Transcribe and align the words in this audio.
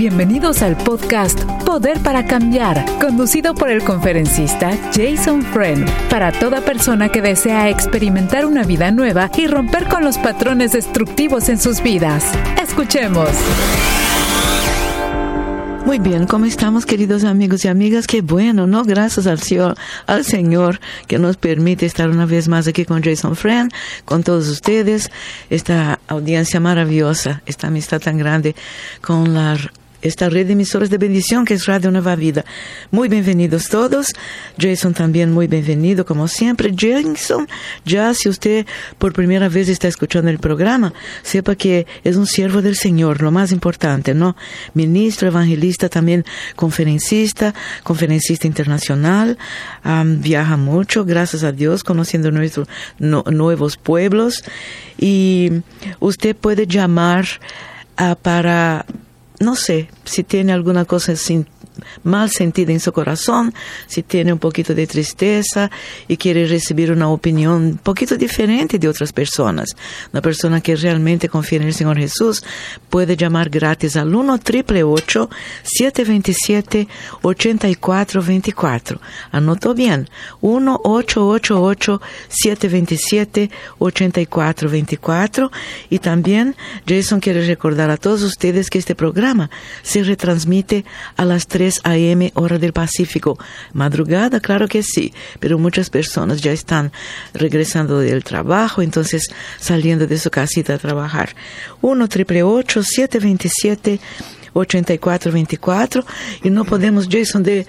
Bienvenidos 0.00 0.62
al 0.62 0.78
podcast 0.78 1.38
Poder 1.66 1.98
para 2.00 2.24
Cambiar, 2.24 2.86
conducido 2.98 3.54
por 3.54 3.68
el 3.68 3.84
conferencista 3.84 4.70
Jason 4.94 5.42
Friend, 5.42 5.86
para 6.08 6.32
toda 6.32 6.62
persona 6.62 7.10
que 7.10 7.20
desea 7.20 7.68
experimentar 7.68 8.46
una 8.46 8.64
vida 8.64 8.90
nueva 8.92 9.30
y 9.36 9.46
romper 9.46 9.88
con 9.88 10.02
los 10.02 10.16
patrones 10.16 10.72
destructivos 10.72 11.50
en 11.50 11.58
sus 11.58 11.82
vidas. 11.82 12.24
Escuchemos. 12.62 13.28
Muy 15.84 15.98
bien, 15.98 16.26
¿cómo 16.26 16.46
estamos 16.46 16.86
queridos 16.86 17.24
amigos 17.24 17.66
y 17.66 17.68
amigas? 17.68 18.06
Qué 18.06 18.22
bueno, 18.22 18.66
¿no? 18.66 18.84
Gracias 18.84 19.26
al 19.26 19.38
Señor, 19.38 19.76
al 20.06 20.24
Señor 20.24 20.80
que 21.08 21.18
nos 21.18 21.36
permite 21.36 21.84
estar 21.84 22.08
una 22.08 22.24
vez 22.24 22.48
más 22.48 22.66
aquí 22.66 22.86
con 22.86 23.02
Jason 23.02 23.36
Friend, 23.36 23.70
con 24.06 24.22
todos 24.22 24.48
ustedes, 24.48 25.10
esta 25.50 26.00
audiencia 26.08 26.58
maravillosa, 26.58 27.42
esta 27.44 27.66
amistad 27.66 28.00
tan 28.00 28.16
grande 28.16 28.56
con 29.02 29.34
la 29.34 29.58
esta 30.02 30.28
red 30.28 30.46
de 30.46 30.54
emisoras 30.54 30.90
de 30.90 30.98
bendición 30.98 31.44
que 31.44 31.54
es 31.54 31.66
Radio 31.66 31.90
Nueva 31.90 32.16
Vida. 32.16 32.44
Muy 32.90 33.08
bienvenidos 33.08 33.68
todos. 33.68 34.08
Jason 34.58 34.94
también 34.94 35.32
muy 35.32 35.46
bienvenido, 35.46 36.04
como 36.04 36.28
siempre. 36.28 36.72
Jason, 36.76 37.48
ya 37.84 38.14
si 38.14 38.28
usted 38.28 38.66
por 38.98 39.12
primera 39.12 39.48
vez 39.48 39.68
está 39.68 39.88
escuchando 39.88 40.30
el 40.30 40.38
programa, 40.38 40.92
sepa 41.22 41.54
que 41.54 41.86
es 42.04 42.16
un 42.16 42.26
siervo 42.26 42.62
del 42.62 42.76
Señor, 42.76 43.22
lo 43.22 43.30
más 43.30 43.52
importante, 43.52 44.14
¿no? 44.14 44.36
Ministro, 44.74 45.28
evangelista, 45.28 45.88
también 45.88 46.24
conferencista, 46.56 47.54
conferencista 47.82 48.46
internacional, 48.46 49.38
viaja 49.84 50.56
mucho, 50.56 51.04
gracias 51.04 51.44
a 51.44 51.52
Dios, 51.52 51.84
conociendo 51.84 52.30
nuestros 52.30 52.68
nuevos 52.98 53.76
pueblos. 53.76 54.44
Y 54.98 55.50
usted 55.98 56.36
puede 56.36 56.66
llamar 56.66 57.26
a 57.96 58.14
para 58.14 58.86
no 59.40 59.56
sé 59.56 59.88
si 60.04 60.22
tiene 60.22 60.52
alguna 60.52 60.84
cosa 60.84 61.16
sin 61.16 61.46
mal 62.02 62.30
sentida 62.30 62.72
en 62.72 62.80
su 62.80 62.92
corazón, 62.92 63.54
si 63.86 64.02
tiene 64.02 64.32
un 64.32 64.38
poquito 64.38 64.74
de 64.74 64.86
tristeza 64.86 65.70
y 66.08 66.16
quiere 66.16 66.46
recibir 66.46 66.92
una 66.92 67.08
opinión 67.08 67.62
un 67.62 67.78
poquito 67.78 68.16
diferente 68.16 68.78
de 68.78 68.88
otras 68.88 69.12
personas. 69.12 69.76
Una 70.12 70.22
persona 70.22 70.60
que 70.60 70.76
realmente 70.76 71.28
confía 71.28 71.60
en 71.60 71.66
el 71.68 71.74
Señor 71.74 71.98
Jesús 71.98 72.42
puede 72.88 73.16
llamar 73.16 73.50
gratis 73.50 73.96
al 73.96 74.14
1 74.14 74.40
727 75.62 76.88
8424 77.22 79.00
Anotó 79.32 79.74
bien, 79.74 80.08
1 80.40 80.80
727 82.28 83.50
8424 83.78 85.50
y 85.88 85.98
también 85.98 86.56
Jason 86.86 87.20
quiere 87.20 87.46
recordar 87.46 87.90
a 87.90 87.96
todos 87.96 88.22
ustedes 88.22 88.70
que 88.70 88.78
este 88.78 88.94
programa 88.94 89.50
se 89.82 90.02
retransmite 90.02 90.84
a 91.16 91.24
las 91.24 91.46
3 91.46 91.69
a.m. 91.84 92.32
hora 92.34 92.58
del 92.58 92.72
Pacífico. 92.72 93.38
Madrugada, 93.72 94.40
claro 94.40 94.66
que 94.66 94.82
sí, 94.82 95.12
pero 95.38 95.58
muchas 95.58 95.90
personas 95.90 96.40
ya 96.40 96.52
están 96.52 96.90
regresando 97.34 97.98
del 97.98 98.24
trabajo, 98.24 98.82
entonces 98.82 99.28
saliendo 99.58 100.06
de 100.06 100.18
su 100.18 100.30
casita 100.30 100.74
a 100.74 100.78
trabajar. 100.78 101.34
1 101.82 102.08
727 102.10 104.00
8424 104.52 106.04
y 106.42 106.50
no 106.50 106.64
podemos, 106.64 107.08
Jason, 107.10 107.42
de 107.42 107.66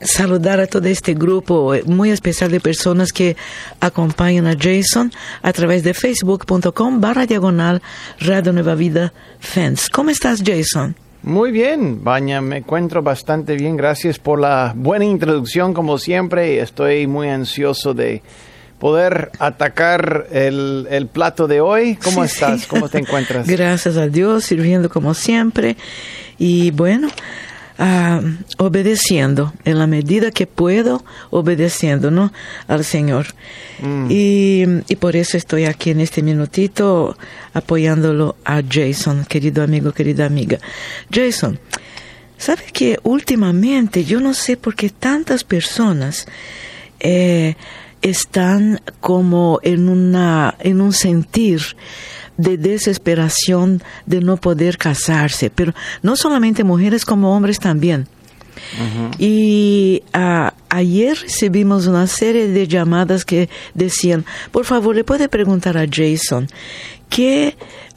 saludar 0.00 0.60
a 0.60 0.66
todo 0.66 0.88
este 0.88 1.14
grupo 1.14 1.74
muy 1.86 2.10
especial 2.10 2.50
de 2.50 2.60
personas 2.60 3.12
que 3.12 3.36
acompañan 3.80 4.46
a 4.46 4.56
Jason 4.58 5.12
a 5.42 5.52
través 5.52 5.82
de 5.82 5.94
facebook.com 5.94 7.00
barra 7.00 7.26
diagonal 7.26 7.82
Radio 8.20 8.52
Nueva 8.52 8.74
Vida 8.74 9.12
Fans. 9.40 9.88
¿Cómo 9.90 10.10
estás, 10.10 10.42
Jason? 10.44 11.03
Muy 11.24 11.52
bien, 11.52 12.04
Baña, 12.04 12.42
me 12.42 12.58
encuentro 12.58 13.02
bastante 13.02 13.56
bien. 13.56 13.78
Gracias 13.78 14.18
por 14.18 14.38
la 14.38 14.74
buena 14.76 15.06
introducción, 15.06 15.72
como 15.72 15.96
siempre. 15.96 16.60
Estoy 16.60 17.06
muy 17.06 17.30
ansioso 17.30 17.94
de 17.94 18.20
poder 18.78 19.30
atacar 19.38 20.26
el, 20.30 21.08
plato 21.10 21.48
de 21.48 21.62
hoy. 21.62 21.96
¿Cómo 21.96 22.24
estás? 22.24 22.66
¿Cómo 22.66 22.90
te 22.90 22.98
encuentras? 22.98 23.48
Gracias 23.48 23.96
a 23.96 24.06
Dios, 24.06 24.44
sirviendo 24.44 24.90
como 24.90 25.14
siempre. 25.14 25.78
Y 26.38 26.72
bueno, 26.72 27.08
ah, 27.78 28.20
obedeciendo 28.58 29.52
en 29.64 29.78
la 29.78 29.86
medida 29.86 30.30
que 30.30 30.46
puedo, 30.46 31.04
obedeciendo 31.30 32.10
¿no? 32.10 32.32
al 32.68 32.84
Señor. 32.84 33.26
Mm. 33.80 34.06
Y, 34.10 34.64
y, 34.88 34.96
por 34.96 35.16
eso 35.16 35.36
estoy 35.36 35.64
aquí 35.64 35.90
en 35.90 36.00
este 36.00 36.22
minutito 36.22 37.16
apoyándolo 37.52 38.36
a 38.44 38.62
Jason, 38.68 39.24
querido 39.24 39.62
amigo, 39.62 39.92
querida 39.92 40.26
amiga. 40.26 40.58
Jason, 41.12 41.58
¿sabe 42.38 42.64
que 42.72 42.98
últimamente 43.02 44.04
yo 44.04 44.20
no 44.20 44.34
sé 44.34 44.56
por 44.56 44.74
qué 44.74 44.90
tantas 44.90 45.44
personas 45.44 46.26
eh, 47.00 47.56
están 48.00 48.80
como 49.00 49.60
en, 49.62 49.88
una, 49.88 50.56
en 50.60 50.80
un 50.80 50.92
sentir 50.92 51.60
de 52.36 52.56
desesperación 52.56 53.82
de 54.06 54.20
no 54.20 54.36
poder 54.36 54.78
casarse, 54.78 55.50
pero 55.50 55.74
no 56.02 56.16
solamente 56.16 56.64
mujeres 56.64 57.04
como 57.04 57.36
hombres 57.36 57.58
también. 57.58 58.08
Y 59.18 60.02
ah, 60.12 60.54
ayer 60.68 61.16
recibimos 61.16 61.86
una 61.86 62.06
serie 62.06 62.48
de 62.48 62.68
llamadas 62.68 63.24
que 63.24 63.48
decían, 63.74 64.24
por 64.52 64.64
favor, 64.64 64.94
le 64.94 65.04
puede 65.04 65.28
preguntar 65.28 65.76
a 65.76 65.86
Jason, 65.90 66.48
¿qué 67.08 67.56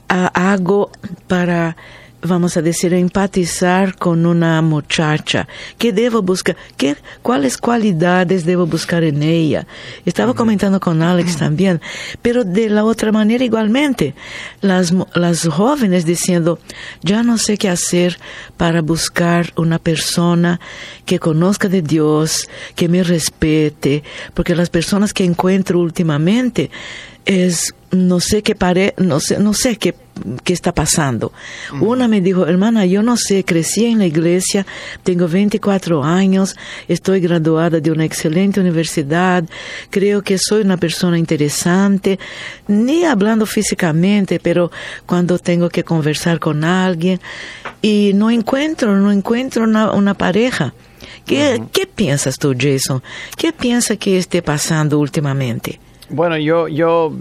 ah, 0.09 0.31
hago 0.33 0.91
para 1.27 1.77
vamos 2.27 2.57
a 2.57 2.61
decir, 2.61 2.93
empatizar 2.93 3.95
con 3.95 4.25
una 4.25 4.61
muchacha? 4.61 5.47
¿Qué 5.77 5.93
debo 5.93 6.21
buscar? 6.21 6.55
¿Qué, 6.75 6.95
¿Cuáles 7.21 7.57
cualidades 7.57 8.45
debo 8.45 8.65
buscar 8.65 9.03
en 9.03 9.23
ella? 9.23 9.67
Estaba 10.05 10.33
comentando 10.33 10.79
con 10.79 11.01
Alex 11.01 11.37
también, 11.37 11.81
pero 12.21 12.43
de 12.43 12.69
la 12.69 12.83
otra 12.83 13.11
manera 13.11 13.43
igualmente, 13.43 14.15
las, 14.61 14.93
las 15.13 15.47
jóvenes 15.47 16.05
diciendo, 16.05 16.59
ya 17.01 17.23
no 17.23 17.37
sé 17.37 17.57
qué 17.57 17.69
hacer 17.69 18.19
para 18.57 18.81
buscar 18.81 19.53
una 19.55 19.79
persona 19.79 20.59
que 21.05 21.19
conozca 21.19 21.67
de 21.69 21.81
Dios, 21.81 22.49
que 22.75 22.89
me 22.89 23.03
respete, 23.03 24.03
porque 24.33 24.55
las 24.55 24.69
personas 24.69 25.13
que 25.13 25.23
encuentro 25.23 25.79
últimamente 25.79 26.69
es 27.25 27.73
no 27.91 28.19
sé 28.19 28.43
qué 28.43 28.55
pare, 28.55 28.93
no 28.97 29.19
sé, 29.19 29.39
no 29.39 29.53
sé 29.53 29.77
qué, 29.77 29.95
qué 30.43 30.53
está 30.53 30.73
pasando. 30.73 31.31
Una 31.81 32.07
me 32.07 32.21
dijo, 32.21 32.47
hermana, 32.47 32.85
yo 32.85 33.03
no 33.03 33.17
sé, 33.17 33.43
crecí 33.43 33.85
en 33.85 33.99
la 33.99 34.05
iglesia, 34.05 34.65
tengo 35.03 35.27
24 35.27 36.03
años, 36.03 36.55
estoy 36.87 37.19
graduada 37.19 37.79
de 37.79 37.91
una 37.91 38.05
excelente 38.05 38.59
universidad, 38.59 39.43
creo 39.89 40.21
que 40.21 40.37
soy 40.37 40.61
una 40.61 40.77
persona 40.77 41.17
interesante, 41.17 42.19
ni 42.67 43.03
hablando 43.03 43.45
físicamente, 43.45 44.39
pero 44.39 44.71
cuando 45.05 45.39
tengo 45.39 45.69
que 45.69 45.83
conversar 45.83 46.39
con 46.39 46.63
alguien 46.63 47.19
y 47.81 48.11
no 48.13 48.29
encuentro, 48.29 48.95
no 48.95 49.11
encuentro 49.11 49.63
una, 49.63 49.91
una 49.91 50.13
pareja. 50.13 50.73
¿Qué, 51.25 51.61
¿Qué 51.73 51.85
piensas 51.85 52.37
tú, 52.37 52.55
Jason? 52.57 53.03
¿Qué 53.35 53.51
piensas 53.51 53.97
que 53.97 54.17
esté 54.17 54.41
pasando 54.41 54.97
últimamente? 54.97 55.79
Bueno, 56.09 56.37
yo, 56.37 56.67
yo 56.67 57.11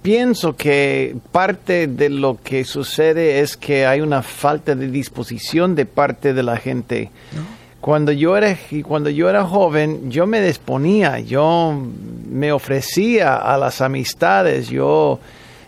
pienso 0.00 0.56
que 0.56 1.14
parte 1.30 1.86
de 1.86 2.08
lo 2.08 2.38
que 2.42 2.64
sucede 2.64 3.40
es 3.40 3.56
que 3.56 3.86
hay 3.86 4.00
una 4.00 4.22
falta 4.22 4.74
de 4.74 4.88
disposición 4.88 5.74
de 5.74 5.86
parte 5.86 6.32
de 6.32 6.42
la 6.42 6.56
gente. 6.56 7.10
Cuando 7.80 8.12
yo 8.12 8.36
era 8.36 8.56
cuando 8.84 9.10
yo 9.10 9.28
era 9.28 9.44
joven, 9.44 10.10
yo 10.10 10.26
me 10.26 10.40
disponía, 10.40 11.18
yo 11.18 11.78
me 12.30 12.52
ofrecía 12.52 13.36
a 13.36 13.58
las 13.58 13.80
amistades, 13.80 14.68
yo 14.68 15.18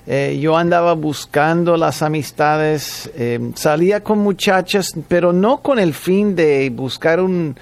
eh, 0.07 0.39
yo 0.41 0.57
andaba 0.57 0.93
buscando 0.95 1.77
las 1.77 2.03
amistades, 2.03 3.11
eh, 3.17 3.41
salía 3.55 4.03
con 4.03 4.19
muchachas, 4.19 4.93
pero 5.09 5.33
no 5.33 5.61
con 5.61 5.79
el 5.79 5.93
fin 5.93 6.37
de 6.37 6.71
buscar 6.71 7.21
un, 7.21 7.57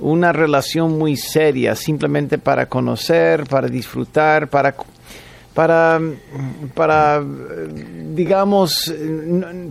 una 0.00 0.32
relación 0.32 0.98
muy 0.98 1.16
seria, 1.16 1.74
simplemente 1.74 2.38
para 2.38 2.66
conocer, 2.66 3.44
para 3.44 3.68
disfrutar, 3.68 4.48
para 4.48 4.74
para, 5.54 6.00
para 6.74 7.22
digamos, 8.14 8.94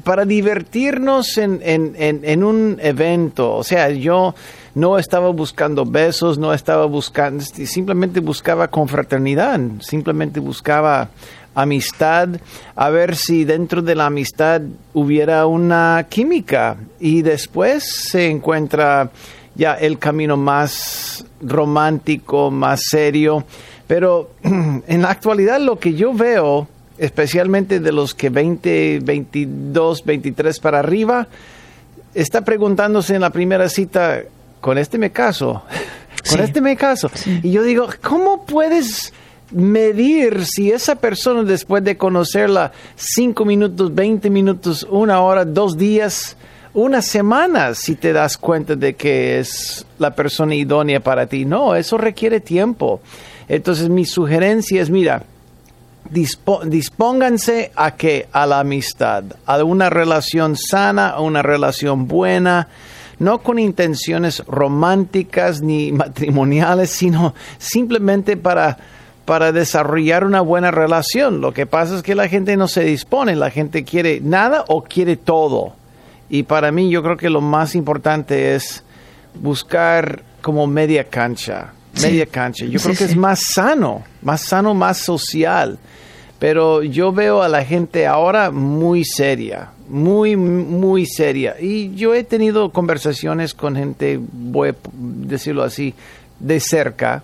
para 0.04 0.26
divertirnos 0.26 1.38
en, 1.38 1.62
en, 1.64 1.96
en, 1.98 2.44
un 2.44 2.78
evento. 2.82 3.56
O 3.56 3.64
sea, 3.64 3.90
yo 3.90 4.36
no 4.76 5.00
estaba 5.00 5.30
buscando 5.30 5.86
besos, 5.86 6.38
no 6.38 6.54
estaba 6.54 6.86
buscando, 6.86 7.44
simplemente 7.44 8.20
buscaba 8.20 8.68
confraternidad, 8.68 9.60
simplemente 9.80 10.40
buscaba 10.40 11.10
amistad, 11.56 12.30
a 12.76 12.90
ver 12.90 13.16
si 13.16 13.44
dentro 13.44 13.82
de 13.82 13.96
la 13.96 14.06
amistad 14.06 14.62
hubiera 14.94 15.46
una 15.46 16.06
química 16.10 16.78
y 17.00 17.22
después 17.22 17.84
se 17.84 18.30
encuentra 18.30 19.12
ya 19.60 19.74
el 19.76 20.00
camino 20.00 20.38
más 20.38 21.26
romántico, 21.42 22.50
más 22.50 22.82
serio. 22.90 23.44
Pero 23.88 24.32
en 24.44 25.02
la 25.02 25.12
actualidad 25.12 25.60
lo 25.60 25.78
que 25.78 25.94
yo 25.94 26.14
veo, 26.14 26.68
especialmente 26.98 27.80
de 27.80 27.92
los 27.92 28.16
que 28.16 28.30
20, 28.30 29.00
22, 29.04 30.06
23 30.06 30.60
para 30.60 30.80
arriba, 30.80 31.28
está 32.16 32.42
preguntándose 32.44 33.14
en 33.16 33.22
la 33.22 33.30
primera 33.30 33.70
cita, 33.70 34.22
¿con 34.62 34.78
este 34.78 34.98
me 34.98 35.12
caso? 35.12 35.64
¿Con 36.30 36.38
Sí. 36.38 36.44
este 36.44 36.62
me 36.62 36.76
caso? 36.76 37.10
Y 37.44 37.52
yo 37.52 37.64
digo, 37.64 37.88
¿cómo 38.02 38.46
puedes 38.46 39.14
medir 39.52 40.46
si 40.46 40.72
esa 40.72 40.96
persona 40.96 41.44
después 41.44 41.84
de 41.84 41.98
conocerla 41.98 42.72
cinco 42.96 43.46
minutos, 43.46 43.94
20 43.96 44.30
minutos, 44.30 44.86
una 44.90 45.22
hora, 45.22 45.44
dos 45.46 45.78
días, 45.78 46.36
una 46.74 47.02
semana, 47.02 47.74
si 47.74 47.96
te 47.96 48.14
das 48.14 48.38
cuenta 48.38 48.76
de 48.76 48.96
que 48.96 49.40
es 49.40 49.86
la 49.98 50.12
persona 50.12 50.56
idónea 50.56 51.00
para 51.00 51.26
ti? 51.26 51.46
No, 51.46 51.76
eso 51.76 51.98
requiere 51.98 52.40
tiempo. 52.40 53.02
Entonces 53.48 53.90
mi 53.90 54.06
sugerencia 54.06 54.82
es, 54.82 54.90
mira, 54.90 55.24
dispónganse 56.10 57.72
a 57.76 57.96
que 57.96 58.28
a 58.32 58.46
la 58.46 58.60
amistad, 58.60 59.24
a 59.46 59.64
una 59.64 59.90
relación 59.90 60.56
sana, 60.56 61.10
a 61.10 61.22
una 61.22 61.42
relación 61.42 62.08
buena, 62.08 62.68
no 63.18 63.40
con 63.40 63.60
intenciones 63.60 64.44
románticas 64.46 65.62
ni 65.62 65.92
matrimoniales, 65.92 66.92
sino 66.92 67.34
simplemente 67.58 68.38
para 68.38 68.78
para 69.30 69.52
desarrollar 69.52 70.24
una 70.24 70.42
buena 70.42 70.72
relación. 70.72 71.40
Lo 71.40 71.54
que 71.54 71.68
pasa 71.68 71.96
es 71.96 72.02
que 72.02 72.16
la 72.16 72.28
gente 72.28 72.58
no 72.58 72.68
se 72.68 72.84
dispone, 72.84 73.36
la 73.36 73.52
gente 73.52 73.84
quiere 73.84 74.22
nada 74.22 74.66
o 74.68 74.82
quiere 74.82 75.18
todo. 75.18 75.74
Y 76.30 76.44
para 76.44 76.72
mí 76.72 76.90
yo 76.90 77.02
creo 77.04 77.18
que 77.18 77.30
lo 77.30 77.42
más 77.42 77.76
importante 77.76 78.56
es 78.56 78.84
buscar 79.36 80.24
como 80.42 80.68
media 80.68 81.04
cancha, 81.06 81.74
Sí. 81.94 82.08
media 82.08 82.26
cancha. 82.28 82.66
Yo 82.66 82.80
Sí, 82.80 82.86
creo 82.86 82.98
que 82.98 83.06
sí. 83.06 83.12
es 83.12 83.16
más 83.18 83.40
sano, 83.54 84.04
más 84.22 84.42
sano, 84.42 84.74
más 84.74 85.00
social. 85.00 85.80
Pero 86.38 86.84
yo 86.84 87.12
veo 87.12 87.42
a 87.42 87.50
la 87.50 87.66
gente 87.66 88.08
ahora 88.08 88.50
muy 88.52 89.04
seria, 89.04 89.72
muy, 89.90 90.38
muy 90.38 91.06
seria. 91.06 91.56
Y 91.60 91.94
yo 91.96 92.14
he 92.16 92.24
tenido 92.24 92.72
conversaciones 92.72 93.54
con 93.54 93.76
gente, 93.76 94.20
voy 94.22 94.70
a 94.70 94.76
decirlo 94.94 95.64
así, 95.64 95.94
de 96.40 96.60
cerca, 96.62 97.24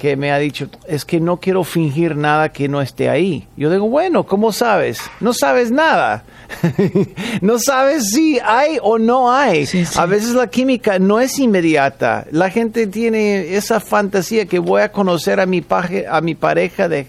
que 0.00 0.16
me 0.16 0.32
ha 0.32 0.38
dicho, 0.38 0.66
es 0.88 1.04
que 1.04 1.20
no 1.20 1.36
quiero 1.36 1.62
fingir 1.62 2.16
nada 2.16 2.48
que 2.50 2.68
no 2.68 2.80
esté 2.80 3.10
ahí. 3.10 3.46
Yo 3.54 3.70
digo, 3.70 3.86
bueno, 3.86 4.24
¿cómo 4.24 4.50
sabes? 4.50 4.98
No 5.20 5.34
sabes 5.34 5.70
nada. 5.70 6.24
no 7.42 7.58
sabes 7.58 8.08
si 8.10 8.38
hay 8.42 8.78
o 8.82 8.98
no 8.98 9.30
hay. 9.30 9.66
Sí, 9.66 9.84
sí. 9.84 9.98
A 9.98 10.06
veces 10.06 10.30
la 10.30 10.46
química 10.46 10.98
no 10.98 11.20
es 11.20 11.38
inmediata. 11.38 12.26
La 12.30 12.48
gente 12.48 12.86
tiene 12.86 13.54
esa 13.56 13.78
fantasía 13.78 14.46
que 14.46 14.58
voy 14.58 14.80
a 14.80 14.90
conocer 14.90 15.38
a 15.38 15.44
mi, 15.44 15.60
paje- 15.60 16.06
a 16.10 16.22
mi 16.22 16.34
pareja 16.34 16.88
de 16.88 17.06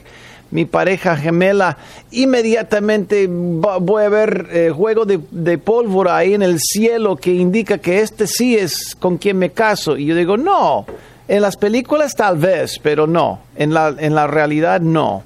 mi 0.53 0.65
pareja 0.65 1.15
gemela, 1.15 1.77
inmediatamente 2.11 3.25
voy 3.29 4.03
a 4.03 4.09
ver 4.09 4.47
eh, 4.51 4.69
juego 4.75 5.05
de, 5.05 5.17
de 5.31 5.57
pólvora 5.57 6.17
ahí 6.17 6.33
en 6.33 6.41
el 6.41 6.59
cielo 6.59 7.15
que 7.15 7.31
indica 7.33 7.77
que 7.77 8.01
este 8.01 8.27
sí 8.27 8.57
es 8.57 8.93
con 8.99 9.17
quien 9.17 9.37
me 9.37 9.51
caso. 9.51 9.95
Y 9.97 10.07
yo 10.07 10.15
digo, 10.15 10.35
no, 10.35 10.85
en 11.31 11.41
las 11.41 11.55
películas 11.55 12.13
tal 12.13 12.37
vez, 12.37 12.77
pero 12.83 13.07
no, 13.07 13.39
en 13.55 13.73
la, 13.73 13.95
en 13.97 14.13
la 14.13 14.27
realidad 14.27 14.81
no. 14.81 15.23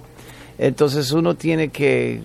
Entonces 0.60 1.12
uno 1.12 1.36
tiene 1.36 1.69
que 1.69 2.22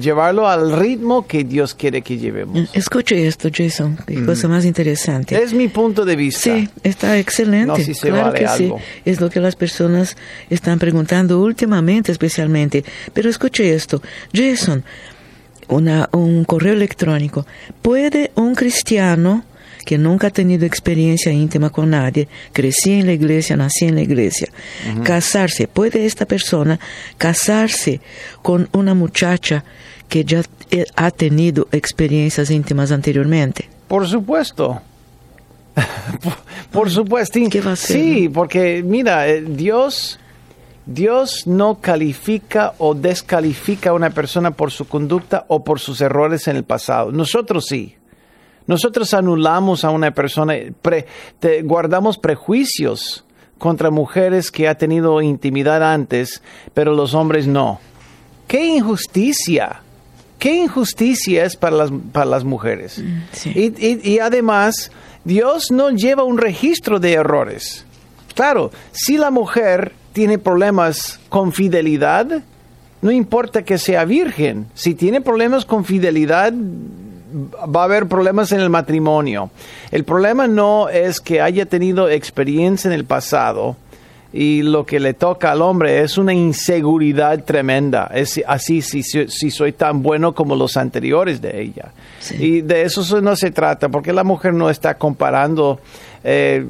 llevarlo 0.00 0.48
al 0.48 0.72
ritmo 0.72 1.26
que 1.26 1.44
Dios 1.44 1.74
quiere 1.74 2.00
que 2.00 2.16
llevemos. 2.16 2.70
Escuche 2.72 3.26
esto, 3.26 3.50
Jason, 3.54 3.98
qué 4.06 4.24
cosa 4.24 4.48
más 4.48 4.64
interesante. 4.64 5.40
Es 5.40 5.52
mi 5.52 5.68
punto 5.68 6.06
de 6.06 6.16
vista. 6.16 6.40
Sí, 6.40 6.68
está 6.82 7.18
excelente. 7.18 7.66
No, 7.66 7.76
si 7.76 7.92
se 7.92 8.08
claro 8.08 8.28
vale 8.28 8.38
que 8.38 8.46
algo. 8.46 8.78
sí. 8.78 8.84
Es 9.04 9.20
lo 9.20 9.28
que 9.28 9.38
las 9.38 9.54
personas 9.54 10.16
están 10.48 10.78
preguntando 10.78 11.40
últimamente, 11.40 12.10
especialmente. 12.10 12.84
Pero 13.12 13.28
escuche 13.28 13.72
esto, 13.74 14.02
Jason, 14.32 14.82
una, 15.68 16.08
un 16.12 16.44
correo 16.44 16.72
electrónico. 16.72 17.46
¿Puede 17.82 18.32
un 18.34 18.54
cristiano 18.54 19.44
que 19.84 19.98
nunca 19.98 20.28
ha 20.28 20.30
tenido 20.30 20.66
experiencia 20.66 21.32
íntima 21.32 21.70
con 21.70 21.90
nadie, 21.90 22.28
crecí 22.52 22.92
en 22.92 23.06
la 23.06 23.12
iglesia, 23.12 23.56
nací 23.56 23.86
en 23.86 23.94
la 23.96 24.02
iglesia, 24.02 24.48
casarse? 25.04 25.68
¿Puede 25.68 26.06
esta 26.06 26.26
persona 26.26 26.78
casarse 27.18 28.00
con 28.42 28.68
una 28.72 28.94
muchacha 28.94 29.64
que 30.08 30.24
ya 30.24 30.42
eh, 30.70 30.84
ha 30.96 31.10
tenido 31.10 31.68
experiencias 31.72 32.50
íntimas 32.50 32.90
anteriormente? 32.92 33.68
Por 33.88 34.06
supuesto. 34.06 34.80
por, 36.22 36.34
por 36.70 36.90
supuesto. 36.90 37.38
¿Qué 37.50 37.60
va 37.60 37.70
a 37.70 37.74
hacer, 37.74 37.96
Sí, 37.96 38.26
no? 38.26 38.32
porque 38.32 38.82
mira, 38.84 39.28
eh, 39.28 39.42
Dios, 39.46 40.18
Dios 40.86 41.46
no 41.46 41.80
califica 41.80 42.74
o 42.78 42.94
descalifica 42.94 43.90
a 43.90 43.92
una 43.94 44.10
persona 44.10 44.50
por 44.50 44.70
su 44.70 44.86
conducta 44.86 45.44
o 45.48 45.62
por 45.64 45.78
sus 45.80 46.00
errores 46.00 46.48
en 46.48 46.56
el 46.56 46.64
pasado. 46.64 47.12
Nosotros 47.12 47.66
sí. 47.66 47.96
Nosotros 48.66 49.14
anulamos 49.14 49.84
a 49.84 49.90
una 49.90 50.12
persona, 50.12 50.54
pre- 50.82 51.06
te- 51.38 51.62
guardamos 51.62 52.18
prejuicios 52.18 53.24
contra 53.58 53.90
mujeres 53.90 54.50
que 54.50 54.68
ha 54.68 54.76
tenido 54.76 55.20
intimidad 55.22 55.82
antes, 55.92 56.42
pero 56.74 56.94
los 56.94 57.14
hombres 57.14 57.46
no. 57.46 57.80
¡Qué 58.46 58.64
injusticia! 58.76 59.82
¿Qué 60.38 60.54
injusticia 60.54 61.44
es 61.44 61.56
para 61.56 61.76
las, 61.76 61.90
para 62.12 62.24
las 62.26 62.44
mujeres? 62.44 63.02
sí. 63.32 63.50
y, 63.54 63.86
y- 63.86 64.00
y 64.14 64.18
además, 64.20 64.90
Dios 65.24 65.70
no 65.70 65.90
lleva 65.90 66.22
un 66.24 66.38
registro 66.38 66.98
de 66.98 67.12
errores. 67.12 67.84
Claro, 68.34 68.70
si 68.92 69.18
la 69.18 69.30
mujer 69.30 69.92
tiene 70.14 70.38
problemas 70.38 71.20
con 71.28 71.52
fidelidad, 71.52 72.42
no 73.02 73.10
importa 73.10 73.62
que 73.64 73.76
sea 73.76 74.04
virgen, 74.06 74.66
si 74.74 74.94
tiene 74.94 75.20
problemas 75.20 75.66
con 75.66 75.84
fidelidad, 75.84 76.54
va 77.32 77.82
a 77.82 77.84
haber 77.84 78.06
problemas 78.06 78.52
en 78.52 78.60
el 78.60 78.70
matrimonio. 78.70 79.50
El 79.90 80.04
problema 80.04 80.46
no 80.46 80.88
es 80.88 81.20
que 81.20 81.40
haya 81.40 81.66
tenido 81.66 82.08
experiencia 82.08 82.88
en 82.88 82.94
el 82.94 83.04
pasado 83.04 83.76
y 84.32 84.62
lo 84.62 84.86
que 84.86 85.00
le 85.00 85.12
toca 85.14 85.50
al 85.50 85.60
hombre 85.62 86.02
es 86.02 86.16
una 86.16 86.32
inseguridad 86.32 87.42
tremenda. 87.44 88.10
Es 88.14 88.40
así 88.46 88.80
si, 88.82 89.02
si, 89.02 89.26
si 89.28 89.50
soy 89.50 89.72
tan 89.72 90.02
bueno 90.02 90.34
como 90.34 90.54
los 90.54 90.76
anteriores 90.76 91.40
de 91.40 91.60
ella. 91.62 91.90
Sí. 92.20 92.36
Y 92.38 92.60
de 92.60 92.82
eso 92.82 93.20
no 93.20 93.34
se 93.34 93.50
trata, 93.50 93.88
porque 93.88 94.12
la 94.12 94.22
mujer 94.24 94.54
no 94.54 94.70
está 94.70 94.94
comparando 94.94 95.80
eh, 96.22 96.64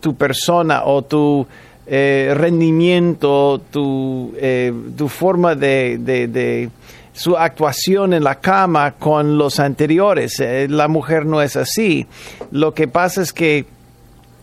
tu 0.00 0.14
persona 0.14 0.84
o 0.84 1.02
tu 1.02 1.46
eh, 1.86 2.34
rendimiento, 2.36 3.60
tu, 3.70 4.34
eh, 4.36 4.72
tu 4.96 5.08
forma 5.08 5.54
de, 5.54 5.98
de- 5.98 6.26
de- 6.28 6.68
su 7.16 7.36
actuación 7.36 8.12
en 8.12 8.22
la 8.22 8.36
cama 8.40 8.92
con 8.92 9.38
los 9.38 9.58
anteriores. 9.58 10.38
Eh, 10.38 10.66
la 10.68 10.86
mujer 10.86 11.24
no 11.24 11.40
es 11.40 11.56
así. 11.56 12.06
Lo 12.50 12.74
que 12.74 12.88
pasa 12.88 13.22
es 13.22 13.32
que 13.32 13.64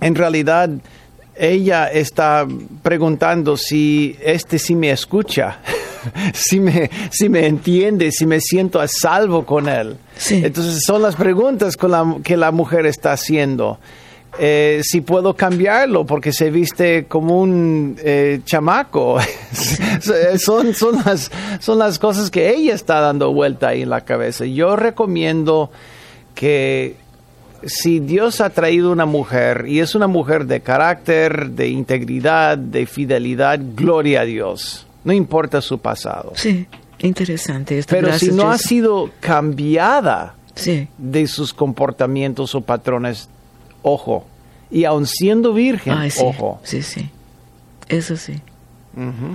en 0.02 0.16
realidad 0.16 0.70
ella 1.36 1.88
está 1.92 2.46
preguntando 2.82 3.58
si 3.58 4.16
este 4.24 4.58
sí 4.60 4.76
me 4.76 4.90
escucha, 4.92 5.60
si 6.34 6.60
me, 6.60 6.90
si 7.12 7.30
me 7.30 7.46
entiende, 7.48 8.12
si 8.12 8.26
me 8.26 8.40
siento 8.42 8.80
a 8.82 8.88
salvo 8.88 9.46
con 9.46 9.68
él. 9.70 9.98
Sí. 10.18 10.42
Entonces 10.44 10.82
son 10.86 11.02
las 11.04 11.16
preguntas 11.16 11.78
con 11.78 11.92
la- 11.92 12.18
que 12.24 12.38
la 12.38 12.52
mujer 12.52 12.86
está 12.88 13.14
haciendo. 13.14 13.80
Eh, 14.40 14.82
si 14.84 15.02
puedo 15.02 15.36
cambiarlo 15.36 16.06
porque 16.06 16.34
se 16.34 16.50
viste 16.50 17.06
como 17.06 17.40
un 17.40 17.96
eh, 18.04 18.42
chamaco. 18.46 19.20
son, 20.40 20.74
son, 20.74 20.96
las, 21.06 21.32
son 21.60 21.78
las 21.78 22.00
cosas 22.00 22.32
que 22.32 22.50
ella 22.50 22.74
está 22.74 23.00
dando 23.00 23.32
vuelta 23.32 23.70
ahí 23.70 23.84
en 23.84 23.90
la 23.90 24.02
cabeza. 24.02 24.46
Yo 24.46 24.76
recomiendo 24.76 25.70
que 26.34 26.96
si 27.66 28.00
Dios 28.00 28.42
ha 28.42 28.50
traído 28.50 28.92
una 28.92 29.06
mujer 29.06 29.66
y 29.68 29.80
es 29.80 29.96
una 29.96 30.08
mujer 30.08 30.46
de 30.46 30.62
carácter, 30.62 31.52
de 31.52 31.68
integridad, 31.70 32.58
de 32.58 32.86
fidelidad, 32.86 33.60
gloria 33.76 34.22
a 34.22 34.26
Dios. 34.26 34.88
No 35.04 35.14
importa 35.14 35.62
su 35.62 35.78
pasado. 35.78 36.34
Sí, 36.36 36.66
interesante 37.00 37.78
esto. 37.78 37.92
Pero 37.94 38.08
Gracias, 38.08 38.32
si 38.32 38.36
no 38.36 38.50
ha 38.50 38.58
sido 38.58 39.12
cambiada 39.20 40.36
Sí, 40.56 40.88
de 40.98 41.26
sus 41.28 41.54
comportamientos 41.54 42.54
o 42.54 42.62
patrones, 42.62 43.28
ojo. 43.84 44.26
Y 44.72 44.86
aun 44.86 45.06
siendo 45.06 45.54
virgen, 45.54 45.94
Ay, 45.94 46.10
sí, 46.10 46.22
ojo. 46.24 46.60
sí, 46.64 46.82
sí. 46.82 47.10
Eso 47.88 48.18
sí. 48.18 48.42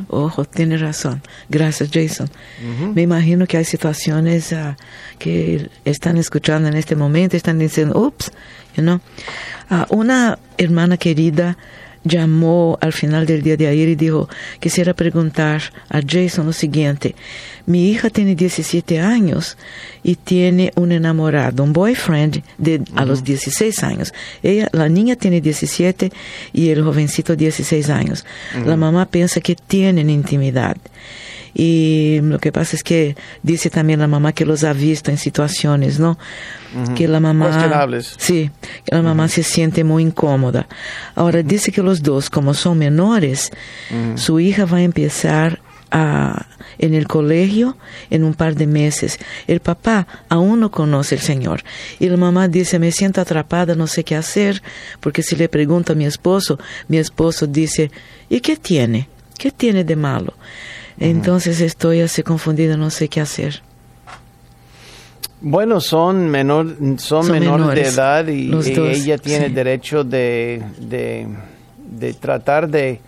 Ojo, 0.09 0.45
tiene 0.45 0.77
razón. 0.77 1.21
Gracias, 1.49 1.91
Jason. 1.93 2.31
Me 2.95 3.03
imagino 3.03 3.47
que 3.47 3.57
hay 3.57 3.65
situaciones 3.65 4.53
ah, 4.53 4.77
que 5.19 5.69
están 5.85 6.17
escuchando 6.17 6.69
en 6.69 6.75
este 6.75 6.95
momento, 6.95 7.37
están 7.37 7.59
diciendo, 7.59 7.99
ups, 8.01 8.31
you 8.77 8.83
know. 8.83 9.01
Ah, 9.69 9.87
una 9.91 10.39
hermana 10.59 10.97
querida 10.97 11.57
llamó 12.09 12.79
al 12.81 12.93
final 12.93 13.27
del 13.27 13.43
día 13.43 13.57
de 13.57 13.69
ayer 13.69 13.89
y 13.89 13.95
dijo, 13.95 14.29
quisiera 14.61 14.95
preguntar 14.95 15.63
a 15.89 16.01
Jason 16.01 16.47
lo 16.47 16.53
siguiente. 16.53 17.15
Mi 17.67 17.91
hija 17.91 18.09
tiene 18.09 18.35
17 18.35 19.01
años 19.01 19.57
y 20.03 20.17
tiene 20.17 20.73
un 20.75 20.91
enamorado, 20.91 21.63
un 21.63 21.73
boyfriend 21.73 22.43
de, 22.57 22.83
a 22.95 23.05
los 23.05 23.23
16 23.23 23.83
años. 23.83 24.15
Ella, 24.43 24.69
la 24.73 24.89
niña 24.89 25.17
tiene 25.17 25.41
17 25.41 26.11
y 26.53 26.71
el 26.71 26.83
jovencito 26.83 27.37
16 27.37 27.91
años. 27.91 28.25
La 28.65 28.77
mamá 28.77 29.07
piensa 29.07 29.41
que 29.41 29.55
tienen 29.55 30.09
intimidad 30.09 30.77
Y 31.55 32.21
lo 32.23 32.39
que 32.39 32.53
pasa 32.53 32.77
es 32.77 32.83
que 32.83 33.17
dice 33.43 33.69
también 33.69 34.01
la 34.01 34.07
mamá 34.07 34.33
que 34.33 34.47
los 34.47 34.65
ha 34.65 34.73
visto 34.73 35.11
en 35.11 35.19
situaciones, 35.19 35.99
¿no? 35.99 36.19
Que 36.95 37.09
la 37.09 37.21
mamá... 37.21 37.49
Sí, 38.19 38.51
que 38.85 38.95
la 38.95 39.03
mamá 39.03 39.29
se 39.29 39.43
siente 39.43 39.85
muy 39.85 40.03
incómoda. 40.03 40.67
Ahora 41.15 41.43
dice 41.43 41.73
que 41.73 41.83
los 41.83 42.03
dos, 42.03 42.29
como 42.31 42.55
son 42.55 42.79
menores, 42.79 43.51
su 44.17 44.39
hija 44.41 44.67
va 44.67 44.79
a 44.79 44.83
empezar 44.83 45.61
a, 45.91 46.47
en 46.79 46.95
el 46.95 47.07
colegio 47.07 47.77
en 48.11 48.25
un 48.25 48.35
par 48.35 48.55
de 48.55 48.67
meses. 48.67 49.19
El 49.47 49.61
papá 49.61 50.07
aún 50.29 50.61
no 50.61 50.71
conoce 50.71 51.15
al 51.15 51.21
Señor. 51.21 51.63
Y 51.99 52.09
la 52.09 52.17
mamá 52.17 52.49
dice, 52.49 52.79
me 52.79 52.93
siento 52.93 53.21
atrapada, 53.21 53.75
no 53.75 53.87
sé 53.87 54.05
qué 54.05 54.17
hacer, 54.17 54.63
porque 55.01 55.23
si 55.23 55.37
le 55.37 55.49
pregunto 55.49 55.93
a 55.93 55.97
mi 55.97 56.05
esposo, 56.05 56.59
mi 56.89 56.99
esposo 56.99 57.47
dice, 57.47 57.91
¿y 58.29 58.41
qué 58.41 58.57
tiene? 58.57 59.09
¿Qué 59.39 59.51
tiene 59.51 59.85
de 59.85 59.97
malo? 59.97 60.35
Entonces 61.01 61.61
estoy 61.61 62.01
así 62.01 62.23
confundida, 62.23 62.77
no 62.77 62.91
sé 62.91 63.09
qué 63.09 63.21
hacer. 63.21 63.63
Bueno, 65.41 65.81
son 65.81 66.29
menor, 66.29 66.75
son, 66.99 67.31
menores, 67.31 67.75
de 67.75 68.01
edad 68.01 68.27
y, 68.27 68.53
ella 68.53 69.19
tiene 69.19 69.51
derecho 69.51 70.03
de, 70.03 70.63
de, 70.81 71.29
de 71.79 72.15
tratar 72.15 72.69
de 72.69 73.01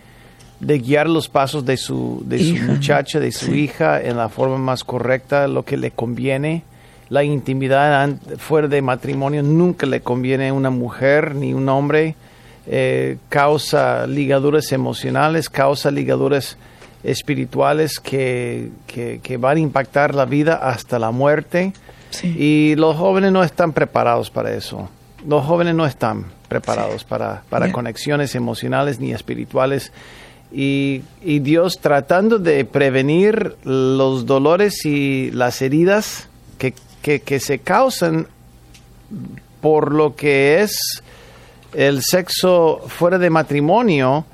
de 0.61 0.79
guiar 0.79 1.09
los 1.09 1.29
pasos 1.29 1.65
de 1.65 1.77
su, 1.77 2.23
de 2.27 2.39
su 2.39 2.55
muchacha, 2.57 3.19
de 3.19 3.33
su 3.33 3.55
hija 3.55 4.01
en 4.01 4.19
la 4.19 4.29
forma 4.29 4.59
más 4.59 4.85
correcta, 4.85 5.49
lo 5.49 5.65
que 5.65 5.77
le 5.77 5.91
conviene. 5.91 6.63
La 7.09 7.25
intimidad 7.25 8.11
fuera 8.39 8.69
de 8.69 8.83
matrimonio 8.83 9.43
nunca 9.43 9.87
le 9.87 10.03
conviene 10.03 10.49
a 10.49 10.53
una 10.53 10.71
mujer 10.71 11.35
ni 11.35 11.55
un 11.55 11.69
hombre. 11.69 12.15
Eh, 12.67 13.17
causa 13.31 14.07
ligaduras 14.07 14.71
emocionales, 14.71 15.49
causa 15.49 15.91
ligaduras 15.91 16.57
espirituales 17.03 17.99
que, 17.99 18.69
que, 18.87 19.37
van 19.39 19.57
a 19.57 19.61
impactar 19.61 20.15
la 20.15 20.27
vida 20.27 20.57
hasta 20.57 20.99
la 20.99 21.11
muerte. 21.11 21.73
Y 22.23 22.75
los 22.77 22.97
jóvenes 22.97 23.33
no 23.33 23.43
están 23.43 23.73
preparados 23.73 24.31
para 24.31 24.53
eso. 24.53 24.89
Los 25.27 25.45
jóvenes 25.45 25.75
no 25.75 25.87
están 25.87 26.27
preparados 26.49 27.05
para, 27.05 27.43
para 27.49 27.71
conexiones 27.71 28.35
emocionales 28.35 28.99
ni 28.99 29.13
espirituales 29.13 29.93
y, 30.53 31.03
Dios 31.23 31.79
tratando 31.81 32.39
de 32.39 32.65
prevenir 32.65 33.57
los 33.65 34.27
dolores 34.27 34.85
y 34.85 35.31
las 35.31 35.63
heridas 35.63 36.29
que, 36.59 36.75
que, 37.21 37.41
se 37.41 37.61
causan 37.61 38.27
por 39.61 39.93
lo 39.93 40.17
que 40.17 40.61
es 40.61 41.03
el 41.73 42.03
sexo 42.03 42.83
fuera 42.89 43.19
de 43.19 43.31
matrimonio, 43.31 44.25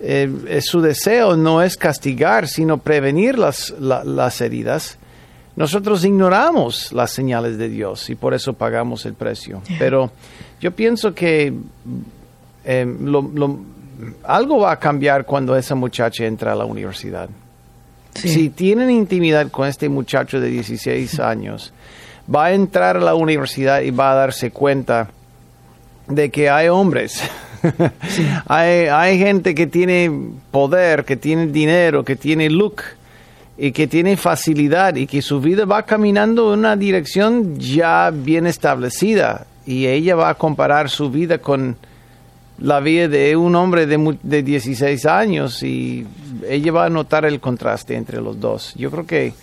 eh, 0.00 0.60
su 0.60 0.80
deseo 0.80 1.36
no 1.36 1.62
es 1.62 1.76
castigar, 1.76 2.48
sino 2.48 2.78
prevenir 2.78 3.38
las, 3.38 3.70
las 3.80 4.40
heridas. 4.40 4.98
Nosotros 5.56 6.04
ignoramos 6.04 6.92
las 6.92 7.10
señales 7.10 7.56
de 7.56 7.70
Dios 7.70 8.10
y 8.10 8.14
por 8.14 8.34
eso 8.34 8.52
pagamos 8.52 9.06
el 9.06 9.14
precio. 9.14 9.62
Pero 9.78 10.10
yo 10.60 10.70
pienso 10.70 11.14
que 11.14 11.52
eh, 12.64 12.96
lo, 13.00 13.58
algo 14.24 14.60
va 14.60 14.72
a 14.72 14.78
cambiar 14.78 15.24
cuando 15.24 15.56
esa 15.56 15.74
muchacha 15.74 16.26
entra 16.26 16.52
a 16.52 16.54
la 16.54 16.66
universidad. 16.66 17.30
Si 18.14 18.50
tienen 18.50 18.90
intimidad 18.90 19.50
con 19.50 19.66
este 19.66 19.88
muchacho 19.88 20.40
de 20.40 20.48
16 20.48 21.20
años, 21.20 21.72
va 22.32 22.46
a 22.46 22.52
entrar 22.52 22.98
a 22.98 23.00
la 23.00 23.14
universidad 23.14 23.80
y 23.80 23.90
va 23.90 24.12
a 24.12 24.14
darse 24.14 24.50
cuenta 24.50 25.08
de 26.06 26.30
que 26.30 26.50
hay 26.50 26.68
hombres, 26.68 27.22
hay, 28.46 28.86
hay 28.86 29.18
gente 29.18 29.54
que 29.54 29.66
tiene 29.66 30.10
poder, 30.50 31.04
que 31.04 31.16
tiene 31.16 31.46
dinero, 31.46 32.04
que 32.04 32.16
tiene 32.16 32.50
look 32.50 32.82
y 33.58 33.72
que 33.72 33.86
tiene 33.86 34.16
facilidad 34.16 34.96
y 34.96 35.06
que 35.06 35.22
su 35.22 35.40
vida 35.40 35.64
va 35.64 35.84
caminando 35.84 36.52
en 36.52 36.60
una 36.60 36.76
dirección 36.76 37.58
ya 37.58 38.10
bien 38.12 38.46
establecida 38.46 39.46
y 39.64 39.86
ella 39.86 40.14
va 40.14 40.30
a 40.30 40.34
comparar 40.34 40.90
su 40.90 41.10
vida 41.10 41.38
con 41.38 41.76
la 42.58 42.80
vida 42.80 43.08
de 43.08 43.36
un 43.36 43.54
hombre 43.54 43.86
de, 43.86 44.18
de 44.22 44.42
16 44.42 45.06
años 45.06 45.62
y 45.62 46.06
ella 46.48 46.72
va 46.72 46.86
a 46.86 46.90
notar 46.90 47.24
el 47.24 47.40
contraste 47.40 47.96
entre 47.96 48.20
los 48.20 48.40
dos. 48.40 48.74
Yo 48.76 48.90
creo 48.90 49.06
que 49.06 49.34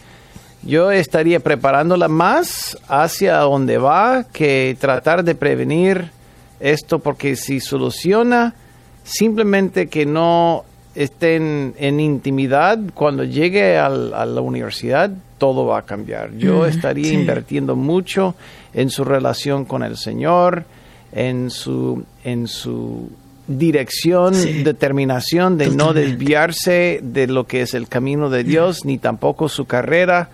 yo 0.63 0.91
estaría 0.91 1.39
preparándola 1.39 2.08
más 2.08 2.77
hacia 2.88 3.38
donde 3.38 3.77
va 3.77 4.25
que 4.32 4.77
tratar 4.79 5.24
de 5.24 5.36
prevenir 5.36 6.12
esto 6.60 7.00
porque 7.00 7.36
si 7.36 7.60
soluciona 7.60 8.55
simplemente 9.03 9.88
que 9.88 10.05
no 10.05 10.63
estén 10.96 11.74
en 11.78 12.00
intimidad 12.00 12.80
cuando 12.94 13.24
llegue 13.24 13.78
a 13.78 13.90
la 13.90 14.42
universidad 14.42 15.12
todo 15.44 15.66
va 15.66 15.80
a 15.80 15.82
cambiar. 15.82 16.38
Yo 16.38 16.62
mm, 16.62 16.66
estaría 16.68 17.12
invirtiendo 17.12 17.76
mucho 17.76 18.34
en 18.74 18.90
su 18.90 19.04
relación 19.04 19.66
con 19.66 19.84
el 19.84 19.98
Señor, 19.98 20.64
en 21.12 21.50
su, 21.50 22.06
en 22.24 22.48
su 22.48 23.10
dirección, 23.46 24.34
determinación 24.64 25.58
de 25.58 25.70
no 25.70 25.92
desviarse 25.92 27.02
de 27.04 27.28
lo 27.28 27.46
que 27.46 27.64
es 27.64 27.74
el 27.74 27.90
camino 27.90 28.30
de 28.30 28.46
Dios, 28.46 28.86
ni 28.86 28.98
tampoco 28.98 29.50
su 29.50 29.66
carrera, 29.66 30.30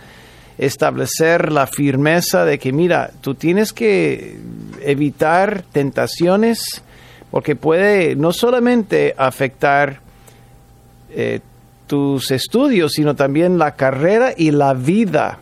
establecer 0.60 1.52
la 1.52 1.66
firmeza 1.66 2.46
de 2.46 2.60
que, 2.60 2.72
mira, 2.72 3.10
tú 3.22 3.34
tienes 3.34 3.74
que 3.74 4.38
evitar 4.86 5.64
tentaciones 5.72 6.84
porque 7.32 7.56
puede 7.56 8.16
no 8.16 8.32
solamente 8.32 9.16
afectar 9.18 10.02
eh, 11.12 11.40
tus 11.88 12.32
estudios, 12.32 12.94
sino 12.94 13.16
también 13.16 13.58
la 13.58 13.76
carrera 13.76 14.34
y 14.36 14.52
la 14.52 14.74
vida 14.74 15.40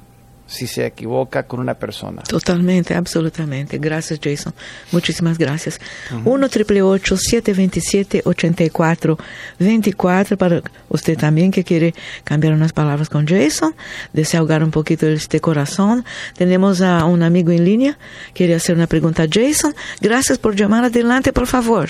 si 0.48 0.66
se 0.66 0.86
equivoca 0.86 1.44
con 1.44 1.60
una 1.60 1.74
persona. 1.74 2.22
Totalmente, 2.24 2.96
absolutamente. 2.96 3.78
Gracias, 3.78 4.22
Jason. 4.24 4.54
Muchísimas 4.92 5.38
gracias. 5.38 5.82
1 6.24 6.50
triple 6.50 6.80
727 6.80 8.22
8424 8.24 10.38
para 10.38 10.64
usted 10.90 11.18
también 11.18 11.52
que 11.52 11.66
quiere 11.66 11.94
cambiar 12.24 12.54
unas 12.54 12.74
palabras 12.74 13.10
con 13.10 13.28
Jason, 13.28 13.76
desahogar 14.14 14.64
un 14.64 14.72
poquito 14.72 15.06
este 15.08 15.42
corazón. 15.42 16.06
Tenemos 16.36 16.82
a 16.82 17.06
un 17.06 17.22
amigo 17.24 17.52
en 17.52 17.66
línea, 17.66 17.98
quiere 18.34 18.56
hacer 18.56 18.76
una 18.76 18.88
pregunta 18.88 19.24
a 19.24 19.28
Jason. 19.30 19.76
Gracias 20.00 20.38
por 20.38 20.56
llamar 20.56 20.86
adelante, 20.86 21.34
por 21.34 21.48
favor. 21.48 21.90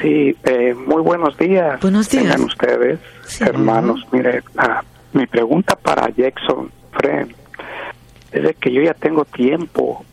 Sí, 0.00 0.36
eh, 0.44 0.74
muy 0.74 1.02
buenos 1.02 1.36
días. 1.38 1.80
Buenos 1.80 2.08
días. 2.08 2.24
Tengan 2.24 2.42
ustedes, 2.42 3.00
hermanos. 3.40 4.06
Mire, 4.12 4.42
ah, 4.56 4.82
mi 5.12 5.26
pregunta 5.26 5.76
para 5.76 6.08
Jackson 6.10 6.70
Fred 6.92 7.28
es 8.32 8.42
de 8.42 8.54
que 8.54 8.72
yo 8.72 8.82
ya 8.82 8.94
tengo 8.94 9.24
tiempo 9.24 10.04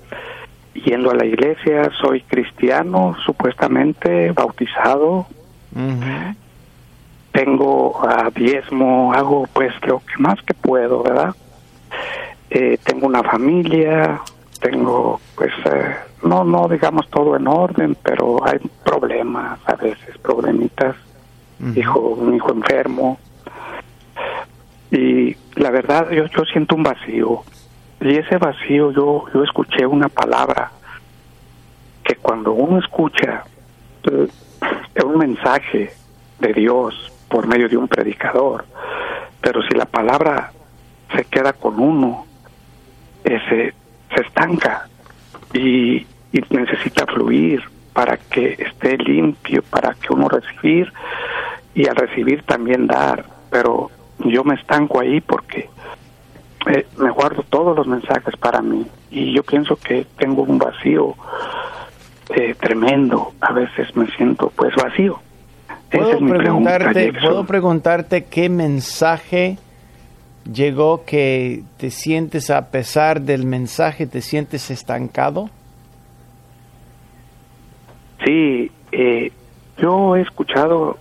yendo 0.73 1.11
a 1.11 1.15
la 1.15 1.25
iglesia, 1.25 1.89
soy 2.01 2.21
cristiano, 2.21 3.15
supuestamente 3.25 4.31
bautizado, 4.31 5.27
tengo 7.31 8.07
a 8.07 8.29
diezmo, 8.29 9.13
hago 9.13 9.47
pues 9.53 9.73
lo 9.85 9.99
que 9.99 10.17
más 10.19 10.41
que 10.43 10.53
puedo, 10.53 11.03
¿verdad? 11.03 11.35
Eh, 12.49 12.77
tengo 12.83 13.07
una 13.07 13.23
familia, 13.23 14.21
tengo 14.59 15.19
pues 15.35 15.51
eh, 15.65 15.95
no 16.23 16.43
no 16.43 16.67
digamos 16.67 17.09
todo 17.09 17.35
en 17.35 17.47
orden, 17.47 17.95
pero 18.01 18.45
hay 18.45 18.59
problemas 18.83 19.59
a 19.65 19.75
veces, 19.75 20.17
problemitas, 20.19 20.95
hijo 21.75 21.99
un 21.99 22.35
hijo 22.35 22.51
enfermo, 22.51 23.19
y 24.91 25.35
la 25.55 25.71
verdad, 25.71 26.09
yo, 26.11 26.25
yo 26.25 26.43
siento 26.45 26.75
un 26.75 26.83
vacío. 26.83 27.43
Y 28.01 28.17
ese 28.17 28.37
vacío, 28.37 28.91
yo, 28.91 29.25
yo 29.33 29.43
escuché 29.43 29.85
una 29.85 30.09
palabra 30.09 30.71
que 32.03 32.15
cuando 32.15 32.51
uno 32.51 32.79
escucha 32.79 33.45
eh, 34.03 34.27
un 35.05 35.17
mensaje 35.17 35.93
de 36.39 36.53
Dios 36.53 37.11
por 37.29 37.47
medio 37.47 37.69
de 37.69 37.77
un 37.77 37.87
predicador, 37.87 38.65
pero 39.39 39.61
si 39.63 39.75
la 39.75 39.85
palabra 39.85 40.51
se 41.15 41.23
queda 41.25 41.53
con 41.53 41.79
uno, 41.79 42.25
ese 43.23 43.73
se 44.13 44.21
estanca. 44.21 44.87
Y, 45.53 46.05
y 46.31 46.41
necesita 46.49 47.05
fluir 47.05 47.61
para 47.93 48.17
que 48.17 48.55
esté 48.57 48.97
limpio, 48.97 49.63
para 49.63 49.93
que 49.93 50.13
uno 50.13 50.29
recibir 50.29 50.91
y 51.73 51.87
al 51.87 51.95
recibir 51.95 52.43
también 52.43 52.87
dar. 52.87 53.25
Pero 53.49 53.91
yo 54.19 54.43
me 54.43 54.55
estanco 54.55 54.99
ahí 54.99 55.19
porque 55.19 55.69
eh, 56.67 56.85
me 56.97 57.11
guardo 57.11 57.43
todos 57.49 57.75
los 57.75 57.87
mensajes 57.87 58.35
para 58.37 58.61
mí 58.61 58.85
y 59.09 59.33
yo 59.33 59.43
pienso 59.43 59.75
que 59.75 60.05
tengo 60.17 60.43
un 60.43 60.57
vacío 60.57 61.15
eh, 62.29 62.55
tremendo. 62.59 63.33
A 63.41 63.51
veces 63.51 63.95
me 63.95 64.07
siento 64.11 64.51
pues 64.55 64.73
vacío. 64.75 65.19
¿Puedo, 65.91 66.19
preguntarte, 66.19 67.13
¿Puedo 67.13 67.45
preguntarte 67.45 68.23
qué 68.23 68.47
mensaje 68.47 69.57
llegó 70.49 71.03
que 71.03 71.63
te 71.75 71.91
sientes, 71.91 72.49
a 72.49 72.71
pesar 72.71 73.21
del 73.21 73.45
mensaje, 73.45 74.07
te 74.07 74.21
sientes 74.21 74.71
estancado? 74.71 75.49
Sí, 78.23 78.71
eh, 78.91 79.31
yo 79.77 80.15
he 80.15 80.21
escuchado 80.21 80.97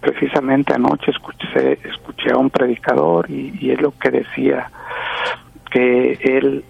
precisamente 0.00 0.72
anoche 0.72 1.10
escuché, 1.10 1.78
escuché 1.82 2.30
a 2.30 2.36
un 2.36 2.50
predicador 2.50 3.28
y, 3.28 3.52
y 3.60 3.70
es 3.72 3.80
lo 3.80 3.92
que 3.92 4.10
decía, 4.10 4.70
que 5.70 6.12
él, 6.22 6.64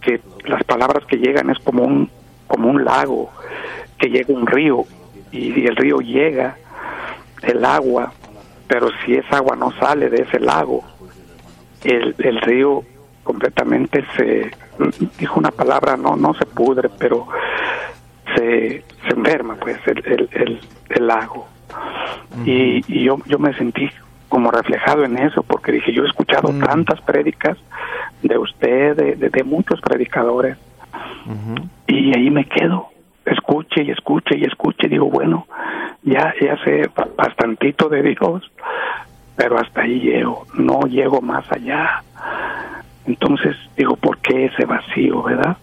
que 0.00 0.20
las 0.46 0.64
palabras 0.64 1.04
que 1.06 1.18
llegan 1.18 1.50
es 1.50 1.58
como 1.58 1.84
un, 1.84 2.08
como 2.46 2.70
un 2.70 2.84
lago, 2.84 3.30
que 3.98 4.08
llega 4.08 4.32
un 4.32 4.46
río 4.46 4.84
y 5.30 5.66
el 5.66 5.76
río 5.76 5.98
llega, 6.00 6.56
el 7.42 7.64
agua, 7.64 8.12
pero 8.66 8.88
si 9.04 9.14
esa 9.14 9.36
agua 9.36 9.56
no 9.56 9.70
sale 9.72 10.08
de 10.08 10.22
ese 10.22 10.40
lago, 10.40 10.82
el, 11.84 12.14
el 12.18 12.40
río 12.40 12.82
completamente 13.22 14.04
se, 14.16 14.50
dijo 15.18 15.38
una 15.38 15.50
palabra, 15.50 15.96
no, 15.96 16.16
no 16.16 16.34
se 16.34 16.46
pudre, 16.46 16.88
pero 16.98 17.28
se, 18.36 18.84
se 19.06 19.14
enferma 19.14 19.56
pues 19.56 19.78
el, 19.86 20.28
el, 20.32 20.60
el, 20.88 21.06
lago. 21.06 21.48
y, 22.44 22.84
y, 22.86 23.04
yo, 23.04 23.18
yo 23.26 23.38
me 23.38 23.54
sentí 23.54 23.88
como 24.28 24.50
reflejado 24.50 25.04
en 25.04 25.18
eso, 25.18 25.42
porque 25.42 25.72
dije, 25.72 25.92
yo 25.92 26.04
he 26.04 26.06
escuchado 26.06 26.48
tantas 26.64 27.00
prédicas 27.02 27.58
de 28.22 28.38
usted, 28.38 28.96
de, 28.96 29.28
de, 29.28 29.44
muchos 29.44 29.80
predicadores, 29.80 30.56
y 31.86 32.16
ahí 32.16 32.30
me 32.30 32.46
quedo, 32.46 32.88
escuche 33.26 33.82
y 33.82 33.90
escuche 33.90 34.38
y 34.38 34.44
escuche, 34.44 34.88
digo, 34.88 35.10
bueno, 35.10 35.46
ya, 36.02 36.32
ya 36.40 36.56
sé 36.64 36.90
bastantito 37.16 37.88
de 37.88 38.02
Dios, 38.02 38.50
pero 39.36 39.58
hasta 39.58 39.82
ahí 39.82 40.00
llego, 40.00 40.46
no 40.54 40.80
llego 40.82 41.20
más 41.20 41.44
allá. 41.50 42.02
Entonces 43.06 43.56
digo, 43.76 43.96
¿por 43.96 44.18
qué 44.18 44.46
ese 44.46 44.64
vacío, 44.64 45.22
verdad? 45.22 45.56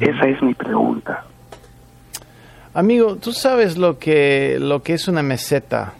Esa 0.00 0.28
es 0.28 0.42
mi 0.42 0.54
pregunta. 0.54 1.24
Amigo, 2.74 3.16
¿tú 3.16 3.32
sabes 3.32 3.76
lo 3.76 3.98
que, 3.98 4.56
lo 4.58 4.82
que 4.82 4.94
es 4.94 5.08
una 5.08 5.22
meseta? 5.22 5.94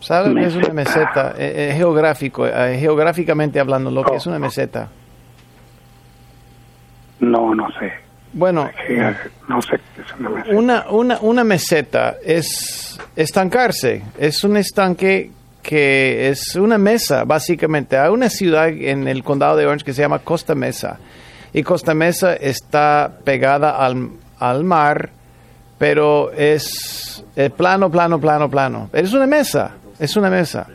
¿Sabes 0.00 0.32
lo 0.32 0.40
que 0.40 0.46
es 0.46 0.54
una 0.54 0.72
meseta? 0.72 1.34
Eh, 1.36 1.70
eh, 1.70 1.74
geográfico, 1.76 2.46
eh, 2.46 2.78
geográficamente 2.78 3.58
hablando, 3.58 3.90
lo 3.90 4.04
que 4.04 4.16
es 4.16 4.26
una 4.26 4.38
meseta. 4.38 4.88
No, 7.20 7.54
no 7.54 7.68
sé. 7.72 7.92
Bueno, 8.32 8.70
no 9.48 9.62
sé 9.62 9.80
una, 10.50 10.86
una, 10.90 11.18
una 11.20 11.44
meseta 11.44 12.16
es 12.24 12.98
estancarse, 13.16 14.02
es 14.18 14.44
un 14.44 14.56
estanque 14.56 15.30
que 15.62 16.28
es 16.28 16.54
una 16.56 16.78
mesa, 16.78 17.24
básicamente. 17.24 17.98
Hay 17.98 18.10
una 18.10 18.30
ciudad 18.30 18.68
en 18.68 19.06
el 19.08 19.22
condado 19.22 19.56
de 19.56 19.66
Orange 19.66 19.84
que 19.84 19.92
se 19.92 20.02
llama 20.02 20.20
Costa 20.20 20.54
Mesa. 20.54 20.98
Y 21.52 21.62
Costa 21.62 21.94
Mesa 21.94 22.34
está 22.34 23.18
pegada 23.24 23.76
al, 23.76 24.10
al 24.38 24.64
mar, 24.64 25.10
pero 25.78 26.32
es 26.32 27.24
plano, 27.56 27.90
plano, 27.90 28.20
plano, 28.20 28.50
plano. 28.50 28.90
Es 28.92 29.12
una 29.12 29.26
mesa, 29.26 29.72
es 29.98 30.16
una 30.16 30.30
mesa. 30.30 30.66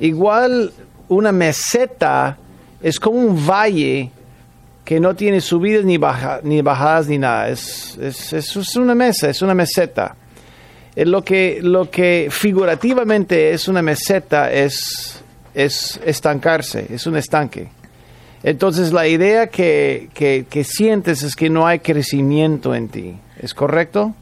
Igual 0.00 0.72
una 1.08 1.32
meseta 1.32 2.36
es 2.82 3.00
como 3.00 3.18
un 3.18 3.46
valle 3.46 4.10
que 4.84 5.00
no 5.00 5.14
tiene 5.14 5.40
subidas 5.40 5.84
ni, 5.84 5.98
baja, 5.98 6.40
ni 6.42 6.62
bajadas 6.62 7.08
ni 7.08 7.18
nada. 7.18 7.48
Es, 7.48 7.98
es, 8.00 8.32
es, 8.32 8.76
una 8.76 8.94
mesa, 8.94 9.28
es 9.28 9.42
una 9.42 9.54
meseta. 9.54 10.16
Eh, 10.96 11.04
lo, 11.04 11.22
que, 11.22 11.60
lo 11.62 11.90
que 11.90 12.28
figurativamente 12.30 13.52
es 13.52 13.68
una 13.68 13.82
meseta 13.82 14.50
es, 14.50 15.22
es 15.52 16.00
estancarse, 16.04 16.86
es 16.90 17.06
un 17.06 17.16
estanque. 17.16 17.68
Entonces 18.42 18.92
la 18.92 19.08
idea 19.08 19.48
que, 19.48 20.10
que, 20.14 20.46
que 20.48 20.64
sientes 20.64 21.22
es 21.22 21.34
que 21.34 21.50
no 21.50 21.66
hay 21.66 21.80
crecimiento 21.80 22.74
en 22.74 22.88
ti. 22.88 23.14
¿Es 23.40 23.54
correcto? 23.54 24.14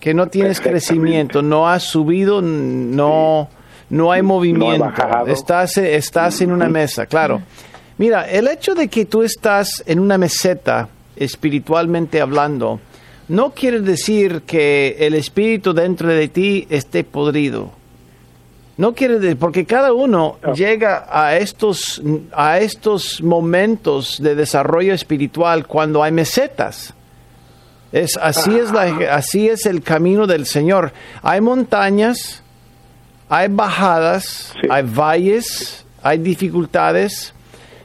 Que 0.00 0.14
no 0.14 0.28
tienes 0.28 0.60
crecimiento, 0.60 1.42
no 1.42 1.68
has 1.68 1.84
subido, 1.84 2.42
no 2.42 3.48
no 3.90 4.10
hay 4.10 4.22
movimiento, 4.22 4.92
estás, 5.26 5.76
estás 5.76 6.40
en 6.40 6.50
una 6.50 6.68
mesa, 6.68 7.06
claro. 7.06 7.42
Mira, 7.98 8.28
el 8.28 8.48
hecho 8.48 8.74
de 8.74 8.88
que 8.88 9.04
tú 9.04 9.22
estás 9.22 9.82
en 9.86 10.00
una 10.00 10.18
meseta, 10.18 10.88
espiritualmente 11.14 12.20
hablando, 12.20 12.80
no 13.28 13.50
quiere 13.52 13.80
decir 13.80 14.42
que 14.42 14.96
el 14.98 15.14
espíritu 15.14 15.72
dentro 15.72 16.08
de 16.08 16.28
ti 16.28 16.66
esté 16.70 17.04
podrido. 17.04 17.70
No 18.76 18.92
quiere 18.94 19.20
decir, 19.20 19.38
porque 19.38 19.64
cada 19.64 19.92
uno 19.92 20.38
llega 20.54 21.06
a 21.08 21.36
estos, 21.36 22.02
a 22.32 22.58
estos 22.58 23.22
momentos 23.22 24.20
de 24.20 24.34
desarrollo 24.34 24.94
espiritual 24.94 25.66
cuando 25.66 26.02
hay 26.02 26.10
mesetas. 26.10 26.92
Es, 27.92 28.16
así, 28.16 28.52
es 28.56 28.72
la, 28.72 29.14
así 29.14 29.48
es 29.48 29.66
el 29.66 29.80
camino 29.82 30.26
del 30.26 30.46
Señor. 30.46 30.92
Hay 31.22 31.40
montañas, 31.40 32.42
hay 33.28 33.46
bajadas, 33.48 34.52
hay 34.68 34.82
valles, 34.82 35.84
hay 36.02 36.18
dificultades, 36.18 37.32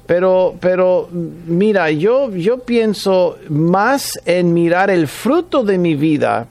pero, 0.07 0.55
pero 0.59 1.07
mira, 1.11 1.91
yo, 1.91 2.31
yo 2.31 2.57
pienso 2.57 3.37
más 3.49 4.19
en 4.25 4.55
mirar 4.55 4.89
el 4.89 5.07
fruto 5.07 5.63
de 5.63 5.77
mi 5.77 5.93
vida 5.93 6.47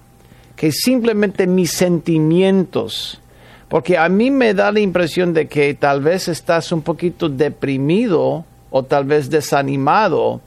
que 0.55 0.71
simplemente 0.71 1.49
mis 1.49 1.73
sentimientos. 1.73 3.21
Porque 3.69 3.99
a 3.99 4.09
mí 4.09 4.31
me 4.31 4.55
da 4.55 4.73
la 4.73 4.81
impresión 4.81 5.35
de 5.35 5.47
que 5.47 5.75
tal 5.75 6.01
vez 6.01 6.29
estás 6.29 6.73
un 6.73 6.83
poquito 6.83 7.29
deprimido 7.29 8.45
o 8.71 8.83
tal 8.83 9.05
vez 9.05 9.31
desanimado 9.31 10.41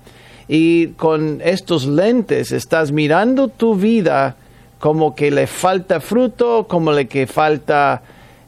y 0.48 0.88
con 0.90 1.40
estos 1.44 1.86
lentes 1.86 2.52
estás 2.52 2.92
mirando 2.92 3.48
tu 3.48 3.76
vida 3.76 4.36
como 4.80 5.16
que 5.16 5.30
le 5.30 5.46
falta 5.46 6.00
fruto, 6.00 6.66
como 6.68 6.92
le 6.92 7.08
que 7.08 7.28
falta 7.28 8.02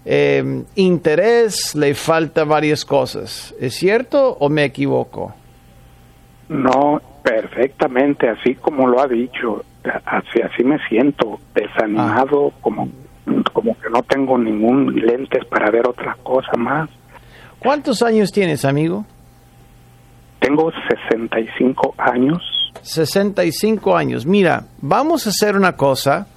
eh, 0.03 0.63
interés, 0.75 1.75
le 1.75 1.93
falta 1.93 2.43
varias 2.43 2.83
cosas. 2.83 3.53
¿Es 3.59 3.75
cierto 3.75 4.35
o 4.39 4.49
me 4.49 4.65
equivoco? 4.65 5.33
No, 6.49 6.99
perfectamente, 7.21 8.27
así 8.27 8.55
como 8.55 8.87
lo 8.87 8.99
ha 8.99 9.07
dicho. 9.07 9.63
Así, 10.05 10.41
así 10.41 10.63
me 10.63 10.79
siento, 10.87 11.39
desanimado, 11.53 12.47
ah. 12.47 12.59
como, 12.61 12.89
como 13.53 13.77
que 13.79 13.89
no 13.89 14.03
tengo 14.03 14.37
ningún 14.37 14.95
lentes 14.95 15.45
para 15.45 15.69
ver 15.71 15.87
otra 15.87 16.17
cosa 16.23 16.51
más. 16.57 16.89
¿Cuántos 17.59 18.01
años 18.01 18.31
tienes, 18.31 18.65
amigo? 18.65 19.05
Tengo 20.39 20.71
65 20.89 21.95
años. 21.97 22.41
65 22.81 23.95
años. 23.95 24.25
Mira, 24.25 24.65
vamos 24.81 25.25
a 25.25 25.29
hacer 25.29 25.55
una 25.55 25.75
cosa 25.77 26.27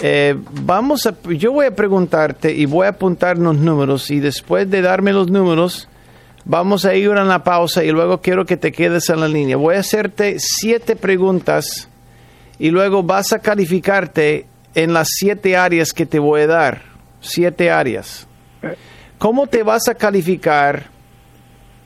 eh, 0.00 0.36
vamos 0.62 1.06
a, 1.06 1.14
yo 1.22 1.52
voy 1.52 1.66
a 1.66 1.74
preguntarte 1.74 2.52
y 2.52 2.66
voy 2.66 2.86
a 2.86 2.90
apuntar 2.90 3.38
los 3.38 3.56
números 3.56 4.10
y 4.10 4.18
después 4.18 4.68
de 4.68 4.82
darme 4.82 5.12
los 5.12 5.30
números, 5.30 5.88
vamos 6.44 6.84
a 6.84 6.94
ir 6.94 7.10
a 7.12 7.24
la 7.24 7.44
pausa 7.44 7.84
y 7.84 7.90
luego 7.92 8.20
quiero 8.20 8.44
que 8.44 8.56
te 8.56 8.72
quedes 8.72 9.08
en 9.10 9.20
la 9.20 9.28
línea. 9.28 9.56
Voy 9.56 9.76
a 9.76 9.80
hacerte 9.80 10.36
siete 10.38 10.96
preguntas 10.96 11.88
y 12.58 12.70
luego 12.70 13.02
vas 13.04 13.32
a 13.32 13.38
calificarte 13.38 14.46
en 14.74 14.92
las 14.92 15.08
siete 15.10 15.56
áreas 15.56 15.92
que 15.92 16.06
te 16.06 16.18
voy 16.18 16.42
a 16.42 16.46
dar. 16.46 16.82
Siete 17.20 17.70
áreas. 17.70 18.26
¿Cómo 19.18 19.46
te 19.46 19.62
vas 19.62 19.88
a 19.88 19.94
calificar 19.94 20.84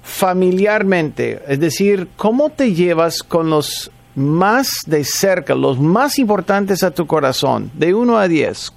familiarmente? 0.03 1.43
Es 1.47 1.61
decir, 1.61 2.09
¿cómo 2.17 2.51
te 2.51 2.73
llevas 2.75 3.23
con 3.23 3.51
los 3.51 3.91
más 4.19 4.69
de 4.87 5.05
cerca, 5.05 5.55
los 5.55 5.79
más 5.79 6.19
importantes 6.19 6.83
a 6.83 6.91
tu 6.91 7.07
corazón, 7.07 7.71
de 7.75 7.95
1 7.95 8.19
a 8.19 8.27
10. 8.27 8.73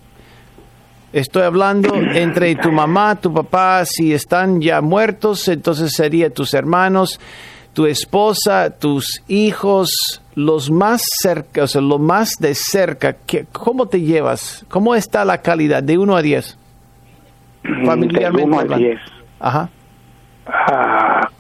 Estoy 1.13 1.41
hablando 1.41 1.95
entre 1.95 2.56
tu 2.56 2.71
mamá, 2.71 3.19
tu 3.19 3.34
papá, 3.34 3.84
si 3.86 4.13
están 4.13 4.62
ya 4.62 4.82
muertos, 4.82 5.47
entonces 5.47 5.93
sería 5.93 6.30
tus 6.30 6.54
hermanos, 6.54 7.19
tu 7.74 7.88
esposa, 7.88 8.69
tus 8.69 9.24
hijos, 9.28 10.21
los 10.36 10.72
más 10.72 11.04
cerca, 11.22 11.63
o 11.63 11.67
sea, 11.67 11.82
lo 11.82 12.00
más 12.00 12.36
de 12.39 12.56
cerca. 12.56 13.15
¿Cómo 13.52 13.88
te 13.88 14.02
llevas? 14.02 14.65
¿Cómo 14.70 14.96
está 14.96 15.26
la 15.26 15.39
calidad 15.39 15.84
de 15.84 15.98
1 15.98 16.15
a 16.15 16.22
10? 16.22 16.58
Familiarmente. 17.86 18.38
De 18.38 18.63
1 18.63 18.74
a 18.74 18.78
10. 18.78 19.00
Ajá. 19.39 19.70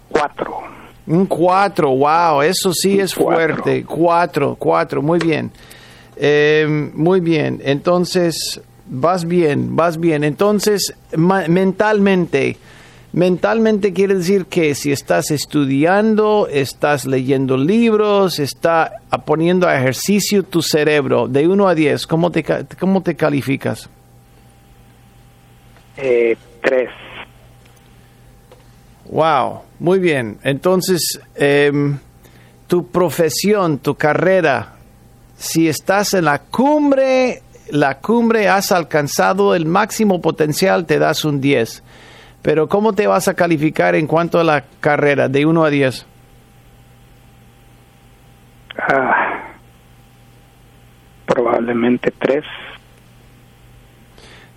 4. 0.09 0.53
Ah, 0.53 0.71
un 1.07 1.25
4, 1.25 1.89
wow, 1.89 2.41
eso 2.41 2.71
sí 2.73 2.99
es 2.99 3.13
fuerte. 3.13 3.83
4, 3.83 4.55
4, 4.57 5.01
muy 5.01 5.19
bien. 5.19 5.51
Eh, 6.15 6.91
muy 6.93 7.19
bien, 7.19 7.59
entonces 7.63 8.61
vas 8.87 9.25
bien, 9.25 9.75
vas 9.75 9.99
bien. 9.99 10.23
Entonces, 10.23 10.93
mentalmente, 11.15 12.57
mentalmente 13.13 13.93
quiere 13.93 14.15
decir 14.15 14.45
que 14.45 14.73
si 14.75 14.91
estás 14.91 15.31
estudiando, 15.31 16.47
estás 16.49 17.05
leyendo 17.05 17.57
libros, 17.57 18.39
está 18.39 19.01
poniendo 19.25 19.67
a 19.67 19.77
ejercicio 19.77 20.43
tu 20.43 20.61
cerebro 20.61 21.27
de 21.27 21.47
1 21.47 21.67
a 21.67 21.75
10, 21.75 22.07
¿cómo 22.07 22.31
te, 22.31 22.43
cómo 22.79 23.01
te 23.01 23.15
calificas? 23.15 23.89
3. 25.95 26.03
Eh, 26.03 26.37
Wow, 29.11 29.63
muy 29.79 29.99
bien. 29.99 30.37
Entonces, 30.41 31.19
em, 31.35 31.99
tu 32.67 32.87
profesión, 32.87 33.77
tu 33.77 33.95
carrera, 33.95 34.75
Si 35.37 35.67
estás 35.67 36.13
en 36.13 36.25
la 36.25 36.37
cumbre, 36.37 37.41
la 37.71 37.97
cumbre 37.97 38.47
has 38.47 38.71
alcanzado 38.71 39.55
el 39.55 39.65
máximo 39.65 40.21
potencial, 40.21 40.85
te 40.85 40.99
das 40.99 41.25
un 41.25 41.41
10. 41.41 41.81
Pero 42.41 42.67
¿cómo 42.67 42.93
te 42.93 43.07
vas 43.07 43.27
a 43.27 43.33
calificar 43.33 43.95
en 43.95 44.07
cuanto 44.07 44.39
a 44.39 44.43
la 44.43 44.63
carrera 44.79 45.29
de 45.29 45.45
1 45.45 45.63
a 45.63 45.69
10? 45.69 46.05
Ah, 48.77 49.55
probablemente 51.27 52.11
tres. 52.19 52.43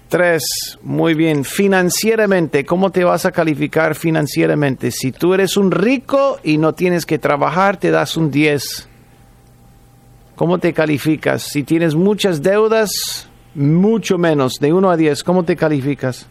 Tres, 0.08 0.78
muy 0.82 1.14
bien. 1.14 1.44
Financieramente, 1.44 2.64
¿cómo 2.64 2.90
te 2.90 3.04
vas 3.04 3.26
a 3.26 3.32
calificar 3.32 3.94
financieramente? 3.96 4.90
Si 4.90 5.10
tú 5.12 5.34
eres 5.34 5.56
un 5.56 5.70
rico 5.72 6.38
y 6.44 6.56
no 6.56 6.72
tienes 6.72 7.04
que 7.04 7.18
trabajar, 7.18 7.78
te 7.78 7.90
das 7.90 8.16
un 8.16 8.30
10. 8.30 8.88
¿Cómo 10.36 10.58
te 10.58 10.72
calificas? 10.72 11.42
Si 11.42 11.64
tienes 11.64 11.94
muchas 11.94 12.42
deudas, 12.42 13.28
mucho 13.54 14.16
menos, 14.16 14.54
de 14.60 14.72
1 14.72 14.90
a 14.90 14.96
10, 14.96 15.24
¿cómo 15.24 15.44
te 15.44 15.56
calificas? 15.56 16.28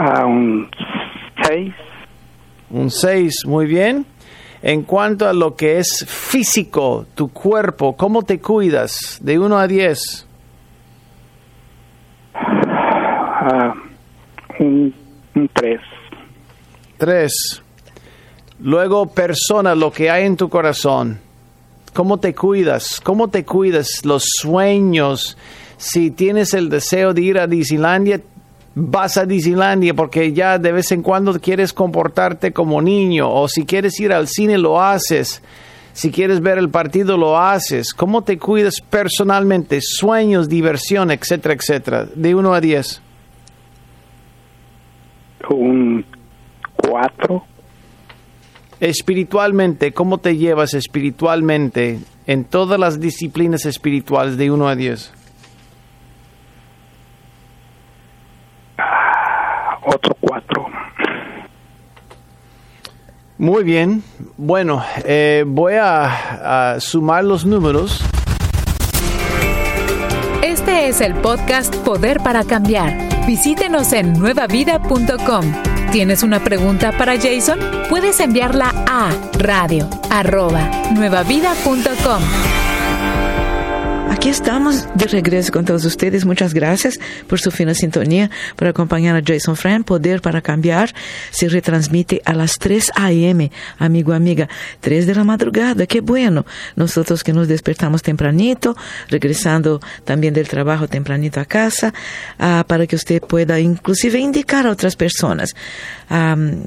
A 0.00 0.24
un 0.24 0.66
seis. 1.46 1.74
Un 2.70 2.90
6, 2.90 3.44
muy 3.44 3.66
bien. 3.66 4.06
En 4.62 4.84
cuanto 4.84 5.28
a 5.28 5.34
lo 5.34 5.56
que 5.56 5.78
es 5.78 6.06
físico, 6.08 7.04
tu 7.14 7.28
cuerpo, 7.28 7.96
¿cómo 7.96 8.22
te 8.22 8.40
cuidas? 8.40 9.18
De 9.20 9.38
1 9.38 9.58
a 9.58 9.66
10. 9.66 10.26
Ah, 12.34 13.74
un, 14.58 14.94
un 15.34 15.50
tres. 15.52 15.80
3. 16.96 17.62
Luego, 18.60 19.06
persona, 19.06 19.74
lo 19.74 19.90
que 19.90 20.10
hay 20.10 20.24
en 20.24 20.36
tu 20.36 20.48
corazón. 20.48 21.18
¿Cómo 21.92 22.18
te 22.20 22.34
cuidas? 22.34 23.02
¿Cómo 23.02 23.28
te 23.28 23.44
cuidas? 23.44 24.04
Los 24.04 24.24
sueños. 24.38 25.36
Si 25.76 26.10
tienes 26.10 26.54
el 26.54 26.68
deseo 26.68 27.12
de 27.14 27.22
ir 27.22 27.38
a 27.38 27.46
Disneylandia, 27.46 28.20
vas 28.74 29.16
a 29.16 29.26
Disneylandia 29.26 29.94
porque 29.94 30.32
ya 30.32 30.58
de 30.58 30.72
vez 30.72 30.92
en 30.92 31.02
cuando 31.02 31.38
quieres 31.40 31.72
comportarte 31.72 32.52
como 32.52 32.80
niño. 32.80 33.30
O 33.30 33.48
si 33.48 33.64
quieres 33.64 33.98
ir 34.00 34.12
al 34.12 34.28
cine, 34.28 34.58
lo 34.58 34.80
haces. 34.80 35.42
Si 35.92 36.10
quieres 36.10 36.40
ver 36.40 36.58
el 36.58 36.70
partido, 36.70 37.16
lo 37.16 37.38
haces. 37.38 37.92
¿Cómo 37.92 38.22
te 38.22 38.38
cuidas 38.38 38.80
personalmente? 38.80 39.80
Sueños, 39.82 40.48
diversión, 40.48 41.10
etcétera, 41.10 41.54
etcétera. 41.54 42.06
De 42.14 42.34
1 42.34 42.54
a 42.54 42.60
10. 42.60 43.02
Un 45.50 46.04
cuatro. 46.76 47.44
Espiritualmente, 48.78 49.92
¿cómo 49.92 50.18
te 50.18 50.36
llevas 50.36 50.72
espiritualmente 50.74 51.98
en 52.26 52.44
todas 52.44 52.78
las 52.78 52.98
disciplinas 52.98 53.66
espirituales 53.66 54.38
de 54.38 54.50
1 54.50 54.68
a 54.68 54.76
10? 54.76 55.19
Otro 59.94 60.16
cuatro. 60.20 60.66
Muy 63.38 63.64
bien. 63.64 64.02
Bueno, 64.36 64.84
eh, 65.04 65.44
voy 65.46 65.74
a, 65.74 66.74
a 66.74 66.80
sumar 66.80 67.24
los 67.24 67.46
números. 67.46 68.04
Este 70.42 70.88
es 70.88 71.00
el 71.00 71.14
podcast 71.14 71.74
Poder 71.76 72.18
para 72.18 72.44
Cambiar. 72.44 72.92
Visítenos 73.26 73.92
en 73.92 74.12
nuevavida.com. 74.12 75.44
¿Tienes 75.90 76.22
una 76.22 76.38
pregunta 76.44 76.92
para 76.92 77.16
Jason? 77.16 77.58
Puedes 77.88 78.20
enviarla 78.20 78.72
a 78.86 79.10
radio 79.38 79.88
arroba 80.10 80.70
nuevavida.com. 80.94 82.59
Aquí 84.10 84.28
estamos 84.28 84.88
de 84.96 85.06
regreso 85.06 85.52
con 85.52 85.64
todos 85.64 85.84
ustedes. 85.84 86.24
Muchas 86.24 86.52
gracias 86.52 86.98
por 87.28 87.38
su 87.38 87.52
fina 87.52 87.74
sintonía, 87.74 88.28
por 88.56 88.66
acompañar 88.66 89.14
a 89.14 89.22
Jason 89.24 89.54
Fran. 89.54 89.84
Poder 89.84 90.20
para 90.20 90.42
cambiar 90.42 90.92
se 91.30 91.48
retransmite 91.48 92.20
a 92.24 92.32
las 92.34 92.58
3 92.58 92.90
a.m., 92.96 93.52
amigo, 93.78 94.12
amiga. 94.12 94.48
3 94.80 95.06
de 95.06 95.14
la 95.14 95.22
madrugada, 95.22 95.86
qué 95.86 96.00
bueno. 96.00 96.44
Nosotros 96.74 97.22
que 97.22 97.32
nos 97.32 97.46
despertamos 97.46 98.02
tempranito, 98.02 98.76
regresando 99.08 99.80
también 100.04 100.34
del 100.34 100.48
trabajo 100.48 100.88
tempranito 100.88 101.38
a 101.38 101.44
casa, 101.44 101.94
ah, 102.40 102.64
para 102.66 102.88
que 102.88 102.96
usted 102.96 103.22
pueda 103.22 103.60
inclusive 103.60 104.18
indicar 104.18 104.66
a 104.66 104.72
otras 104.72 104.96
personas. 104.96 105.54
Am, 106.08 106.64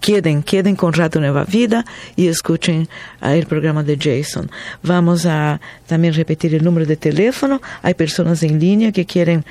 queden, 0.00 0.42
queden 0.42 0.76
con 0.76 0.92
Radio 0.92 1.20
Nueva 1.20 1.44
Vida 1.44 1.84
y 2.16 2.28
escuchen 2.28 2.88
el 3.22 3.46
programa 3.46 3.82
de 3.82 3.96
Jason. 3.96 4.50
Vamos 4.82 5.26
a 5.26 5.60
también 5.86 6.14
repetir 6.14 6.54
el 6.54 6.64
número 6.64 6.86
de 6.86 6.96
teléfono. 6.96 7.60
Hay 7.82 7.94
personas 7.94 8.42
en 8.42 8.58
línea 8.58 8.92
que 8.92 9.06
quieren 9.06 9.44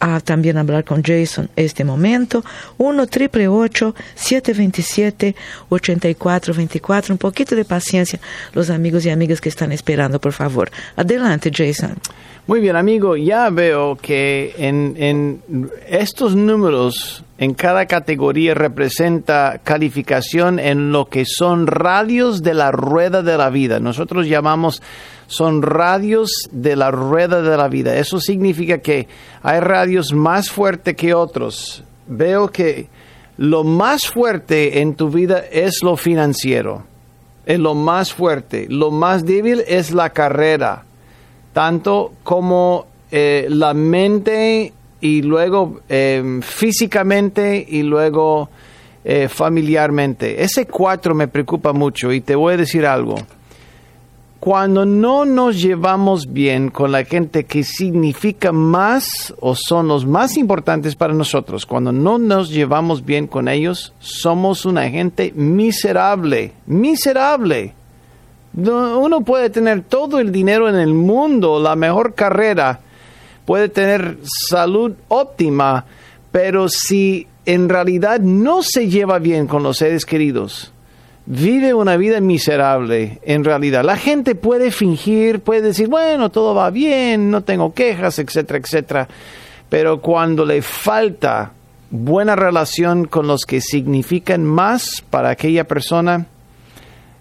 ah, 0.00 0.20
también 0.20 0.58
hablar 0.58 0.84
con 0.84 1.02
Jason 1.02 1.50
este 1.56 1.84
momento. 1.84 2.44
1 2.78 3.06
triple 3.06 3.48
727 3.48 5.34
8424 5.68 7.14
Un 7.14 7.18
poquito 7.18 7.54
de 7.54 7.64
paciencia, 7.64 8.20
los 8.52 8.70
amigos 8.70 9.04
y 9.06 9.10
amigas 9.10 9.40
que 9.40 9.48
están 9.48 9.72
esperando, 9.72 10.20
por 10.20 10.32
favor. 10.32 10.70
Adelante, 10.96 11.50
Jason. 11.54 11.96
Muy 12.46 12.60
bien, 12.60 12.74
amigo, 12.74 13.16
ya 13.16 13.48
veo 13.50 13.96
que 13.96 14.54
en, 14.58 14.94
en 14.98 15.70
estos 15.88 16.34
números, 16.34 17.22
en 17.40 17.54
cada 17.54 17.86
categoría 17.86 18.54
representa 18.54 19.58
calificación 19.64 20.58
en 20.58 20.92
lo 20.92 21.08
que 21.08 21.24
son 21.24 21.66
radios 21.66 22.42
de 22.42 22.54
la 22.54 22.70
rueda 22.70 23.22
de 23.22 23.36
la 23.36 23.50
vida. 23.50 23.80
Nosotros 23.80 24.28
llamamos, 24.28 24.82
son 25.26 25.62
radios 25.62 26.48
de 26.52 26.76
la 26.76 26.92
rueda 26.92 27.42
de 27.42 27.56
la 27.56 27.66
vida. 27.66 27.96
Eso 27.96 28.20
significa 28.20 28.78
que 28.78 29.08
hay 29.42 29.58
radios 29.58 30.12
más 30.12 30.50
fuertes 30.50 30.94
que 30.94 31.14
otros. 31.14 31.82
Veo 32.06 32.48
que 32.48 32.88
lo 33.38 33.64
más 33.64 34.06
fuerte 34.06 34.82
en 34.82 34.94
tu 34.94 35.08
vida 35.10 35.42
es 35.50 35.82
lo 35.82 35.96
financiero. 35.96 36.84
Es 37.46 37.58
lo 37.58 37.74
más 37.74 38.12
fuerte. 38.12 38.66
Lo 38.68 38.92
más 38.92 39.24
débil 39.24 39.64
es 39.66 39.92
la 39.92 40.10
carrera 40.10 40.84
tanto 41.52 42.12
como 42.22 42.86
eh, 43.10 43.46
la 43.48 43.74
mente 43.74 44.72
y 45.00 45.22
luego 45.22 45.80
eh, 45.88 46.40
físicamente 46.42 47.64
y 47.68 47.82
luego 47.82 48.48
eh, 49.02 49.28
familiarmente. 49.28 50.42
Ese 50.42 50.66
cuatro 50.66 51.14
me 51.14 51.28
preocupa 51.28 51.72
mucho 51.72 52.12
y 52.12 52.20
te 52.20 52.34
voy 52.34 52.54
a 52.54 52.58
decir 52.58 52.84
algo. 52.84 53.16
Cuando 54.40 54.86
no 54.86 55.26
nos 55.26 55.60
llevamos 55.60 56.32
bien 56.32 56.70
con 56.70 56.92
la 56.92 57.04
gente 57.04 57.44
que 57.44 57.62
significa 57.62 58.52
más 58.52 59.34
o 59.38 59.54
son 59.54 59.88
los 59.88 60.06
más 60.06 60.38
importantes 60.38 60.96
para 60.96 61.12
nosotros, 61.12 61.66
cuando 61.66 61.92
no 61.92 62.18
nos 62.18 62.48
llevamos 62.48 63.04
bien 63.04 63.26
con 63.26 63.48
ellos, 63.48 63.92
somos 64.00 64.64
una 64.64 64.88
gente 64.88 65.32
miserable, 65.34 66.52
miserable. 66.66 67.74
No, 68.54 68.98
Uno 68.98 69.20
puede 69.20 69.50
tener 69.50 69.82
todo 69.82 70.18
el 70.18 70.32
dinero 70.32 70.68
en 70.68 70.76
el 70.76 70.94
mundo, 70.94 71.60
la 71.60 71.76
mejor 71.76 72.14
carrera, 72.14 72.80
puede 73.50 73.68
tener 73.68 74.18
salud 74.48 74.92
óptima, 75.08 75.84
pero 76.30 76.68
si 76.68 77.26
en 77.44 77.68
realidad 77.68 78.20
no 78.20 78.62
se 78.62 78.88
lleva 78.88 79.18
bien 79.18 79.48
con 79.48 79.64
los 79.64 79.78
seres 79.78 80.04
queridos, 80.04 80.72
vive 81.26 81.74
una 81.74 81.96
vida 81.96 82.20
miserable 82.20 83.18
en 83.24 83.42
realidad. 83.42 83.82
La 83.82 83.96
gente 83.96 84.36
puede 84.36 84.70
fingir, 84.70 85.40
puede 85.40 85.62
decir, 85.62 85.88
bueno, 85.88 86.30
todo 86.30 86.54
va 86.54 86.70
bien, 86.70 87.28
no 87.32 87.40
tengo 87.40 87.74
quejas, 87.74 88.20
etcétera, 88.20 88.60
etcétera, 88.60 89.08
pero 89.68 90.00
cuando 90.00 90.44
le 90.44 90.62
falta 90.62 91.50
buena 91.90 92.36
relación 92.36 93.06
con 93.06 93.26
los 93.26 93.46
que 93.46 93.60
significan 93.60 94.44
más 94.44 95.02
para 95.10 95.30
aquella 95.30 95.66
persona, 95.66 96.26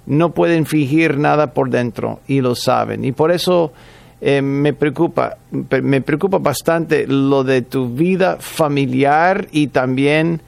no 0.05 0.35
pueden 0.35 0.67
fingir 0.67 1.17
nada 1.17 1.55
por 1.55 1.71
dentro 1.71 2.19
y 2.27 2.41
lo 2.41 2.53
saben. 2.53 3.03
Y 3.03 3.13
por 3.13 3.31
eso 3.31 3.73
eh, 4.21 4.41
me 4.41 4.73
preocupa, 4.73 5.37
me 5.51 6.01
preocupa 6.01 6.37
bastante 6.37 7.07
lo 7.07 7.43
de 7.43 7.61
tu 7.61 7.89
vida 7.89 8.37
familiar 8.39 9.47
y 9.51 9.67
también 9.67 10.41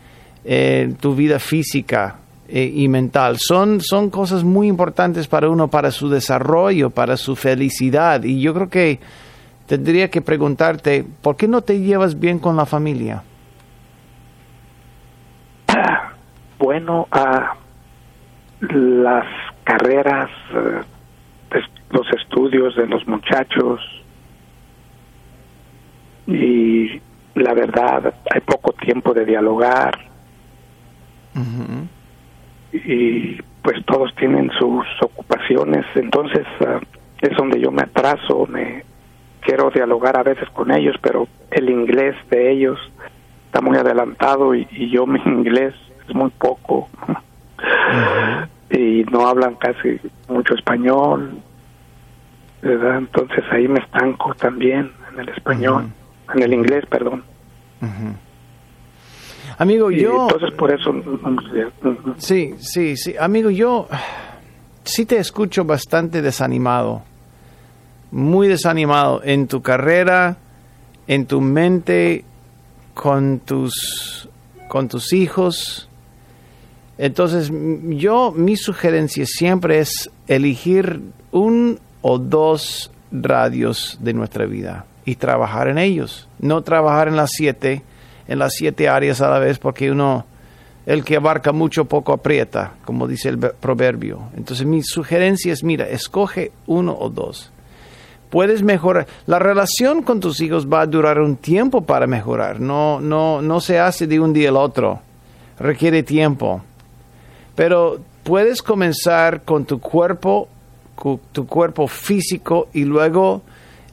eh, 0.44 0.94
tu 1.00 1.16
vida 1.16 1.40
física 1.40 2.18
eh, 2.50 2.70
y 2.76 2.88
mental. 2.88 3.38
Son, 3.40 3.80
son 3.80 4.10
cosas 4.10 4.44
muy 4.44 4.68
importantes 4.68 5.28
para 5.28 5.50
uno, 5.50 5.70
para 5.70 5.92
su 5.92 6.10
desarrollo, 6.10 6.90
para 6.90 7.16
su 7.16 7.36
felicidad. 7.36 8.24
Y 8.24 8.42
yo 8.42 8.54
creo 8.54 8.70
que 8.70 9.00
tendría 9.68 10.10
que 10.10 10.22
preguntarte, 10.22 11.06
¿por 11.22 11.38
qué 11.38 11.48
no 11.48 11.62
te 11.62 11.80
llevas 11.80 12.20
bien 12.20 12.40
con 12.40 12.58
la 12.58 12.66
familia? 12.66 13.24
Bueno, 16.60 17.08
a 17.10 17.56
las 18.60 19.26
carreras, 19.64 20.30
eh, 20.54 20.82
los 21.92 22.08
estudios 22.14 22.76
de 22.76 22.88
los 22.88 23.08
muchachos. 23.08 23.80
Y 26.28 27.02
la 27.36 27.54
verdad 27.54 28.14
hay 28.34 28.42
poco 28.42 28.74
tiempo 28.74 29.14
de 29.14 29.26
dialogar. 29.26 29.98
Y 32.74 33.42
pues 33.64 33.86
todos 33.86 34.14
tienen 34.16 34.50
sus 34.58 34.86
ocupaciones, 35.02 35.86
entonces 35.96 36.48
ah, 36.66 36.80
es 37.22 37.38
donde 37.38 37.60
yo 37.60 37.72
me 37.72 37.84
atraso, 37.84 38.48
me 38.48 38.84
quiero 39.42 39.70
dialogar 39.70 40.18
a 40.18 40.24
veces 40.24 40.50
con 40.50 40.72
ellos, 40.72 40.96
pero 41.02 41.28
el 41.52 41.70
inglés 41.70 42.16
de 42.30 42.52
ellos 42.52 42.80
está 43.46 43.62
muy 43.62 43.78
adelantado 43.78 44.56
y, 44.56 44.66
yo 44.90 45.06
mi 45.06 45.20
inglés 45.26 45.76
es 46.08 46.16
muy 46.16 46.32
poco. 46.32 46.90
Y 48.72 49.04
no 49.12 49.28
hablan 49.28 49.56
casi 49.56 50.00
mucho 50.30 50.56
español, 50.56 51.42
¿verdad? 52.62 52.98
Entonces 53.00 53.44
ahí 53.52 53.68
me 53.68 53.80
estanco 53.80 54.34
también 54.36 54.92
en 55.12 55.20
el 55.20 55.30
español, 55.30 55.92
en 56.34 56.44
el 56.44 56.54
inglés, 56.54 56.86
perdón. 56.90 57.24
Amigo, 59.58 59.92
yo... 59.92 60.28
Entonces 60.30 60.52
por 60.58 60.72
eso... 60.72 60.94
Sí, 62.18 62.56
sí, 62.60 62.98
sí. 62.98 63.16
Amigo, 63.20 63.50
yo 63.50 63.88
sí 64.84 65.06
te 65.06 65.18
escucho 65.18 65.66
bastante 65.66 66.22
desanimado. 66.22 67.04
Muy 68.12 68.48
desanimado 68.48 69.22
en 69.24 69.48
tu 69.48 69.62
carrera, 69.62 70.38
en 71.08 71.26
tu 71.26 71.42
mente, 71.42 72.26
con 72.94 73.40
tus, 73.40 74.30
con 74.68 74.88
tus 74.88 75.14
hijos. 75.14 75.90
Entonces, 76.98 77.52
yo, 77.98 78.32
mi 78.36 78.58
sugerencia 78.58 79.26
siempre 79.26 79.80
es 79.80 80.12
elegir 80.28 81.02
un 81.32 81.80
o 82.02 82.18
dos 82.18 82.92
radios 83.12 83.98
de 84.02 84.14
nuestra 84.14 84.46
vida 84.46 84.86
y 85.06 85.16
trabajar 85.16 85.68
en 85.68 85.78
ellos. 85.78 86.28
No 86.40 86.62
trabajar 86.62 87.08
en 87.08 87.16
las 87.16 87.32
siete 87.32 87.84
en 88.32 88.40
las 88.40 88.54
siete 88.54 88.88
áreas 88.88 89.20
a 89.20 89.30
la 89.30 89.40
vez 89.40 89.60
porque 89.60 89.92
uno, 89.92 90.26
el 90.86 91.04
que 91.04 91.18
abarca 91.18 91.52
mucho 91.52 91.84
poco 91.86 92.14
aprieta, 92.14 92.76
como 92.86 93.06
dice 93.06 93.28
el 93.28 93.38
proverbio. 93.38 94.22
Entonces 94.38 94.66
mi 94.66 94.84
sugerencia 94.84 95.52
es, 95.52 95.66
mira, 95.66 95.90
escoge 95.90 96.54
uno 96.66 96.96
o 96.98 97.10
dos. 97.10 97.52
Puedes 98.30 98.64
mejorar. 98.64 99.08
La 99.26 99.40
relación 99.40 100.04
con 100.04 100.22
tus 100.22 100.40
hijos 100.40 100.66
va 100.66 100.80
a 100.80 100.88
durar 100.88 101.20
un 101.20 101.36
tiempo 101.36 101.82
para 101.82 102.08
mejorar. 102.08 102.62
No, 102.62 103.02
no, 103.02 103.42
no 103.42 103.60
se 103.60 103.80
hace 103.80 104.08
de 104.08 104.22
un 104.22 104.32
día 104.32 104.48
al 104.48 104.56
otro. 104.56 105.02
Requiere 105.60 106.02
tiempo. 106.02 106.62
Pero 107.56 108.00
puedes 108.24 108.62
comenzar 108.62 109.42
con 109.42 109.66
tu 109.66 109.82
cuerpo, 109.82 110.48
tu 111.32 111.48
cuerpo 111.48 111.88
físico 111.88 112.70
y 112.74 112.86
luego 112.86 113.42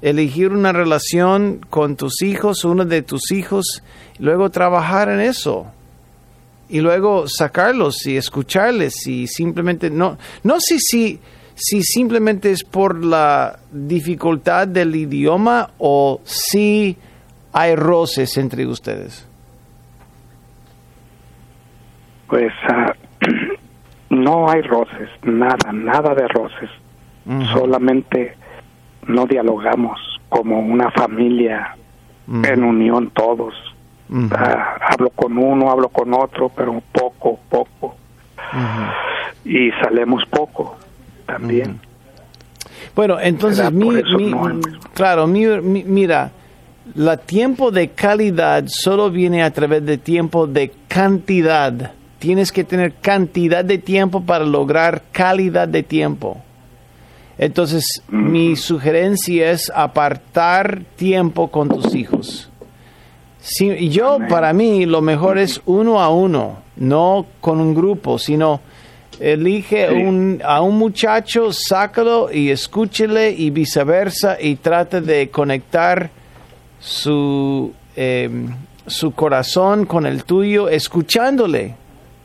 elegir 0.02 0.50
una 0.50 0.72
relación 0.72 1.60
con 1.70 1.96
tus 1.96 2.22
hijos, 2.22 2.64
uno 2.64 2.84
de 2.84 3.02
tus 3.02 3.32
hijos, 3.32 3.82
luego 4.18 4.50
trabajar 4.50 5.08
en 5.08 5.20
eso. 5.20 5.66
Y 6.70 6.80
luego 6.80 7.26
sacarlos 7.26 8.06
y 8.06 8.16
escucharles 8.16 9.06
y 9.06 9.26
simplemente 9.26 9.88
no, 9.88 10.18
no 10.42 10.56
sé 10.60 10.78
si, 10.78 11.18
si 11.54 11.82
simplemente 11.82 12.50
es 12.50 12.62
por 12.62 13.02
la 13.02 13.58
dificultad 13.72 14.68
del 14.68 14.94
idioma 14.94 15.70
o 15.78 16.20
si 16.24 16.94
hay 17.54 17.74
roces 17.74 18.36
entre 18.36 18.66
ustedes. 18.66 19.26
Pues 22.28 22.52
ah, 22.68 22.92
no 24.10 24.50
hay 24.50 24.60
roces, 24.60 25.08
nada, 25.22 25.72
nada 25.72 26.14
de 26.14 26.28
roces. 26.28 26.68
Solamente 27.52 28.36
no 29.06 29.26
dialogamos 29.26 30.00
como 30.28 30.60
una 30.60 30.90
familia 30.90 31.76
en 32.26 32.64
unión 32.64 33.10
todos. 33.10 33.54
Ah, 34.30 34.78
hablo 34.80 35.10
con 35.10 35.36
uno, 35.36 35.70
hablo 35.70 35.90
con 35.90 36.14
otro, 36.14 36.48
pero 36.48 36.82
poco, 36.92 37.38
poco. 37.50 37.96
Y 39.44 39.70
salemos 39.82 40.24
poco 40.30 40.76
también. 41.26 41.80
Bueno, 42.94 43.20
entonces, 43.20 43.70
claro, 44.94 45.26
mira, 45.26 46.30
la 46.94 47.16
tiempo 47.18 47.70
de 47.70 47.90
calidad 47.90 48.64
solo 48.66 49.10
viene 49.10 49.42
a 49.42 49.50
través 49.50 49.84
de 49.84 49.98
tiempo 49.98 50.46
de 50.46 50.72
cantidad. 50.88 51.92
Tienes 52.18 52.50
que 52.50 52.64
tener 52.64 52.94
cantidad 52.94 53.64
de 53.64 53.78
tiempo 53.78 54.22
para 54.24 54.44
lograr 54.44 55.02
calidad 55.12 55.68
de 55.68 55.82
tiempo. 55.82 56.42
Entonces, 57.38 58.02
mi 58.08 58.56
sugerencia 58.56 59.52
es 59.52 59.70
apartar 59.72 60.82
tiempo 60.96 61.48
con 61.48 61.68
tus 61.68 61.94
hijos. 61.94 62.50
Si, 63.40 63.88
yo, 63.90 64.18
para 64.28 64.52
mí, 64.52 64.84
lo 64.86 65.00
mejor 65.00 65.38
es 65.38 65.62
uno 65.64 66.00
a 66.00 66.10
uno, 66.10 66.58
no 66.76 67.26
con 67.40 67.60
un 67.60 67.74
grupo, 67.74 68.18
sino 68.18 68.60
elige 69.20 69.86
a 70.44 70.60
un 70.60 70.78
muchacho, 70.78 71.52
sácalo 71.52 72.32
y 72.32 72.50
escúchele 72.50 73.30
y 73.30 73.50
viceversa 73.50 74.36
y 74.40 74.56
trate 74.56 75.00
de 75.00 75.30
conectar 75.30 76.10
su, 76.80 77.72
em, 77.96 78.48
su 78.86 79.12
corazón 79.12 79.86
con 79.86 80.06
el 80.06 80.24
tuyo, 80.24 80.68
escuchándole, 80.68 81.74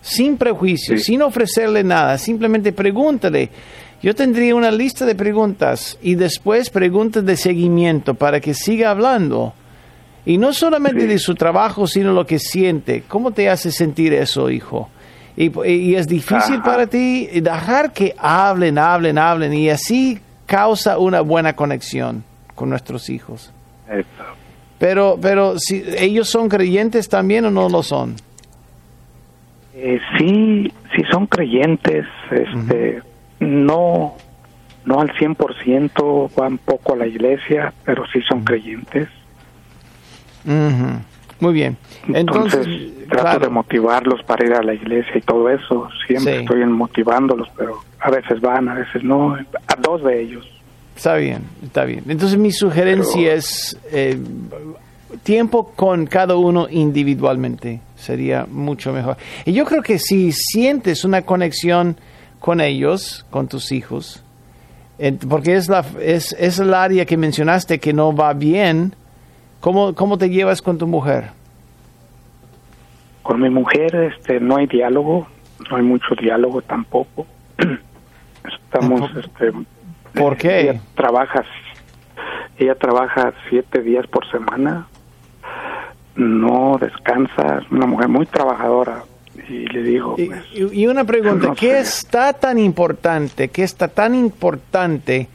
sin 0.01 0.37
prejuicio, 0.37 0.97
sin 0.97 1.21
ofrecerle 1.21 1.83
nada, 1.83 2.17
simplemente 2.17 2.73
pregúntale 2.73 3.49
yo 4.03 4.13
tendría 4.13 4.53
una 4.53 4.69
lista 4.69 5.05
de 5.05 5.15
preguntas 5.15 5.97
y 6.01 6.15
después 6.15 6.69
preguntas 6.69 7.25
de 7.25 7.37
seguimiento 7.37 8.15
para 8.15 8.41
que 8.41 8.53
siga 8.53 8.91
hablando. 8.91 9.53
Y 10.25 10.37
no 10.37 10.51
solamente 10.51 11.07
de 11.07 11.19
su 11.19 11.35
trabajo, 11.35 11.87
sino 11.87 12.11
lo 12.11 12.25
que 12.25 12.37
siente. 12.37 13.03
¿Cómo 13.07 13.31
te 13.31 13.49
hace 13.49 13.71
sentir 13.71 14.13
eso, 14.13 14.49
hijo? 14.49 14.89
Y, 15.37 15.95
es 15.95 16.07
difícil 16.07 16.61
para 16.61 16.85
ti 16.87 17.27
dejar 17.27 17.93
que 17.93 18.13
hablen, 18.17 18.77
hablen, 18.77 19.17
hablen. 19.17 19.53
Y 19.53 19.69
así 19.69 20.19
causa 20.45 20.97
una 20.97 21.21
buena 21.21 21.55
conexión 21.55 22.25
con 22.55 22.69
nuestros 22.69 23.09
hijos. 23.09 23.53
Pero, 24.79 25.17
pero 25.21 25.57
si 25.57 25.81
ellos 25.97 26.29
son 26.29 26.49
creyentes 26.49 27.07
también 27.07 27.45
o 27.45 27.51
no 27.51 27.69
lo 27.69 27.81
son. 27.81 28.15
Eh, 29.75 29.99
sí, 30.17 30.71
sí 30.93 31.03
son 31.09 31.25
creyentes. 31.27 32.05
Este, 32.31 33.01
no, 33.43 34.15
no 34.85 34.99
al 34.99 35.11
100% 35.13 36.31
van 36.35 36.57
poco 36.57 36.93
a 36.93 36.97
la 36.97 37.07
iglesia, 37.07 37.73
pero 37.83 38.05
sí 38.11 38.21
son 38.27 38.43
creyentes. 38.43 39.09
Muy 41.39 41.53
bien. 41.53 41.77
Entonces, 42.07 42.67
trato 43.09 43.39
de 43.39 43.49
motivarlos 43.49 44.23
para 44.23 44.45
ir 44.45 44.53
a 44.53 44.63
la 44.63 44.73
iglesia 44.73 45.11
y 45.15 45.21
todo 45.21 45.49
eso. 45.49 45.89
Siempre 46.07 46.41
estoy 46.41 46.65
motivándolos, 46.65 47.49
pero 47.57 47.79
a 47.99 48.09
veces 48.09 48.41
van, 48.41 48.69
a 48.69 48.75
veces 48.75 49.03
no. 49.03 49.33
A 49.35 49.75
dos 49.79 50.03
de 50.03 50.21
ellos. 50.21 50.45
Está 50.95 51.15
bien, 51.15 51.41
está 51.63 51.85
bien. 51.85 52.03
Entonces 52.07 52.37
mi 52.37 52.51
sugerencia 52.51 53.33
es 53.33 53.77
eh, 53.91 54.17
tiempo 55.23 55.71
con 55.75 56.05
cada 56.05 56.35
uno 56.35 56.67
individualmente. 56.69 57.81
Sería 57.95 58.45
mucho 58.49 58.93
mejor. 58.93 59.17
Y 59.45 59.53
yo 59.53 59.65
creo 59.65 59.81
que 59.81 59.97
si 59.97 60.31
sientes 60.31 61.03
una 61.03 61.23
conexión 61.23 61.97
con 62.43 62.59
ellos, 62.59 63.25
con 63.29 63.47
tus 63.47 63.71
hijos, 63.71 64.21
porque 65.29 65.55
es, 65.55 65.69
la, 65.69 65.85
es, 66.01 66.33
es 66.33 66.59
el 66.59 66.73
área 66.73 67.05
que 67.05 67.15
mencionaste 67.15 67.79
que 67.79 67.93
no 67.93 68.13
va 68.13 68.33
bien. 68.33 68.93
¿Cómo, 69.61 69.95
¿Cómo 69.95 70.17
te 70.17 70.29
llevas 70.29 70.61
con 70.61 70.77
tu 70.77 70.85
mujer? 70.85 71.29
Con 73.21 73.39
mi 73.39 73.49
mujer 73.49 73.95
este, 73.95 74.41
no 74.41 74.57
hay 74.57 74.67
diálogo, 74.67 75.25
no 75.71 75.77
hay 75.77 75.83
mucho 75.83 76.15
diálogo 76.21 76.61
tampoco. 76.61 77.25
Estamos... 78.65 79.09
Este, 79.15 79.53
¿Por 80.13 80.35
qué? 80.35 80.63
Ella 80.63 80.81
trabaja, 80.95 81.45
ella 82.57 82.75
trabaja 82.75 83.33
siete 83.49 83.81
días 83.81 84.05
por 84.07 84.29
semana, 84.29 84.87
no 86.17 86.77
descansa, 86.77 87.59
es 87.59 87.71
una 87.71 87.85
mujer 87.85 88.09
muy 88.09 88.25
trabajadora, 88.25 89.03
y 89.49 89.65
le 89.67 89.83
digo... 89.83 90.15
y, 90.17 90.27
pues, 90.27 90.87
una 90.87 91.03
pregunta, 91.03 91.53
¿qué 91.57 91.79
está 91.79 92.33
tan 92.33 92.57
importante, 92.57 93.49
qué 93.49 93.63
está 93.63 93.87
tan 93.87 94.15
importante 94.15 95.27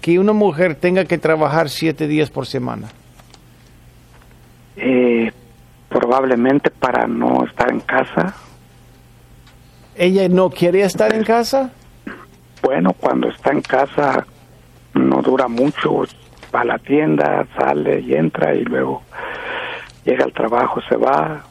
que 0.00 0.18
una 0.18 0.32
mujer 0.32 0.74
tenga 0.74 1.04
que 1.04 1.18
trabajar 1.18 1.68
siete 1.68 2.06
días 2.06 2.30
por 2.30 2.46
semana? 2.46 2.88
Eh, 4.76 5.32
probablemente 5.88 6.70
para 6.70 7.06
no 7.06 7.44
estar 7.44 7.70
en 7.70 7.80
casa. 7.80 8.34
¿Ella 9.96 10.28
no 10.28 10.50
quiere 10.50 10.82
estar 10.82 11.12
en 11.14 11.24
casa? 11.24 11.72
Bueno, 12.62 12.92
cuando 12.92 13.28
está 13.28 13.50
en 13.50 13.62
casa 13.62 14.24
no 14.94 15.22
dura 15.22 15.48
mucho, 15.48 16.04
va 16.54 16.60
a 16.60 16.64
la 16.64 16.78
tienda, 16.78 17.46
sale 17.56 18.00
y 18.00 18.14
entra 18.14 18.54
y 18.54 18.64
luego 18.64 19.02
llega 20.04 20.24
al 20.24 20.32
trabajo, 20.32 20.80
se 20.88 20.96
va, 20.96 21.44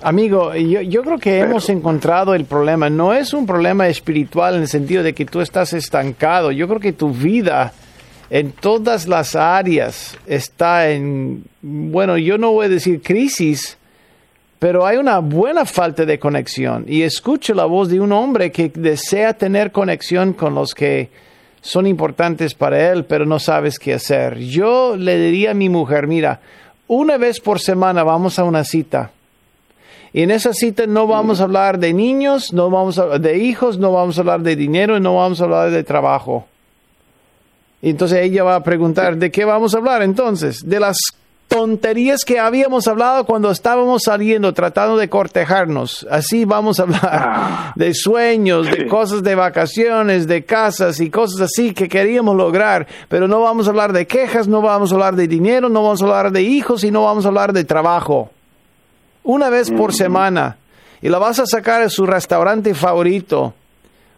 Amigo, 0.00 0.54
yo, 0.54 0.80
yo 0.80 1.02
creo 1.02 1.18
que 1.18 1.40
hemos 1.40 1.68
encontrado 1.68 2.32
el 2.34 2.44
problema. 2.44 2.88
No 2.88 3.12
es 3.12 3.32
un 3.34 3.46
problema 3.46 3.88
espiritual 3.88 4.54
en 4.54 4.62
el 4.62 4.68
sentido 4.68 5.02
de 5.02 5.12
que 5.12 5.26
tú 5.26 5.40
estás 5.40 5.72
estancado. 5.72 6.52
Yo 6.52 6.68
creo 6.68 6.78
que 6.78 6.92
tu 6.92 7.10
vida 7.10 7.72
en 8.30 8.52
todas 8.52 9.08
las 9.08 9.34
áreas 9.34 10.16
está 10.24 10.88
en, 10.90 11.42
bueno, 11.62 12.16
yo 12.16 12.38
no 12.38 12.52
voy 12.52 12.66
a 12.66 12.68
decir 12.68 13.02
crisis, 13.02 13.76
pero 14.60 14.86
hay 14.86 14.98
una 14.98 15.18
buena 15.18 15.64
falta 15.64 16.04
de 16.04 16.20
conexión. 16.20 16.84
Y 16.86 17.02
escucho 17.02 17.52
la 17.52 17.64
voz 17.64 17.88
de 17.88 17.98
un 17.98 18.12
hombre 18.12 18.52
que 18.52 18.68
desea 18.68 19.34
tener 19.34 19.72
conexión 19.72 20.32
con 20.32 20.54
los 20.54 20.74
que 20.74 21.10
son 21.60 21.88
importantes 21.88 22.54
para 22.54 22.92
él, 22.92 23.04
pero 23.04 23.26
no 23.26 23.40
sabes 23.40 23.80
qué 23.80 23.94
hacer. 23.94 24.38
Yo 24.38 24.94
le 24.96 25.18
diría 25.18 25.50
a 25.50 25.54
mi 25.54 25.68
mujer, 25.68 26.06
mira, 26.06 26.40
una 26.86 27.16
vez 27.16 27.40
por 27.40 27.58
semana 27.58 28.04
vamos 28.04 28.38
a 28.38 28.44
una 28.44 28.62
cita. 28.62 29.10
Y 30.12 30.22
en 30.22 30.30
esa 30.30 30.52
cita 30.54 30.86
no 30.86 31.06
vamos 31.06 31.40
a 31.40 31.44
hablar 31.44 31.78
de 31.78 31.92
niños, 31.92 32.52
no 32.52 32.70
vamos 32.70 32.98
a 32.98 33.18
de 33.18 33.38
hijos, 33.38 33.78
no 33.78 33.92
vamos 33.92 34.16
a 34.18 34.22
hablar 34.22 34.40
de 34.40 34.56
dinero 34.56 34.96
y 34.96 35.00
no 35.00 35.16
vamos 35.16 35.40
a 35.40 35.44
hablar 35.44 35.70
de 35.70 35.84
trabajo. 35.84 36.46
Y 37.82 37.90
entonces 37.90 38.20
ella 38.22 38.42
va 38.44 38.56
a 38.56 38.62
preguntar, 38.62 39.16
¿de 39.16 39.30
qué 39.30 39.44
vamos 39.44 39.74
a 39.74 39.78
hablar 39.78 40.02
entonces? 40.02 40.68
De 40.68 40.80
las 40.80 40.96
tonterías 41.46 42.24
que 42.26 42.38
habíamos 42.38 42.86
hablado 42.88 43.24
cuando 43.24 43.50
estábamos 43.50 44.02
saliendo, 44.04 44.52
tratando 44.52 44.96
de 44.98 45.08
cortejarnos. 45.08 46.06
Así 46.10 46.44
vamos 46.44 46.78
a 46.78 46.82
hablar 46.82 47.00
Ah. 47.02 47.72
de 47.76 47.94
sueños, 47.94 48.70
de 48.70 48.86
cosas 48.86 49.22
de 49.22 49.34
vacaciones, 49.34 50.26
de 50.26 50.44
casas 50.44 51.00
y 51.00 51.08
cosas 51.08 51.40
así 51.42 51.72
que 51.72 51.88
queríamos 51.88 52.36
lograr. 52.36 52.86
Pero 53.08 53.28
no 53.28 53.40
vamos 53.40 53.66
a 53.66 53.70
hablar 53.70 53.92
de 53.92 54.06
quejas, 54.06 54.46
no 54.48 54.60
vamos 54.60 54.90
a 54.90 54.94
hablar 54.94 55.16
de 55.16 55.26
dinero, 55.28 55.68
no 55.68 55.82
vamos 55.82 56.02
a 56.02 56.04
hablar 56.04 56.32
de 56.32 56.42
hijos 56.42 56.84
y 56.84 56.90
no 56.90 57.04
vamos 57.04 57.24
a 57.24 57.28
hablar 57.28 57.52
de 57.52 57.64
trabajo. 57.64 58.30
Una 59.28 59.50
vez 59.50 59.70
por 59.70 59.92
semana. 59.92 60.56
Y 61.02 61.10
la 61.10 61.18
vas 61.18 61.38
a 61.38 61.44
sacar 61.44 61.82
a 61.82 61.90
su 61.90 62.06
restaurante 62.06 62.74
favorito 62.74 63.52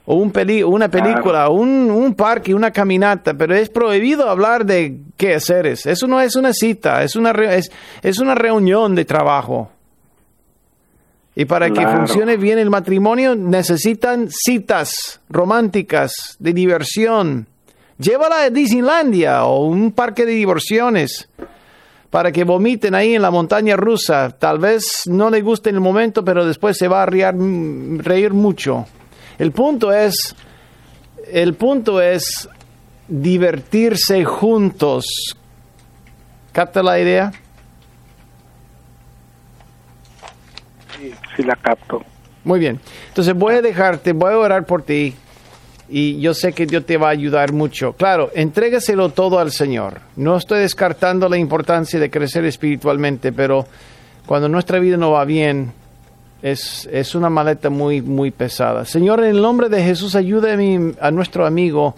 o 0.07 0.14
un 0.14 0.31
peli 0.31 0.62
una 0.62 0.88
película, 0.88 1.49
un, 1.51 1.90
un 1.90 2.14
parque, 2.14 2.55
una 2.55 2.70
caminata, 2.70 3.35
pero 3.35 3.55
es 3.57 3.68
prohibido 3.68 4.31
hablar 4.31 4.64
de 4.64 4.99
qué 5.16 5.35
haceres. 5.35 5.85
Eso 5.85 6.07
no 6.07 6.20
es 6.20 6.37
una 6.37 6.53
cita, 6.53 7.03
es 7.03 7.16
una, 7.16 7.33
re- 7.33 7.59
es, 7.59 7.70
es 8.03 8.20
una 8.20 8.37
reunión 8.37 8.94
de 8.94 9.05
trabajo. 9.05 9.70
Y 11.35 11.44
para 11.44 11.70
que 11.70 11.87
funcione 11.87 12.37
bien 12.37 12.59
el 12.61 12.70
matrimonio 12.70 13.35
necesitan 13.35 14.29
citas 14.31 15.20
románticas 15.29 16.12
de 16.38 16.53
diversión. 16.53 17.46
Llévala 17.99 18.44
a 18.44 18.51
Disneylandia 18.51 19.44
o 19.44 19.64
un 19.66 19.90
parque 19.92 20.25
de 20.25 20.33
diversiones 20.33 21.29
para 22.11 22.33
que 22.33 22.44
vomiten 22.44 22.94
ahí 22.94 23.14
en 23.14 23.23
la 23.23 23.31
montaña 23.31 23.77
rusa. 23.77 24.31
Tal 24.31 24.59
vez 24.59 25.03
no 25.07 25.31
le 25.31 25.40
guste 25.40 25.70
en 25.70 25.77
el 25.77 25.81
momento, 25.81 26.25
pero 26.25 26.44
después 26.44 26.77
se 26.77 26.88
va 26.88 27.05
a 27.05 27.07
reír, 27.07 27.33
reír 28.03 28.33
mucho. 28.33 28.87
El 29.38 29.53
punto 29.53 29.92
es, 29.92 30.35
el 31.33 31.55
punto 31.55 32.01
es 32.01 32.49
divertirse 33.09 34.25
juntos. 34.25 35.37
¿Capta 36.53 36.83
la 36.83 36.99
idea? 36.99 37.33
Sí, 40.99 41.14
sí 41.37 41.42
la 41.44 41.55
capto. 41.57 42.03
Muy 42.42 42.59
bien. 42.59 42.81
Entonces 43.09 43.35
voy 43.35 43.55
a 43.55 43.62
dejarte, 43.62 44.12
voy 44.12 44.33
a 44.33 44.38
orar 44.38 44.66
por 44.66 44.83
ti 44.83 45.14
y 45.90 46.20
yo 46.20 46.35
sé 46.35 46.53
que 46.53 46.66
Dios 46.66 46.87
te 46.87 46.96
va 46.96 47.09
a 47.09 47.12
ayudar 47.12 47.53
mucho. 47.53 47.92
Claro, 47.94 48.31
entrégaselo 48.35 49.09
todo 49.09 49.38
al 49.38 49.50
Señor. 49.50 50.00
No 50.16 50.37
estoy 50.37 50.61
descartando 50.61 51.29
la 51.29 51.37
importancia 51.37 51.98
de 51.98 52.11
crecer 52.11 52.44
espiritualmente, 52.44 53.33
pero 53.33 53.66
cuando 54.24 54.48
nuestra 54.48 54.79
vida 54.79 54.96
no 54.96 55.11
va 55.11 55.24
bien, 55.24 55.72
es, 56.42 56.88
es 56.92 57.14
una 57.14 57.29
maleta 57.29 57.70
muy, 57.70 58.00
muy 58.03 58.31
pesada. 58.31 58.85
Señor, 58.85 59.20
en 59.20 59.31
el 59.31 59.42
nombre 59.42 59.68
de 59.68 59.83
Jesús, 59.83 60.14
ayuda 60.14 60.57
a, 61.00 61.11
nuestro 61.11 61.44
amigo 61.44 61.96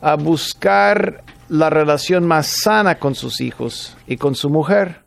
a 0.00 0.16
buscar 0.16 1.24
la 1.48 1.70
relación 1.70 2.26
más 2.26 2.46
sana 2.62 2.98
con 2.98 3.14
sus 3.14 3.40
hijos 3.40 3.96
y 4.06 4.16
con 4.16 4.34
su 4.34 4.50
mujer. 4.50 5.02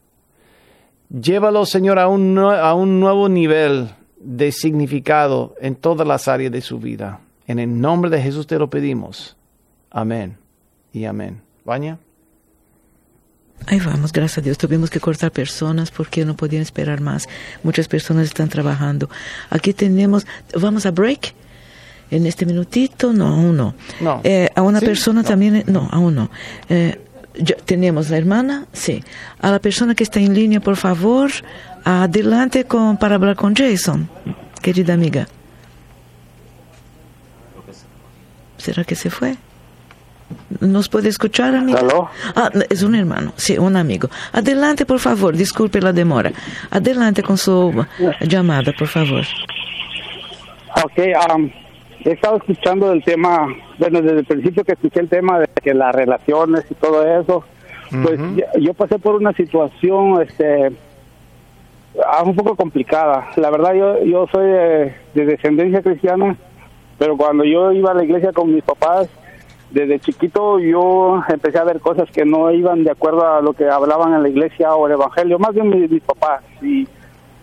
Llévalo, 1.10 1.66
Señor, 1.66 2.00
a 2.00 2.08
un, 2.08 2.38
a 2.38 2.74
un 2.74 3.00
nuevo 3.00 3.30
nivel 3.30 3.90
de 4.20 4.52
significado 4.52 5.56
en 5.62 5.76
todas 5.76 6.08
las 6.08 6.28
áreas 6.28 6.52
de 6.52 6.62
su 6.62 6.80
vida. 6.80 7.22
En 7.48 7.60
el 7.60 7.80
nombre 7.80 8.10
de 8.10 8.22
Jesús 8.22 8.46
te 8.48 8.60
lo 8.60 8.70
pedimos. 8.70 9.36
Amén 9.90 10.38
y 10.94 11.06
amén. 11.06 11.42
Baña. 11.66 11.98
Ahí 13.66 13.80
vamos, 13.80 14.12
gracias 14.14 14.38
a 14.38 14.42
Dios. 14.42 14.58
Tuvimos 14.58 14.90
que 14.90 15.00
cortar 15.00 15.32
personas 15.32 15.90
porque 15.90 16.24
no 16.26 16.36
podían 16.36 16.62
esperar 16.62 17.02
más. 17.02 17.28
Muchas 17.64 17.88
personas 17.88 18.26
están 18.26 18.50
trabajando. 18.50 19.10
Aquí 19.50 19.74
tenemos, 19.74 20.28
vamos 20.60 20.86
a 20.86 20.92
break. 20.92 21.34
En 22.10 22.26
este 22.26 22.46
minutito, 22.46 23.12
no, 23.12 23.28
aún 23.28 23.58
no. 23.58 23.76
No. 24.00 24.22
Eh, 24.24 24.50
a 24.56 24.62
una 24.62 24.80
Sí, 24.80 24.86
persona 24.86 25.24
no. 25.24 25.28
también, 25.28 25.64
no, 25.68 25.90
aún 25.92 26.16
no. 26.16 26.30
Eh, 26.70 27.02
tenemos 27.66 28.10
la 28.10 28.18
hermana, 28.18 28.66
sí. 28.72 29.04
A 29.40 29.52
la 29.52 29.60
persona 29.60 29.94
que 29.96 30.04
está 30.04 30.20
en 30.22 30.34
línea, 30.34 30.62
por 30.62 30.78
favor, 30.78 31.32
adelante 31.84 32.64
con, 32.64 32.96
para 32.98 33.16
hablar 33.16 33.36
con 33.36 33.56
Jason, 33.56 34.08
querida 34.62 34.94
amiga. 34.94 35.28
¿Será 38.68 38.84
que 38.84 38.96
se 38.96 39.10
fue? 39.10 39.34
¿Nos 40.60 40.90
puede 40.90 41.08
escuchar, 41.08 41.56
amiga? 41.56 41.80
¿Aló? 41.80 42.10
Ah, 42.36 42.50
es 42.70 42.84
un 42.84 42.96
hermano, 42.96 43.32
sí, 43.38 43.58
un 43.58 43.78
amigo. 43.78 44.10
Adelante, 44.34 44.86
por 44.86 45.00
favor, 45.00 45.38
disculpe 45.38 45.80
la 45.80 45.94
demora. 45.94 46.34
Adelante 46.70 47.24
con 47.24 47.38
su 47.38 47.74
llamada, 48.20 48.74
por 48.78 48.90
favor. 48.90 49.24
Ok, 50.84 51.00
am, 51.30 51.50
he 52.04 52.12
estado 52.12 52.36
escuchando 52.36 52.92
el 52.92 53.02
tema, 53.06 53.48
bueno, 53.80 54.02
desde 54.02 54.20
el 54.20 54.26
principio 54.26 54.66
que 54.66 54.74
escuché 54.74 55.00
el 55.00 55.08
tema 55.08 55.40
de 55.40 55.48
que 55.64 55.74
las 55.74 55.96
relaciones 55.96 56.66
y 56.70 56.74
todo 56.74 57.08
eso, 57.22 57.46
pues 58.04 58.20
ya- 58.36 58.52
yo 58.60 58.74
pasé 58.74 59.00
por 59.00 59.16
una 59.16 59.32
situación, 59.32 60.22
este, 60.22 60.74
ah, 62.06 62.24
un 62.26 62.36
poco 62.36 62.54
complicada. 62.58 63.30
La 63.38 63.50
verdad, 63.50 63.74
yo, 63.76 64.04
yo 64.04 64.28
soy 64.30 64.46
de, 64.46 64.94
de 65.14 65.26
descendencia 65.26 65.82
cristiana, 65.82 66.36
pero 66.98 67.18
cuando 67.18 67.44
yo 67.44 67.72
iba 67.72 67.92
a 67.92 67.94
la 67.94 68.04
iglesia 68.04 68.32
con 68.34 68.54
mis 68.54 68.64
papás, 68.64 69.10
desde 69.72 70.00
chiquito 70.00 70.60
yo 70.60 71.22
empecé 71.28 71.58
a 71.58 71.64
ver 71.64 71.80
cosas 71.80 72.10
que 72.12 72.26
no 72.26 72.52
iban 72.52 72.84
de 72.84 72.92
acuerdo 72.92 73.28
a 73.28 73.42
lo 73.42 73.54
que 73.54 73.70
hablaban 73.70 74.14
en 74.14 74.24
la 74.24 74.30
iglesia 74.30 74.74
o 74.76 74.88
el 74.88 74.94
evangelio, 74.94 75.40
más 75.40 75.54
bien 75.54 75.70
mis, 75.70 75.90
mis 75.90 76.04
papás. 76.04 76.42
Y, 76.62 76.88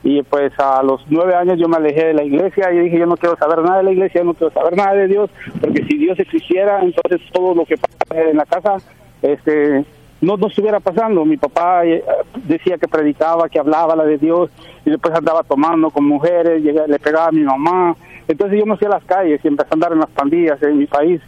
y 0.03 0.23
pues 0.23 0.53
a 0.59 0.83
los 0.83 1.05
nueve 1.09 1.35
años 1.35 1.59
yo 1.59 1.69
me 1.69 1.77
alejé 1.77 2.07
de 2.07 2.15
la 2.15 2.25
iglesia 2.25 2.73
y 2.73 2.79
dije 2.79 2.99
yo 2.99 3.07
no 3.07 3.17
quiero 3.17 3.37
saber 3.37 3.63
nada 3.63 3.79
de 3.79 3.85
la 3.85 3.93
iglesia, 3.93 4.21
yo 4.21 4.27
no 4.27 4.35
quiero 4.35 4.53
saber 4.53 4.77
nada 4.77 4.95
de 4.95 5.09
Dios, 5.09 5.31
porque 5.61 5.85
si 5.85 5.97
Dios 5.97 6.19
existiera, 6.19 6.81
entonces 6.83 7.21
todo 7.33 7.55
lo 7.55 7.65
que 7.65 7.77
pasa 7.77 8.21
en 8.21 8.37
la 8.37 8.45
casa, 8.45 8.77
este 9.23 9.85
no, 10.25 10.37
no 10.37 10.47
estuviera 10.49 10.81
pasando. 10.81 11.25
Mi 11.25 11.37
papá 11.37 11.85
eh, 11.85 12.03
decía 12.45 12.79
que 12.79 12.89
predicaba, 12.89 13.49
que 13.49 13.59
hablaba 13.59 13.95
la 13.95 14.05
de 14.05 14.19
Dios, 14.19 14.51
y 14.85 14.91
después 14.91 15.15
andaba 15.15 15.43
tomando 15.43 15.91
con 15.91 16.05
mujeres, 16.05 16.63
le 16.63 16.99
pegaba 16.99 17.29
a 17.29 17.33
mi 17.33 17.43
mamá. 17.43 17.95
Entonces 18.29 18.59
yo 18.59 18.67
me 18.67 18.77
fui 18.77 18.87
a 18.87 18.91
las 18.91 19.05
calles 19.05 19.41
y 19.43 19.49
empecé 19.49 19.69
a 19.71 19.75
andar 19.75 19.93
en 19.93 20.01
las 20.01 20.11
pandillas 20.11 20.63
en 20.63 20.79
mi 20.79 20.87
país. 20.87 21.21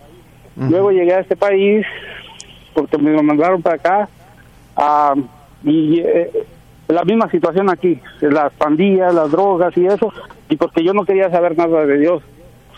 Luego 0.56 0.90
llegué 0.90 1.12
a 1.12 1.20
este 1.20 1.36
país 1.36 1.84
porque 2.74 2.96
me 2.98 3.22
mandaron 3.22 3.60
para 3.60 3.76
acá 3.76 4.08
ah, 4.76 5.14
y 5.62 6.00
eh, 6.00 6.30
la 6.88 7.04
misma 7.04 7.30
situación 7.30 7.68
aquí, 7.70 8.00
las 8.20 8.52
pandillas, 8.54 9.12
las 9.14 9.30
drogas 9.30 9.76
y 9.76 9.86
eso, 9.86 10.12
y 10.48 10.56
porque 10.56 10.84
yo 10.84 10.94
no 10.94 11.04
quería 11.04 11.30
saber 11.30 11.56
nada 11.56 11.84
de 11.84 11.98
Dios. 11.98 12.22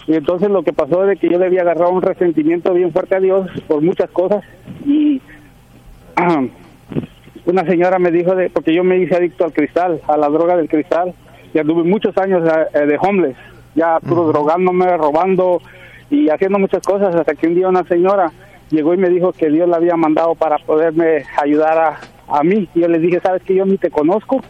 Y 0.07 0.15
entonces 0.15 0.49
lo 0.49 0.63
que 0.63 0.73
pasó 0.73 1.03
es 1.03 1.09
de 1.11 1.17
que 1.17 1.29
yo 1.29 1.39
le 1.39 1.47
había 1.47 1.61
agarrado 1.61 1.91
un 1.91 2.03
resentimiento 2.03 2.73
bien 2.73 2.93
fuerte 2.93 3.17
a 3.17 3.21
Dios 3.21 3.51
por 3.67 3.83
muchas 3.83 4.09
cosas 4.11 4.43
y 4.87 5.21
una 7.45 7.65
señora 7.67 7.99
me 7.99 8.11
dijo 8.11 8.35
de 8.35 8.49
porque 8.49 8.75
yo 8.75 8.83
me 8.85 8.99
hice 8.99 9.17
adicto 9.17 9.45
al 9.45 9.53
cristal, 9.53 10.01
a 10.09 10.17
la 10.17 10.29
droga 10.29 10.57
del 10.57 10.69
cristal, 10.69 11.15
y 11.53 11.59
anduve 11.59 11.83
muchos 11.83 12.17
años 12.19 12.43
eh, 12.75 12.87
de 12.87 12.99
homeless, 12.99 13.37
ya 13.75 14.01
puro 14.01 14.29
drogándome, 14.29 14.97
robando 14.97 15.61
y 16.11 16.29
haciendo 16.31 16.59
muchas 16.59 16.83
cosas 16.83 17.15
hasta 17.15 17.35
que 17.35 17.47
un 17.47 17.55
día 17.55 17.69
una 17.69 17.85
señora 17.85 18.33
llegó 18.71 18.95
y 18.95 18.99
me 18.99 19.09
dijo 19.09 19.33
que 19.33 19.49
Dios 19.51 19.69
la 19.69 19.77
había 19.77 19.97
mandado 19.97 20.35
para 20.35 20.59
poderme 20.59 21.25
ayudar 21.41 21.79
a, 21.79 21.99
a 22.39 22.43
mí. 22.43 22.69
Y 22.75 22.81
yo 22.81 22.89
le 22.89 22.99
dije, 22.99 23.21
sabes 23.21 23.43
que 23.43 23.55
yo 23.55 23.65
ni 23.65 23.79
te 23.79 23.91
conozco 23.91 24.41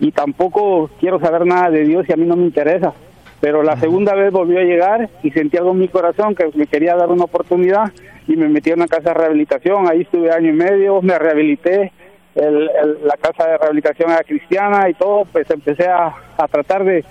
y 0.00 0.10
tampoco 0.12 0.90
quiero 1.00 1.20
saber 1.20 1.46
nada 1.46 1.70
de 1.70 1.84
Dios 1.84 2.06
y 2.08 2.12
a 2.12 2.16
mí 2.16 2.24
no 2.26 2.36
me 2.36 2.44
interesa. 2.44 2.92
Pero 3.40 3.62
la 3.62 3.76
segunda 3.76 4.14
vez 4.14 4.30
volvió 4.32 4.58
a 4.60 4.62
llegar 4.62 5.08
y 5.22 5.30
sentí 5.32 5.56
algo 5.56 5.72
en 5.72 5.78
mi 5.80 5.88
corazón 5.88 6.34
que 6.34 6.48
me 6.54 6.66
quería 6.66 6.94
dar 6.94 7.08
una 7.10 7.24
oportunidad 7.24 7.90
y 8.28 8.36
me 8.36 8.48
metí 8.48 8.70
a 8.70 8.74
una 8.74 8.86
casa 8.86 9.08
de 9.10 9.14
rehabilitación. 9.14 9.88
Ahí 9.88 10.02
estuve 10.02 10.30
año 10.30 10.50
y 10.50 10.52
medio, 10.52 11.02
me 11.02 11.18
rehabilité. 11.18 11.92
El- 12.34 12.70
el- 12.82 12.98
la 13.04 13.16
casa 13.20 13.46
de 13.48 13.58
rehabilitación 13.58 14.10
era 14.10 14.22
cristiana 14.22 14.88
y 14.88 14.94
todo, 14.94 15.24
pues 15.32 15.50
empecé 15.50 15.88
a, 15.88 16.14
a 16.38 16.48
tratar 16.48 16.84
de, 16.84 17.04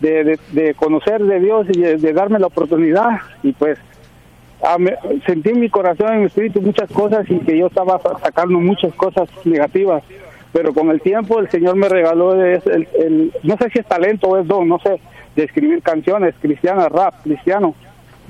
de, 0.00 0.24
de- 0.24 0.38
de 0.52 0.74
conocer 0.74 1.22
de 1.22 1.40
Dios 1.40 1.66
y 1.72 1.80
de, 1.80 1.96
de 1.96 2.12
darme 2.12 2.38
la 2.38 2.46
oportunidad. 2.48 3.18
Y 3.42 3.52
pues 3.52 3.78
ah, 4.62 4.76
me- 4.78 4.96
sentí 5.26 5.50
en 5.50 5.60
mi 5.60 5.68
corazón, 5.70 6.12
en 6.14 6.20
mi 6.20 6.26
espíritu 6.26 6.60
muchas 6.60 6.90
cosas 6.90 7.24
y 7.30 7.38
que 7.40 7.56
yo 7.58 7.66
estaba 7.66 7.98
sa- 8.00 8.18
sacando 8.18 8.58
muchas 8.60 8.94
cosas 8.94 9.28
negativas, 9.44 10.02
pero 10.52 10.72
con 10.72 10.90
el 10.90 11.00
tiempo 11.00 11.38
el 11.40 11.50
Señor 11.50 11.76
me 11.76 11.88
regaló 11.88 12.32
el, 12.34 12.60
el- 12.66 12.88
el- 12.98 13.32
no 13.42 13.56
sé 13.56 13.70
si 13.70 13.78
es 13.80 13.86
talento 13.86 14.28
o 14.28 14.38
es 14.38 14.46
don, 14.46 14.68
no 14.68 14.78
sé, 14.80 15.00
de 15.34 15.44
escribir 15.44 15.82
canciones 15.82 16.34
cristianas, 16.40 16.90
rap 16.90 17.14
cristiano. 17.22 17.74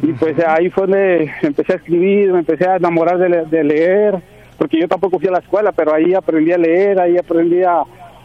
Y 0.03 0.12
pues 0.12 0.39
ahí 0.47 0.69
fue 0.71 0.83
donde 0.87 1.31
empecé 1.43 1.73
a 1.73 1.77
escribir, 1.77 2.31
me 2.33 2.41
empecé 2.41 2.69
a 2.69 2.77
enamorar 2.77 3.17
de, 3.19 3.45
de 3.47 3.64
leer, 3.64 4.14
porque 4.59 4.79
yo 4.79 4.89
tampoco 4.89 5.19
fui 5.19 5.29
a 5.29 5.33
la 5.33 5.39
escuela, 5.39 5.73
pero 5.73 5.95
ahí 5.95 6.12
aprendí 6.14 6.53
a 6.53 6.59
leer, 6.59 7.01
ahí 7.01 7.17
aprendí 7.17 7.62
a, 7.62 7.83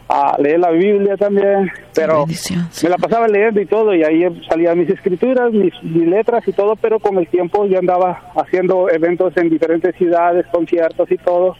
a 0.08 0.36
leer 0.38 0.60
la 0.60 0.70
Biblia 0.70 1.16
también, 1.16 1.70
pero 1.94 2.26
me 2.26 2.88
la 2.88 2.96
pasaba 2.96 3.28
leyendo 3.28 3.60
y 3.60 3.66
todo, 3.66 3.94
y 3.94 4.02
ahí 4.02 4.24
salían 4.48 4.78
mis 4.78 4.90
escrituras, 4.90 5.52
mis, 5.52 5.72
letras 5.82 6.46
y 6.46 6.52
todo, 6.52 6.76
pero 6.76 6.98
con 6.98 7.16
el 7.18 7.26
tiempo 7.28 7.66
yo 7.66 7.78
andaba 7.78 8.32
haciendo 8.36 8.90
eventos 8.90 9.36
en 9.36 9.48
diferentes 9.48 9.94
ciudades, 9.96 10.46
conciertos 10.52 11.10
y 11.10 11.16
todo, 11.18 11.56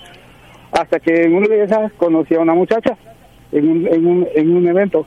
hasta 0.72 1.00
que 1.00 1.24
en 1.24 1.34
una 1.34 1.48
de 1.48 1.64
esas 1.64 1.92
conocí 1.94 2.34
a 2.34 2.40
una 2.40 2.54
muchacha 2.54 2.96
en 3.52 3.68
un, 3.68 3.86
en 3.86 4.06
un, 4.06 4.28
en 4.34 4.56
un 4.56 4.68
evento. 4.68 5.06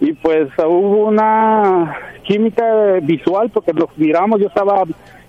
Y 0.00 0.12
pues 0.12 0.48
hubo 0.58 1.08
una 1.08 1.96
química 2.22 2.94
visual 3.02 3.50
porque 3.50 3.72
los 3.72 3.88
miramos, 3.96 4.40
yo 4.40 4.46
estaba 4.46 4.84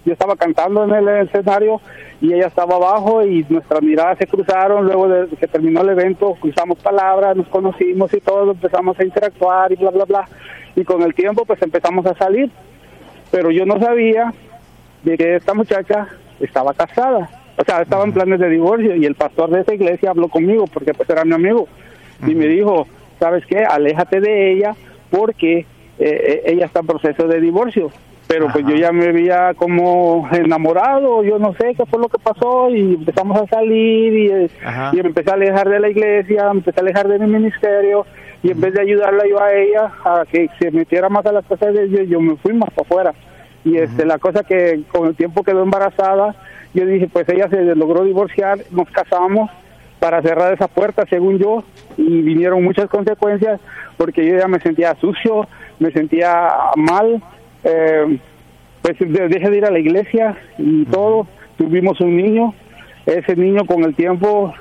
yo 0.06 0.14
estaba 0.14 0.36
cantando 0.36 0.84
en 0.84 0.94
el 0.94 1.08
escenario 1.28 1.82
y 2.22 2.34
ella 2.34 2.48
estaba 2.48 2.76
abajo 2.76 3.24
y 3.24 3.46
nuestras 3.50 3.82
miradas 3.82 4.18
se 4.18 4.28
cruzaron, 4.28 4.86
luego 4.86 5.08
de 5.08 5.28
que 5.36 5.48
terminó 5.48 5.82
el 5.82 5.90
evento 5.90 6.36
cruzamos 6.40 6.80
palabras, 6.80 7.36
nos 7.36 7.48
conocimos 7.48 8.14
y 8.14 8.20
todo, 8.20 8.52
empezamos 8.52 9.00
a 9.00 9.04
interactuar 9.04 9.72
y 9.72 9.76
bla, 9.76 9.92
bla, 9.92 10.06
bla. 10.06 10.30
Y 10.76 10.84
con 10.84 11.02
el 11.02 11.14
tiempo 11.14 11.46
pues 11.46 11.62
empezamos 11.62 12.06
a 12.06 12.16
salir, 12.16 12.50
pero 13.32 13.52
yo 13.52 13.66
no 13.66 13.80
sabía 13.80 14.34
de 15.04 15.18
que 15.18 15.36
esta 15.36 15.54
muchacha 15.54 16.08
estaba 16.40 16.74
casada, 16.74 17.30
o 17.58 17.64
sea, 17.64 17.82
estaba 17.82 18.06
en 18.06 18.14
planes 18.14 18.40
de 18.40 18.50
divorcio 18.50 18.96
y 18.96 19.06
el 19.06 19.16
pastor 19.16 19.50
de 19.50 19.62
esa 19.62 19.74
iglesia 19.74 20.12
habló 20.12 20.30
conmigo 20.30 20.66
porque 20.68 20.94
pues 20.94 21.10
era 21.10 21.26
mi 21.26 21.34
amigo. 21.34 21.68
Y 22.26 22.36
me 22.36 22.48
dijo, 22.48 22.88
¿sabes 23.20 23.46
qué? 23.46 23.60
Aléjate 23.60 24.22
de 24.22 24.54
ella 24.54 24.76
porque 25.10 25.60
eh, 25.60 25.66
eh, 26.00 26.42
ella 26.46 26.66
está 26.66 26.80
en 26.80 26.88
proceso 26.88 27.28
de 27.28 27.42
divorcio 27.42 27.92
pero 28.30 28.48
pues 28.54 28.64
yo 28.68 28.76
ya 28.76 28.92
me 28.92 29.08
había 29.08 29.56
como 29.56 30.30
enamorado, 30.32 31.24
yo 31.24 31.40
no 31.40 31.56
sé 31.56 31.74
qué 31.74 31.84
fue 31.88 32.00
lo 32.00 32.10
que 32.10 32.20
pasó 32.20 32.70
y 32.70 32.94
empezamos 32.94 33.42
a 33.42 33.48
salir 33.48 34.14
y, 34.14 34.28
eh, 34.28 34.50
y 34.94 34.98
me 34.98 35.08
empecé 35.08 35.32
a 35.32 35.34
alejar 35.34 35.68
de 35.68 35.80
la 35.80 35.90
iglesia, 35.90 36.44
me 36.54 36.60
empecé 36.60 36.80
a 36.80 36.84
alejar 36.84 37.08
de 37.08 37.18
mi 37.18 37.26
ministerio 37.26 38.06
y 38.44 38.52
en 38.52 38.62
vez 38.62 38.76
de 38.76 38.82
ayudarla 38.82 39.24
yo 39.28 39.42
a 39.42 39.52
ella 39.52 39.92
a 40.06 40.26
que 40.32 40.48
se 40.60 40.70
metiera 40.70 41.10
más 41.10 41.26
a 41.26 41.32
las 41.32 41.44
cosas 41.46 41.74
de 41.74 41.88
Dios, 41.88 42.08
yo 42.08 42.22
me 42.22 42.36
fui 42.36 42.54
más 42.54 42.70
para 42.70 42.86
afuera. 42.86 43.14
Y 43.66 43.78
este, 43.78 44.06
la 44.06 44.20
cosa 44.20 44.44
que 44.44 44.84
con 44.92 45.08
el 45.08 45.16
tiempo 45.16 45.44
quedó 45.44 45.64
embarazada, 45.64 46.36
yo 46.76 46.86
dije, 46.86 47.10
pues 47.12 47.28
ella 47.30 47.50
se 47.50 47.74
logró 47.74 48.04
divorciar, 48.04 48.60
nos 48.70 48.88
casamos 48.92 49.50
para 50.00 50.22
cerrar 50.22 50.54
esa 50.54 50.68
puerta, 50.68 51.04
según 51.10 51.40
yo, 51.40 51.64
y 51.98 52.22
vinieron 52.22 52.64
muchas 52.64 52.92
consecuencias 52.92 53.60
porque 53.98 54.24
yo 54.24 54.38
ya 54.38 54.48
me 54.48 54.60
sentía 54.60 54.94
sucio, 55.02 55.48
me 55.80 55.90
sentía 55.92 56.48
mal, 56.76 57.24
eh, 57.64 58.20
pues 58.82 58.98
dejé 59.00 59.50
de 59.50 59.58
ir 59.58 59.66
a 59.66 59.72
la 59.72 59.80
iglesia 59.80 60.38
y 60.58 60.86
todo. 60.86 61.28
Tuvimos 61.58 62.00
un 62.02 62.16
niño, 62.16 62.54
ese 63.06 63.36
niño 63.36 63.66
con 63.66 63.84
el 63.84 63.96
tiempo, 63.96 64.54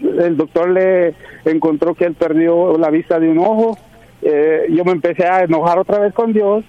el 0.00 0.36
doctor 0.36 0.70
le 0.70 1.14
encontró 1.44 1.94
que 1.94 2.06
él 2.06 2.14
perdió 2.14 2.78
la 2.78 2.90
vista 2.90 3.20
de 3.20 3.28
un 3.28 3.38
ojo. 3.38 3.76
Eh, 4.22 4.66
yo 4.70 4.84
me 4.84 4.92
empecé 4.92 5.26
a 5.26 5.44
enojar 5.44 5.78
otra 5.78 5.98
vez 5.98 6.14
con 6.14 6.32
Dios, 6.32 6.64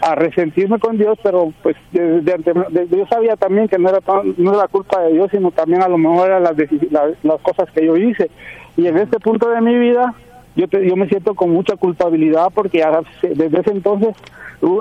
a 0.00 0.14
resentirme 0.14 0.78
con 0.78 0.98
Dios, 0.98 1.18
pero 1.22 1.52
pues 1.62 1.76
yo 1.92 3.06
sabía 3.08 3.36
también 3.36 3.68
que 3.68 3.78
no 3.78 3.88
era, 3.88 4.00
no 4.36 4.54
era 4.54 4.68
culpa 4.68 5.02
de 5.02 5.12
Dios, 5.12 5.30
sino 5.30 5.50
también 5.50 5.82
a 5.82 5.88
lo 5.88 5.98
mejor 5.98 6.28
eran 6.28 6.44
las, 6.44 6.56
las 7.22 7.40
cosas 7.40 7.70
que 7.72 7.84
yo 7.84 7.96
hice. 7.96 8.30
Y 8.76 8.86
en 8.86 8.98
este 8.98 9.18
punto 9.18 9.50
de 9.50 9.60
mi 9.60 9.76
vida, 9.76 10.14
yo, 10.56 10.66
yo 10.66 10.96
me 10.96 11.08
siento 11.08 11.34
con 11.34 11.50
mucha 11.50 11.76
culpabilidad 11.76 12.48
porque 12.54 12.82
desde 13.22 13.60
ese 13.60 13.70
entonces 13.70 14.16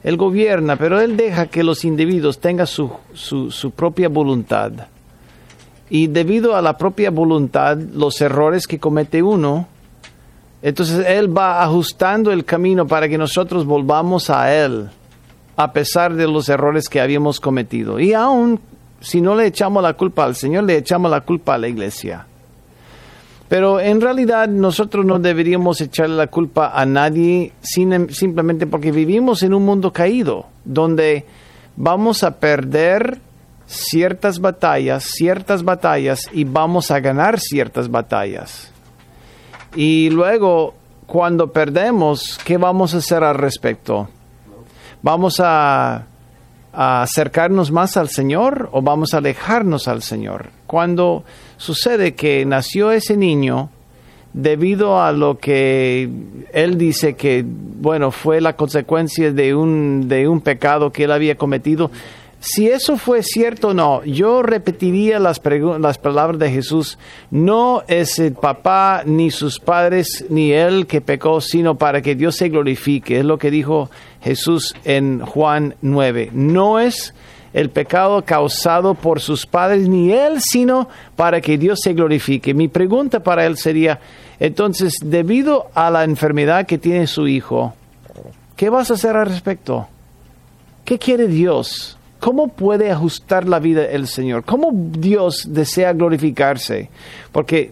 Él 0.04 0.18
gobierna, 0.18 0.76
pero 0.76 1.00
Él 1.00 1.18
deja 1.18 1.48
que 1.48 1.64
los 1.64 1.86
individuos 1.86 2.40
tengan 2.40 2.68
su, 2.68 2.92
su, 3.14 3.50
su 3.50 3.72
propia 3.72 4.10
voluntad. 4.10 4.72
Y 5.90 6.06
debido 6.06 6.56
a 6.56 6.62
la 6.62 6.78
propia 6.78 7.10
voluntad, 7.10 7.76
los 7.78 8.22
errores 8.22 8.68
que 8.68 8.78
comete 8.78 9.24
uno, 9.24 9.68
entonces 10.62 11.04
Él 11.08 11.36
va 11.36 11.64
ajustando 11.64 12.32
el 12.32 12.46
camino 12.46 12.86
para 12.86 13.10
que 13.10 13.18
nosotros 13.18 13.66
volvamos 13.66 14.30
a 14.30 14.54
Él 14.54 14.90
a 15.60 15.74
pesar 15.74 16.16
de 16.16 16.26
los 16.26 16.48
errores 16.48 16.88
que 16.88 17.02
habíamos 17.02 17.42
cometido. 17.42 18.00
Y 18.00 18.14
aún 18.14 18.62
si 19.02 19.20
no 19.20 19.36
le 19.36 19.46
echamos 19.46 19.84
la 19.84 19.92
culpa 19.92 20.24
al 20.24 20.34
Señor, 20.34 20.64
le 20.64 20.78
echamos 20.78 21.12
la 21.12 21.20
culpa 21.20 21.56
a 21.56 21.58
la 21.58 21.68
iglesia. 21.68 22.26
Pero 23.50 23.82
en 23.82 24.00
realidad 24.00 24.48
nosotros 24.48 25.06
no 25.06 25.20
deberíamos 25.20 25.82
echarle 25.82 26.16
la 26.16 26.28
culpa 26.28 26.72
a 26.74 26.86
nadie 26.86 27.52
simplemente 27.60 28.68
porque 28.68 28.94
vivimos 28.94 29.44
en 29.44 29.54
un 29.54 29.66
mundo 29.66 29.92
caído, 29.92 30.46
donde 30.64 31.26
vamos 31.76 32.24
a 32.24 32.40
perder 32.40 33.20
ciertas 33.66 34.40
batallas, 34.40 35.04
ciertas 35.04 35.64
batallas 35.64 36.22
y 36.32 36.46
vamos 36.46 36.90
a 36.90 37.02
ganar 37.02 37.38
ciertas 37.38 37.92
batallas. 37.92 38.72
Y 39.76 40.10
luego, 40.10 40.74
cuando 41.06 41.52
perdemos, 41.52 42.40
¿qué 42.46 42.56
vamos 42.56 42.94
a 42.94 43.00
hacer 43.00 43.26
al 43.26 43.36
respecto? 43.36 44.08
¿Vamos 45.02 45.40
a, 45.40 46.06
acercarnos 46.72 47.72
más 47.72 47.98
al 47.98 48.10
Señor 48.10 48.70
o 48.72 48.82
vamos 48.82 49.14
a 49.14 49.18
alejarnos 49.18 49.88
al 49.88 50.02
Señor? 50.02 50.50
Cuando 50.68 51.24
sucede 51.58 52.16
que 52.16 52.46
nació 52.46 52.92
ese 52.92 53.16
niño, 53.16 53.70
debido 54.34 55.02
a 55.02 55.12
lo 55.12 55.38
que 55.38 56.10
él 56.54 56.78
dice 56.78 57.16
que, 57.16 57.44
bueno, 57.46 58.12
fue 58.12 58.42
la 58.42 58.56
consecuencia 58.56 59.32
de 59.32 59.56
un, 59.56 60.08
de 60.08 60.28
un 60.28 60.42
pecado 60.42 60.92
que 60.92 61.06
él 61.06 61.12
había 61.12 61.36
cometido, 61.36 61.92
si 62.42 62.70
eso 62.70 62.96
fue 62.96 63.22
cierto 63.22 63.70
o 63.70 63.74
no, 63.74 64.02
yo 64.06 64.42
repetiría 64.44 65.20
las, 65.20 65.42
las 65.80 65.98
palabras 65.98 66.40
de 66.40 66.50
Jesús. 66.50 66.98
No 67.32 67.84
es 67.90 68.18
el 68.18 68.34
papá, 68.34 69.04
ni 69.06 69.30
sus 69.30 69.60
padres, 69.60 70.26
ni 70.30 70.54
él 70.54 70.88
que 70.88 71.02
pecó, 71.02 71.42
sino 71.42 71.76
para 71.76 72.02
que 72.02 72.16
Dios 72.16 72.38
se 72.38 72.48
glorifique. 72.48 73.20
Es 73.20 73.26
lo 73.26 73.38
que 73.38 73.52
dijo 73.52 73.90
Jesús 74.22 74.76
en 74.84 75.22
Juan 75.22 75.76
9. 75.82 76.32
No 76.34 76.80
es 76.80 77.14
el 77.54 77.70
pecado 77.70 78.24
causado 78.24 78.94
por 78.94 79.20
sus 79.22 79.46
padres, 79.46 79.88
ni 79.88 80.12
él, 80.12 80.40
sino 80.40 80.88
para 81.16 81.42
que 81.42 81.58
Dios 81.58 81.80
se 81.82 81.94
glorifique. 81.94 82.54
Mi 82.54 82.68
pregunta 82.68 83.22
para 83.22 83.46
él 83.46 83.58
sería, 83.58 84.00
entonces, 84.40 84.96
debido 85.04 85.70
a 85.74 85.90
la 85.90 86.04
enfermedad 86.04 86.66
que 86.66 86.78
tiene 86.78 87.08
su 87.08 87.28
hijo, 87.28 87.74
¿qué 88.56 88.70
vas 88.70 88.92
a 88.92 88.94
hacer 88.94 89.16
al 89.16 89.28
respecto? 89.28 89.88
¿Qué 90.86 90.98
quiere 90.98 91.28
Dios? 91.28 91.98
¿Cómo 92.20 92.50
puede 92.50 92.92
ajustar 92.92 93.48
la 93.48 93.60
vida 93.60 93.86
el 93.86 94.08
Señor? 94.08 94.44
¿Cómo 94.44 94.72
Dios 94.74 95.48
desea 95.50 95.94
glorificarse? 95.94 96.90
Porque 97.32 97.72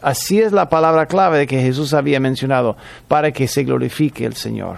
así 0.00 0.40
es 0.40 0.52
la 0.52 0.68
palabra 0.68 1.06
clave 1.06 1.38
de 1.38 1.46
que 1.46 1.60
Jesús 1.60 1.94
había 1.94 2.20
mencionado, 2.20 2.76
para 3.08 3.32
que 3.32 3.48
se 3.48 3.64
glorifique 3.64 4.24
el 4.24 4.34
Señor. 4.34 4.76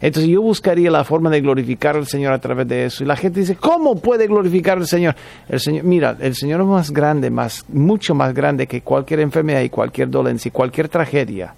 Entonces 0.00 0.30
yo 0.30 0.42
buscaría 0.42 0.90
la 0.90 1.04
forma 1.04 1.30
de 1.30 1.40
glorificar 1.40 1.96
al 1.96 2.06
Señor 2.06 2.32
a 2.32 2.38
través 2.38 2.68
de 2.68 2.86
eso. 2.86 3.02
Y 3.02 3.06
la 3.06 3.16
gente 3.16 3.40
dice, 3.40 3.56
¿cómo 3.56 3.98
puede 3.98 4.26
glorificar 4.26 4.78
al 4.78 4.86
Señor? 4.86 5.16
El 5.48 5.60
Señor, 5.60 5.84
mira, 5.84 6.16
el 6.20 6.34
Señor 6.34 6.60
es 6.60 6.66
más 6.66 6.90
grande, 6.90 7.30
más, 7.30 7.64
mucho 7.68 8.14
más 8.14 8.32
grande 8.34 8.66
que 8.66 8.82
cualquier 8.82 9.20
enfermedad 9.20 9.62
y 9.62 9.68
cualquier 9.68 10.10
dolencia 10.10 10.48
y 10.48 10.52
cualquier 10.52 10.88
tragedia. 10.88 11.54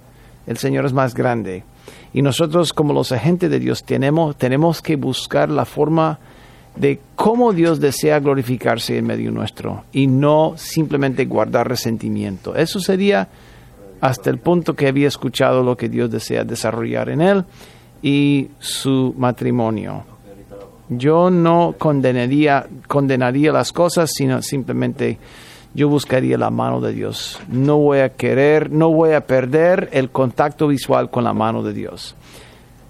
El 0.46 0.56
Señor 0.56 0.86
es 0.86 0.92
más 0.92 1.14
grande. 1.14 1.64
Y 2.12 2.22
nosotros 2.22 2.72
como 2.72 2.92
los 2.92 3.12
agentes 3.12 3.50
de 3.50 3.60
Dios 3.60 3.84
tenemos, 3.84 4.36
tenemos 4.36 4.82
que 4.82 4.96
buscar 4.96 5.48
la 5.48 5.64
forma 5.64 6.18
de 6.76 6.98
cómo 7.14 7.52
Dios 7.52 7.80
desea 7.80 8.20
glorificarse 8.20 8.96
en 8.96 9.06
medio 9.06 9.30
nuestro 9.30 9.84
y 9.92 10.06
no 10.06 10.54
simplemente 10.56 11.26
guardar 11.26 11.68
resentimiento. 11.68 12.54
Eso 12.54 12.80
sería 12.80 13.28
hasta 14.00 14.30
el 14.30 14.38
punto 14.38 14.74
que 14.74 14.88
había 14.88 15.08
escuchado 15.08 15.62
lo 15.62 15.76
que 15.76 15.88
Dios 15.88 16.10
desea 16.10 16.44
desarrollar 16.44 17.10
en 17.10 17.20
él 17.20 17.44
y 18.02 18.48
su 18.58 19.14
matrimonio. 19.16 20.04
Yo 20.88 21.30
no 21.30 21.74
condenaría, 21.78 22.66
condenaría 22.88 23.52
las 23.52 23.72
cosas, 23.72 24.10
sino 24.12 24.42
simplemente 24.42 25.18
yo 25.72 25.88
buscaría 25.88 26.36
la 26.36 26.50
mano 26.50 26.80
de 26.80 26.92
Dios. 26.92 27.40
No 27.48 27.78
voy 27.78 28.00
a 28.00 28.10
querer, 28.10 28.70
no 28.70 28.90
voy 28.90 29.12
a 29.12 29.26
perder 29.26 29.88
el 29.92 30.10
contacto 30.10 30.66
visual 30.66 31.10
con 31.10 31.24
la 31.24 31.32
mano 31.32 31.62
de 31.62 31.72
Dios. 31.72 32.16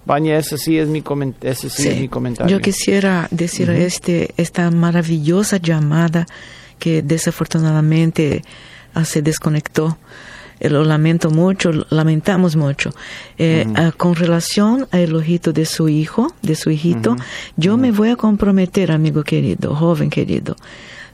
Baña, 0.05 0.37
ese 0.37 0.57
sí 0.57 0.79
es 0.79 0.87
mi, 0.87 1.03
ese 1.41 1.69
sí, 1.69 1.87
es 1.87 1.99
mi 1.99 2.07
comentario. 2.07 2.57
Yo 2.57 2.61
quisiera 2.61 3.27
decir 3.29 3.69
este, 3.69 4.33
esta 4.37 4.71
maravillosa 4.71 5.57
llamada 5.57 6.25
que 6.79 7.03
desafortunadamente 7.03 8.41
ah, 8.95 9.05
se 9.05 9.21
desconectó. 9.21 9.97
Eh, 10.61 10.69
lo 10.69 10.83
lamento 10.83 11.31
mucho, 11.31 11.71
lamentamos 11.89 12.55
mucho. 12.55 12.91
Eh, 13.37 13.65
ah, 13.75 13.91
con 13.97 14.15
relación 14.15 14.87
al 14.91 15.15
ojito 15.15 15.51
de 15.51 15.65
su 15.65 15.89
hijo, 15.89 16.33
de 16.43 16.55
su 16.55 16.69
hijito, 16.69 17.17
yo 17.57 17.77
me 17.77 17.91
voy 17.91 18.09
a 18.09 18.15
comprometer, 18.15 18.91
amigo 18.91 19.23
querido, 19.23 19.75
joven 19.75 20.11
querido, 20.11 20.55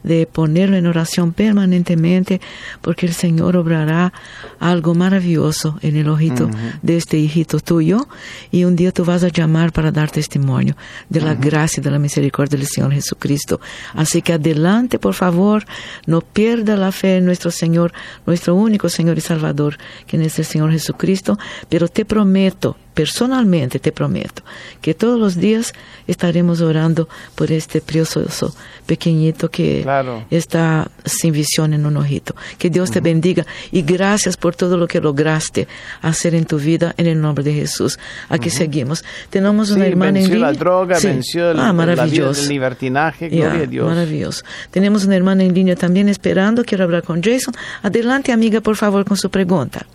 de 0.07 0.25
ponerlo 0.25 0.77
en 0.77 0.87
oración 0.87 1.33
permanentemente, 1.33 2.41
porque 2.81 3.05
el 3.05 3.13
Señor 3.13 3.55
obrará 3.57 4.13
algo 4.59 4.95
maravilloso 4.95 5.77
en 5.81 5.97
el 5.97 6.09
ojito 6.09 6.49
de 6.81 6.97
este 6.97 7.17
hijito 7.17 7.59
tuyo, 7.59 8.07
y 8.51 8.63
un 8.63 8.75
día 8.75 8.91
tú 8.91 9.05
vas 9.05 9.23
a 9.23 9.29
llamar 9.29 9.71
para 9.71 9.91
dar 9.91 10.09
testimonio 10.09 10.75
de 11.09 11.21
la 11.21 11.35
gracia 11.35 11.81
y 11.81 11.83
de 11.83 11.91
la 11.91 11.99
misericordia 11.99 12.57
del 12.57 12.67
Señor 12.67 12.93
Jesucristo. 12.93 13.59
Así 13.93 14.21
que 14.21 14.33
adelante, 14.33 14.99
por 14.99 15.13
favor, 15.13 15.65
no 16.05 16.21
pierda 16.21 16.75
la 16.75 16.91
fe 16.91 17.17
en 17.17 17.25
nuestro 17.25 17.51
Señor, 17.51 17.93
nuestro 18.25 18.55
único 18.55 18.89
Señor 18.89 19.17
y 19.17 19.21
Salvador, 19.21 19.77
que 20.05 20.17
es 20.17 20.39
el 20.39 20.45
Señor 20.45 20.71
Jesucristo, 20.71 21.37
pero 21.69 21.87
te 21.87 22.05
prometo, 22.05 22.77
personalmente 22.97 23.77
te 23.77 23.91
prometo 23.91 24.41
que 24.81 24.95
todos 24.95 25.19
los 25.19 25.35
días 25.35 25.71
estaremos 26.07 26.61
orando 26.61 27.07
por 27.35 27.51
este 27.51 27.79
precioso 27.79 28.55
pequeñito 28.87 29.51
que 29.51 29.85
está 30.31 30.89
sin 31.05 31.31
visión 31.31 31.75
en 31.75 31.85
un 31.85 31.95
ojito. 31.97 32.35
Que 32.57 32.71
Dios 32.71 32.89
te 32.89 32.99
bendiga 32.99 33.45
y 33.71 33.83
gracias 33.83 34.35
por 34.35 34.55
todo 34.55 34.77
lo 34.77 34.87
que 34.87 34.99
lograste 34.99 35.67
hacer 36.01 36.33
en 36.33 36.45
tu 36.45 36.57
vida 36.57 36.95
en 36.97 37.05
el 37.05 37.21
nombre 37.21 37.43
de 37.43 37.53
Jesús. 37.53 37.99
Aquí 38.29 38.49
seguimos. 38.49 39.05
Tenemos 39.29 39.69
una 39.69 39.85
hermana 39.85 40.17
en 40.17 40.25
línea. 40.25 40.51
la 40.51 40.53
droga, 40.53 40.97
venció 40.99 41.51
ah, 41.51 41.73
maravilloso. 41.73 42.41
el 42.41 42.49
libertinaje, 42.49 43.29
gloria 43.29 43.61
a 43.61 43.67
Dios. 43.67 43.87
Maravilloso. 43.87 44.43
Tenemos 44.71 45.05
una 45.05 45.15
hermana 45.15 45.43
en 45.43 45.53
línea 45.53 45.75
también 45.75 46.09
esperando, 46.09 46.63
quiero 46.63 46.85
hablar 46.85 47.03
con 47.03 47.21
Jason. 47.21 47.53
Adelante, 47.83 48.31
amiga, 48.31 48.59
por 48.61 48.75
favor, 48.75 49.05
con 49.05 49.17
su 49.17 49.29
pregunta. 49.29 49.85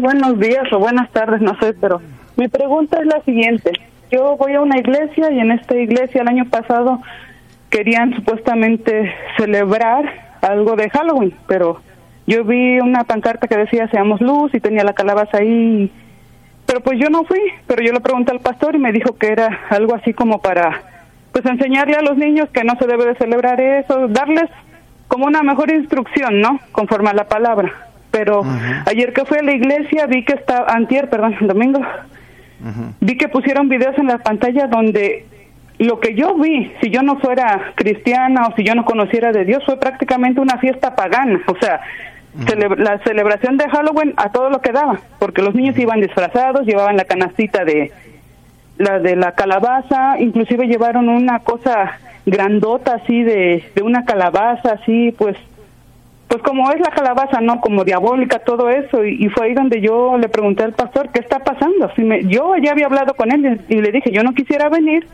Buenos 0.00 0.40
días 0.40 0.64
o 0.72 0.78
buenas 0.78 1.10
tardes, 1.12 1.40
no 1.40 1.56
sé, 1.60 1.72
pero 1.74 2.00
mi 2.36 2.48
pregunta 2.48 2.98
es 3.00 3.06
la 3.06 3.20
siguiente. 3.22 3.70
Yo 4.10 4.36
voy 4.36 4.54
a 4.54 4.60
una 4.60 4.78
iglesia 4.78 5.30
y 5.30 5.38
en 5.38 5.52
esta 5.52 5.76
iglesia 5.76 6.22
el 6.22 6.28
año 6.28 6.46
pasado 6.50 7.00
querían 7.70 8.12
supuestamente 8.14 9.12
celebrar 9.36 10.04
algo 10.40 10.74
de 10.74 10.90
Halloween, 10.90 11.34
pero 11.46 11.80
yo 12.26 12.44
vi 12.44 12.80
una 12.80 13.04
pancarta 13.04 13.46
que 13.46 13.56
decía 13.56 13.88
seamos 13.88 14.20
luz 14.20 14.52
y 14.54 14.60
tenía 14.60 14.82
la 14.82 14.94
calabaza 14.94 15.38
ahí, 15.38 15.92
pero 16.66 16.80
pues 16.80 16.98
yo 16.98 17.08
no 17.08 17.24
fui, 17.24 17.40
pero 17.66 17.82
yo 17.84 17.92
le 17.92 18.00
pregunté 18.00 18.32
al 18.32 18.40
pastor 18.40 18.74
y 18.74 18.78
me 18.78 18.92
dijo 18.92 19.16
que 19.16 19.28
era 19.28 19.60
algo 19.70 19.94
así 19.94 20.12
como 20.12 20.40
para 20.40 20.82
pues 21.32 21.46
enseñarle 21.46 21.94
a 21.94 22.02
los 22.02 22.16
niños 22.16 22.48
que 22.50 22.64
no 22.64 22.74
se 22.78 22.86
debe 22.86 23.04
de 23.06 23.14
celebrar 23.14 23.60
eso, 23.60 24.08
darles 24.08 24.50
como 25.08 25.26
una 25.26 25.42
mejor 25.42 25.70
instrucción, 25.70 26.40
¿no? 26.40 26.58
Conforme 26.72 27.10
a 27.10 27.14
la 27.14 27.28
palabra 27.28 27.72
pero 28.14 28.42
ayer 28.86 29.12
que 29.12 29.24
fui 29.24 29.38
a 29.38 29.42
la 29.42 29.50
iglesia 29.50 30.06
vi 30.06 30.24
que 30.24 30.34
estaba, 30.34 30.72
antier, 30.72 31.10
perdón, 31.10 31.34
domingo, 31.40 31.80
vi 33.00 33.18
que 33.18 33.26
pusieron 33.26 33.68
videos 33.68 33.98
en 33.98 34.06
la 34.06 34.18
pantalla 34.18 34.68
donde 34.68 35.26
lo 35.78 35.98
que 35.98 36.14
yo 36.14 36.36
vi, 36.36 36.72
si 36.80 36.90
yo 36.90 37.02
no 37.02 37.18
fuera 37.18 37.72
cristiana 37.74 38.46
o 38.46 38.54
si 38.54 38.62
yo 38.62 38.76
no 38.76 38.84
conociera 38.84 39.32
de 39.32 39.44
Dios, 39.44 39.64
fue 39.66 39.80
prácticamente 39.80 40.40
una 40.40 40.58
fiesta 40.58 40.94
pagana, 40.94 41.40
o 41.48 41.56
sea, 41.56 41.80
la 42.78 42.98
celebración 42.98 43.56
de 43.56 43.68
Halloween 43.68 44.14
a 44.16 44.30
todo 44.30 44.48
lo 44.48 44.60
que 44.60 44.70
daba, 44.70 45.00
porque 45.18 45.42
los 45.42 45.56
niños 45.56 45.76
iban 45.76 46.00
disfrazados, 46.00 46.64
llevaban 46.66 46.96
la 46.96 47.06
canastita 47.06 47.64
de 47.64 47.90
la 48.78 49.00
de 49.00 49.16
la 49.16 49.32
calabaza, 49.32 50.20
inclusive 50.20 50.68
llevaron 50.68 51.08
una 51.08 51.40
cosa 51.40 51.98
grandota 52.26 52.94
así 52.94 53.24
de, 53.24 53.64
de 53.74 53.82
una 53.82 54.04
calabaza 54.04 54.74
así, 54.74 55.12
pues 55.18 55.36
pues 56.28 56.42
como 56.42 56.70
es 56.72 56.80
la 56.80 56.90
calabaza, 56.90 57.40
¿no? 57.40 57.60
Como 57.60 57.84
diabólica, 57.84 58.38
todo 58.40 58.70
eso. 58.70 59.04
Y, 59.04 59.28
fue 59.28 59.46
ahí 59.46 59.54
donde 59.54 59.80
yo 59.80 60.16
le 60.18 60.28
pregunté 60.28 60.64
al 60.64 60.72
pastor, 60.72 61.10
¿qué 61.10 61.20
está 61.20 61.40
pasando? 61.40 61.90
Si 61.94 62.02
me, 62.02 62.24
yo 62.24 62.56
ya 62.56 62.72
había 62.72 62.86
hablado 62.86 63.14
con 63.14 63.30
él 63.30 63.60
y, 63.68 63.80
le 63.80 63.92
dije, 63.92 64.10
yo 64.10 64.22
no 64.22 64.32
quisiera 64.32 64.68
venir 64.68 65.06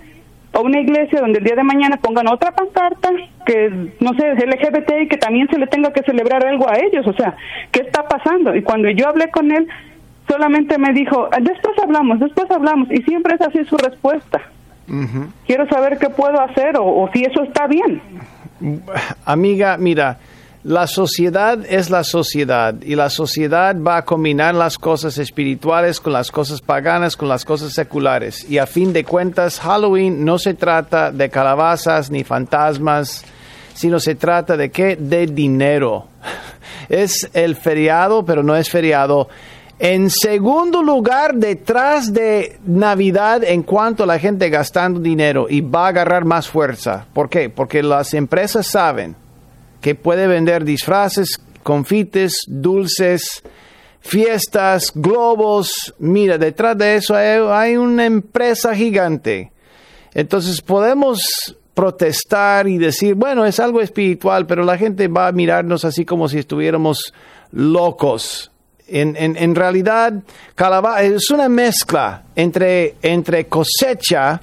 a 0.52 0.61
una 0.61 0.80
iglesia 0.80 1.20
donde 1.20 1.38
el 1.38 1.44
día 1.44 1.56
de 1.56 1.62
mañana 1.62 1.96
pongan 1.96 2.28
otra 2.28 2.52
pancarta 2.52 3.11
que, 3.46 3.90
no 4.00 4.14
sé, 4.14 4.32
es 4.32 4.46
LGBT 4.46 5.02
y 5.02 5.08
que 5.08 5.16
también 5.16 5.48
se 5.48 5.58
le 5.58 5.66
tenga 5.66 5.92
que 5.92 6.02
celebrar 6.02 6.44
algo 6.46 6.68
a 6.68 6.78
ellos. 6.78 7.06
O 7.06 7.12
sea, 7.12 7.36
¿qué 7.72 7.80
está 7.80 8.06
pasando? 8.08 8.54
Y 8.54 8.62
cuando 8.62 8.88
yo 8.90 9.08
hablé 9.08 9.30
con 9.30 9.50
él, 9.50 9.68
solamente 10.28 10.78
me 10.78 10.92
dijo, 10.92 11.28
después 11.40 11.76
hablamos, 11.82 12.20
después 12.20 12.50
hablamos. 12.50 12.90
Y 12.90 13.02
siempre 13.02 13.34
es 13.34 13.40
así 13.40 13.64
su 13.64 13.76
respuesta. 13.76 14.40
Quiero 15.46 15.68
saber 15.68 15.98
qué 15.98 16.11
puedo 16.11 16.40
hacer 16.40 16.76
o, 16.76 16.84
o 16.84 17.11
si 17.12 17.22
eso 17.22 17.44
está 17.44 17.68
bien. 17.68 18.02
Amiga, 19.24 19.76
mira, 19.78 20.18
la 20.62 20.86
sociedad 20.86 21.58
es 21.66 21.88
la 21.88 22.04
sociedad 22.04 22.74
y 22.82 22.94
la 22.94 23.08
sociedad 23.08 23.74
va 23.80 23.96
a 23.96 24.04
combinar 24.04 24.54
las 24.54 24.76
cosas 24.76 25.16
espirituales 25.16 26.00
con 26.00 26.12
las 26.12 26.30
cosas 26.30 26.61
paganas, 26.61 27.16
con 27.16 27.30
las 27.30 27.46
cosas 27.46 27.72
seculares. 27.72 28.44
Y 28.48 28.58
a 28.58 28.66
fin 28.66 28.92
de 28.92 29.04
cuentas, 29.04 29.58
Halloween 29.58 30.22
no 30.22 30.38
se 30.38 30.52
trata 30.52 31.12
de 31.12 31.30
calabazas 31.30 32.11
ni 32.11 32.24
fantasmas, 32.24 33.24
sino 33.72 33.98
se 34.00 34.16
trata 34.16 34.58
de 34.58 34.70
qué? 34.70 34.96
De 34.96 35.26
dinero. 35.26 36.08
Es 36.88 37.30
el 37.34 37.54
feriado, 37.54 38.24
pero 38.24 38.42
no 38.42 38.56
es 38.56 38.68
feriado. 38.68 39.28
En 39.78 40.11
segundo 40.11 40.82
lugar, 40.82 41.36
detrás 41.36 42.12
de 42.12 42.58
Navidad, 42.66 43.44
en 43.44 43.62
cuanto 43.62 44.02
a 44.02 44.06
la 44.06 44.18
gente 44.18 44.50
gastando 44.50 44.98
dinero 44.98 45.46
y 45.48 45.61
va 45.61 45.86
a 45.86 45.88
agarrar 45.90 46.24
más 46.24 46.48
fuerza. 46.48 47.06
¿Por 47.12 47.30
qué? 47.30 47.48
Porque 47.48 47.84
las 47.84 48.12
empresas 48.12 48.66
saben 48.66 49.14
que 49.80 49.94
puede 49.94 50.26
vender 50.26 50.64
disfraces, 50.64 51.40
confites, 51.62 52.42
dulces, 52.46 53.42
fiestas, 54.00 54.92
globos. 54.94 55.94
Mira, 55.98 56.38
detrás 56.38 56.76
de 56.76 56.96
eso 56.96 57.14
hay, 57.16 57.76
una 57.76 58.06
empresa 58.06 58.74
gigante. 58.74 59.52
Entonces 60.14 60.60
podemos 60.60 61.56
protestar 61.74 62.68
y 62.68 62.78
decir, 62.78 63.14
bueno, 63.14 63.46
es 63.46 63.60
algo 63.60 63.80
espiritual, 63.80 64.46
pero 64.46 64.64
la 64.64 64.76
gente 64.76 65.08
va 65.08 65.28
a 65.28 65.32
mirarnos 65.32 65.84
así 65.84 66.04
como 66.04 66.28
si 66.28 66.38
estuviéramos 66.38 67.14
locos. 67.52 68.50
En, 68.92 69.14
en, 69.16 69.54
realidad, 69.54 70.14
es 71.00 71.30
una 71.30 71.48
mezcla 71.48 72.24
entre, 72.34 72.96
entre 73.02 73.46
cosecha, 73.46 74.40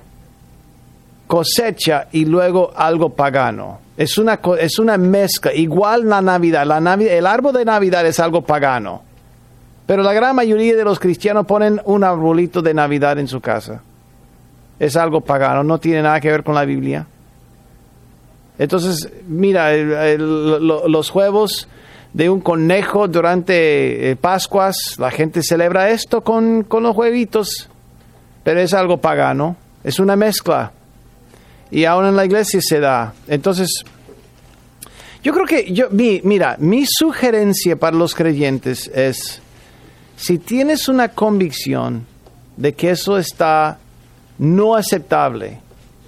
cosecha 1.27 2.07
y 2.11 2.25
luego 2.25 2.71
algo 2.75 3.09
pagano. 3.09 3.79
Es 3.97 4.17
una, 4.17 4.39
es 4.59 4.79
una 4.79 4.97
mezcla, 4.97 5.53
igual 5.53 6.07
la 6.07 6.21
Navidad. 6.21 6.65
la 6.65 6.79
Navidad. 6.79 7.13
El 7.13 7.27
árbol 7.27 7.53
de 7.53 7.65
Navidad 7.65 8.05
es 8.05 8.19
algo 8.19 8.41
pagano. 8.41 9.01
Pero 9.85 10.03
la 10.03 10.13
gran 10.13 10.35
mayoría 10.35 10.75
de 10.75 10.83
los 10.83 10.99
cristianos 10.99 11.45
ponen 11.45 11.81
un 11.85 12.03
arbolito 12.03 12.61
de 12.61 12.73
Navidad 12.73 13.19
en 13.19 13.27
su 13.27 13.39
casa. 13.39 13.81
Es 14.79 14.95
algo 14.95 15.21
pagano, 15.21 15.63
no 15.63 15.79
tiene 15.79 16.01
nada 16.01 16.19
que 16.19 16.29
ver 16.29 16.43
con 16.43 16.55
la 16.55 16.65
Biblia. 16.65 17.05
Entonces, 18.59 19.09
mira, 19.27 19.71
los 20.17 21.15
huevos 21.15 21.67
de 22.13 22.29
un 22.29 22.41
conejo 22.41 23.07
durante 23.07 24.11
eh, 24.11 24.15
Pascuas, 24.15 24.95
la 24.97 25.11
gente 25.11 25.41
celebra 25.41 25.89
esto 25.89 26.21
con, 26.21 26.63
con 26.63 26.83
los 26.83 26.95
huevitos, 26.95 27.69
pero 28.43 28.59
es 28.59 28.73
algo 28.73 28.97
pagano, 28.97 29.55
es 29.83 29.99
una 29.99 30.15
mezcla 30.15 30.71
y 31.71 31.85
aún 31.85 32.05
en 32.05 32.15
la 32.15 32.25
iglesia 32.25 32.59
se 32.61 32.79
da. 32.79 33.13
Entonces, 33.27 33.83
yo 35.23 35.33
creo 35.33 35.45
que, 35.45 35.73
yo, 35.73 35.87
mira, 35.91 36.55
mi 36.59 36.85
sugerencia 36.85 37.75
para 37.75 37.97
los 37.97 38.15
creyentes 38.15 38.87
es, 38.93 39.41
si 40.15 40.37
tienes 40.37 40.87
una 40.87 41.09
convicción 41.09 42.05
de 42.55 42.73
que 42.73 42.91
eso 42.91 43.17
está 43.17 43.79
no 44.37 44.75
aceptable, 44.75 45.59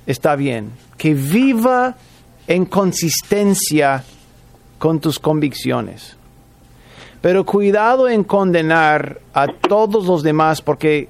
está 0.06 0.36
bien, 0.36 0.72
que 0.98 1.14
viva 1.14 1.96
en 2.48 2.66
consistencia 2.66 4.04
con 4.78 5.00
tus 5.00 5.20
convicciones. 5.20 6.16
Pero 7.22 7.46
cuidado 7.46 8.08
en 8.08 8.24
condenar 8.24 9.20
a 9.34 9.48
todos 9.48 10.06
los 10.06 10.24
demás 10.24 10.62
porque 10.62 11.10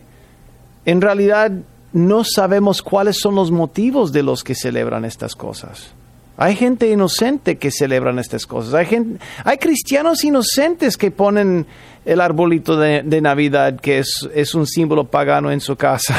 en 0.86 1.02
realidad 1.02 1.52
no 1.94 2.24
sabemos 2.24 2.82
cuáles 2.82 3.20
son 3.20 3.36
los 3.36 3.52
motivos 3.52 4.12
de 4.12 4.24
los 4.24 4.44
que 4.44 4.56
celebran 4.56 5.06
estas 5.06 5.36
cosas. 5.36 5.92
Hay 6.38 6.56
gente 6.56 6.90
inocente 6.90 7.58
que 7.58 7.70
celebran 7.70 8.18
estas 8.18 8.46
cosas. 8.46 8.74
Hay, 8.74 8.86
gente, 8.86 9.20
hay 9.44 9.58
cristianos 9.58 10.24
inocentes 10.24 10.96
que 10.96 11.12
ponen 11.12 11.66
el 12.06 12.22
arbolito 12.22 12.78
de, 12.78 13.22
Navidad, 13.22 13.78
que 13.80 14.00
es, 14.00 14.28
es, 14.34 14.56
un 14.56 14.66
símbolo 14.66 15.04
pagano 15.04 15.52
en 15.52 15.60
su 15.60 15.76
casa. 15.76 16.16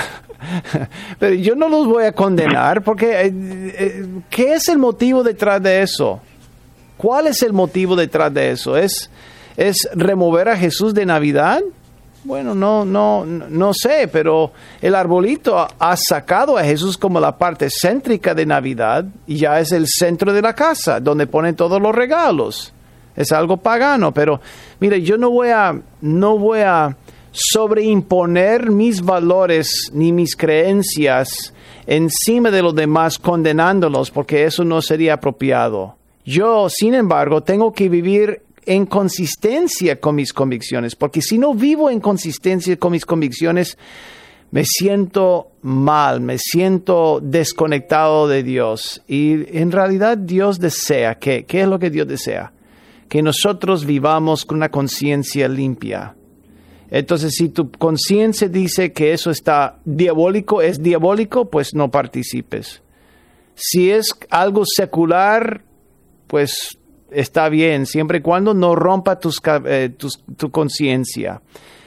Pero 1.18 1.34
yo 1.36 1.54
no 1.54 1.70
los 1.70 1.86
voy 1.86 2.04
a 2.04 2.12
condenar 2.12 2.82
porque 2.82 3.22
eh, 3.22 3.32
eh, 3.32 4.06
¿qué 4.28 4.54
es 4.54 4.68
el 4.68 4.76
motivo 4.76 5.22
detrás 5.22 5.62
de 5.62 5.80
eso? 5.80 6.20
¿Cuál 6.98 7.28
es 7.28 7.42
el 7.42 7.54
motivo 7.54 7.96
detrás 7.96 8.32
de 8.34 8.50
eso? 8.50 8.76
¿Es, 8.76 9.10
es 9.56 9.88
remover 9.94 10.50
a 10.50 10.56
Jesús 10.56 10.92
de 10.92 11.06
Navidad? 11.06 11.62
Bueno, 12.22 12.54
no, 12.54 12.84
no, 12.84 13.24
no 13.24 13.72
sé, 13.72 14.08
pero 14.12 14.52
el 14.82 14.94
arbolito 14.94 15.66
ha 15.78 15.96
sacado 15.96 16.58
a 16.58 16.64
Jesús 16.64 16.98
como 16.98 17.18
la 17.18 17.38
parte 17.38 17.68
céntrica 17.70 18.34
de 18.34 18.44
Navidad 18.44 19.06
y 19.26 19.36
ya 19.36 19.58
es 19.58 19.72
el 19.72 19.86
centro 19.88 20.32
de 20.32 20.42
la 20.42 20.54
casa, 20.54 21.00
donde 21.00 21.26
ponen 21.26 21.56
todos 21.56 21.80
los 21.80 21.94
regalos. 21.94 22.74
Es 23.16 23.32
algo 23.32 23.56
pagano, 23.56 24.12
pero 24.12 24.40
mire, 24.80 25.00
yo 25.00 25.16
no 25.16 25.30
voy 25.30 25.48
a, 25.48 25.80
no 26.02 26.36
voy 26.36 26.60
a 26.60 26.94
sobreimponer 27.30 28.70
mis 28.70 29.02
valores 29.02 29.90
ni 29.92 30.12
mis 30.12 30.36
creencias 30.36 31.54
encima 31.86 32.50
de 32.50 32.62
los 32.62 32.74
demás 32.74 33.18
condenándolos, 33.18 34.10
porque 34.10 34.44
eso 34.44 34.62
no 34.62 34.82
sería 34.82 35.14
apropiado. 35.14 35.96
Yo, 36.24 36.68
sin 36.68 36.94
embargo, 36.94 37.42
tengo 37.42 37.72
que 37.72 37.88
vivir 37.88 38.42
en 38.66 38.86
consistencia 38.86 40.00
con 40.00 40.14
mis 40.14 40.32
convicciones, 40.32 40.94
porque 40.94 41.22
si 41.22 41.38
no 41.38 41.54
vivo 41.54 41.90
en 41.90 42.00
consistencia 42.00 42.76
con 42.76 42.92
mis 42.92 43.06
convicciones, 43.06 43.78
me 44.50 44.64
siento 44.64 45.52
mal, 45.62 46.20
me 46.20 46.38
siento 46.38 47.20
desconectado 47.22 48.26
de 48.28 48.42
Dios. 48.42 49.02
Y 49.06 49.56
en 49.56 49.70
realidad 49.70 50.18
Dios 50.18 50.58
desea, 50.58 51.16
¿qué, 51.16 51.44
¿Qué 51.44 51.62
es 51.62 51.68
lo 51.68 51.78
que 51.78 51.90
Dios 51.90 52.08
desea? 52.08 52.52
Que 53.08 53.22
nosotros 53.22 53.84
vivamos 53.84 54.44
con 54.44 54.56
una 54.58 54.70
conciencia 54.70 55.48
limpia. 55.48 56.14
Entonces, 56.90 57.34
si 57.36 57.48
tu 57.48 57.70
conciencia 57.70 58.48
dice 58.48 58.92
que 58.92 59.12
eso 59.12 59.30
está 59.30 59.78
diabólico, 59.84 60.60
es 60.60 60.82
diabólico, 60.82 61.48
pues 61.48 61.72
no 61.72 61.90
participes. 61.90 62.82
Si 63.54 63.90
es 63.90 64.16
algo 64.30 64.64
secular, 64.66 65.62
pues 66.26 66.79
está 67.10 67.48
bien, 67.48 67.86
siempre 67.86 68.18
y 68.18 68.20
cuando 68.20 68.54
no 68.54 68.74
rompa 68.74 69.18
eh, 69.66 69.90
tu 70.36 70.50
conciencia. 70.50 71.42